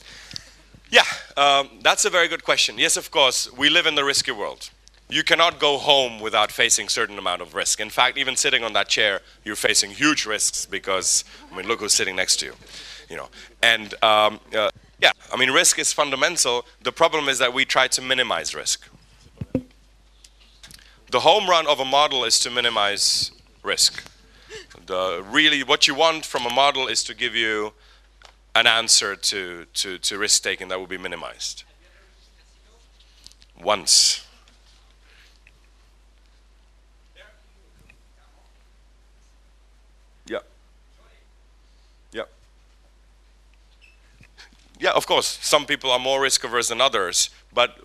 [0.91, 1.03] yeah,
[1.37, 2.79] um, that's a very good question.
[2.79, 4.71] Yes, of course, we live in the risky world.
[5.09, 7.81] You cannot go home without facing certain amount of risk.
[7.81, 11.81] In fact, even sitting on that chair, you're facing huge risks because, I mean, look
[11.81, 12.55] who's sitting next to you,
[13.09, 13.29] you know.
[13.63, 14.71] And um, uh,
[15.01, 16.65] yeah, I mean, risk is fundamental.
[16.83, 18.89] The problem is that we try to minimize risk.
[21.11, 23.31] The home run of a model is to minimize
[23.63, 24.11] risk.
[24.87, 27.73] The, really, what you want from a model is to give you
[28.55, 31.65] an answer to, to, to risk taking that will be minimized.
[33.63, 34.26] Once.
[44.79, 47.79] Yeah, of course, some people are more risk averse than others, but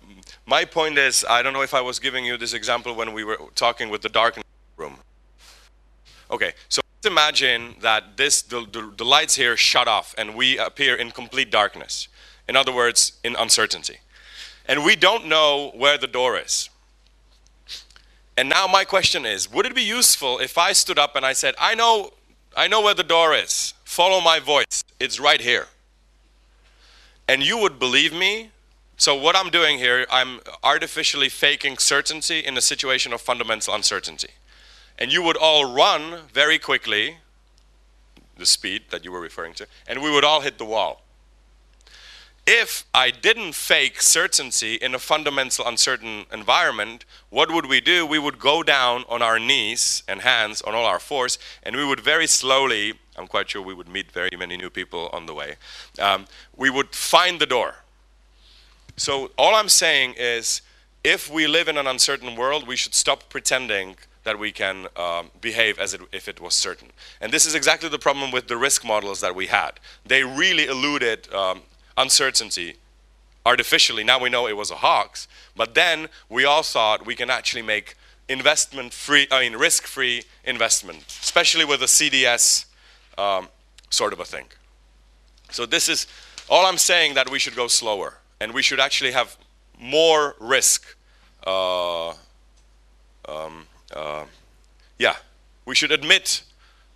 [0.46, 3.24] my point is, I don't know if I was giving you this example when we
[3.24, 4.38] were talking with the dark
[4.76, 4.98] room.
[6.30, 10.58] Okay, so let's imagine that this, the, the, the lights here shut off and we
[10.58, 12.08] appear in complete darkness.
[12.48, 14.00] In other words, in uncertainty.
[14.66, 16.68] And we don't know where the door is.
[18.36, 21.32] And now my question is, would it be useful if I stood up and I
[21.32, 22.12] said, I know,
[22.56, 23.74] I know where the door is.
[23.84, 24.82] Follow my voice.
[24.98, 25.66] It's right here.
[27.28, 28.50] And you would believe me?
[28.96, 34.28] So what I'm doing here, I'm artificially faking certainty in a situation of fundamental uncertainty
[34.98, 37.18] and you would all run very quickly,
[38.36, 41.02] the speed that you were referring to, and we would all hit the wall.
[42.46, 48.04] If I didn't fake certainty in a fundamental uncertain environment, what would we do?
[48.04, 51.84] We would go down on our knees and hands on all our fours, and we
[51.84, 55.34] would very slowly, I'm quite sure we would meet very many new people on the
[55.34, 55.56] way,
[55.98, 56.26] um,
[56.56, 57.76] we would find the door.
[58.96, 60.62] So all I'm saying is,
[61.04, 65.30] if we live in an uncertain world, we should stop pretending that we can um,
[65.40, 66.88] behave as it, if it was certain.
[67.20, 69.72] And this is exactly the problem with the risk models that we had.
[70.06, 71.62] They really eluded um,
[71.96, 72.76] uncertainty
[73.44, 74.04] artificially.
[74.04, 75.26] Now we know it was a hoax,
[75.56, 77.96] but then we all thought we can actually make
[78.28, 82.66] investment free, I mean risk free investment, especially with a CDS
[83.18, 83.48] um,
[83.90, 84.46] sort of a thing.
[85.50, 86.06] So this is,
[86.48, 89.36] all I'm saying that we should go slower and we should actually have
[89.78, 90.96] more risk
[91.46, 92.14] uh,
[93.28, 94.24] um, uh,
[94.98, 95.16] yeah,
[95.64, 96.42] we should admit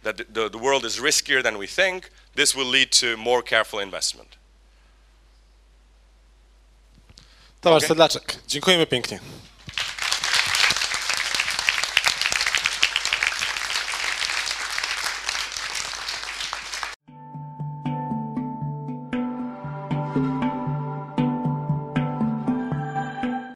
[0.03, 2.11] that the, the world is riskier than we think.
[2.35, 4.37] This will lead to more careful investment.
[7.61, 7.89] Tomasz okay.
[7.89, 9.21] Sedlaczek, dziękujemy pięknie.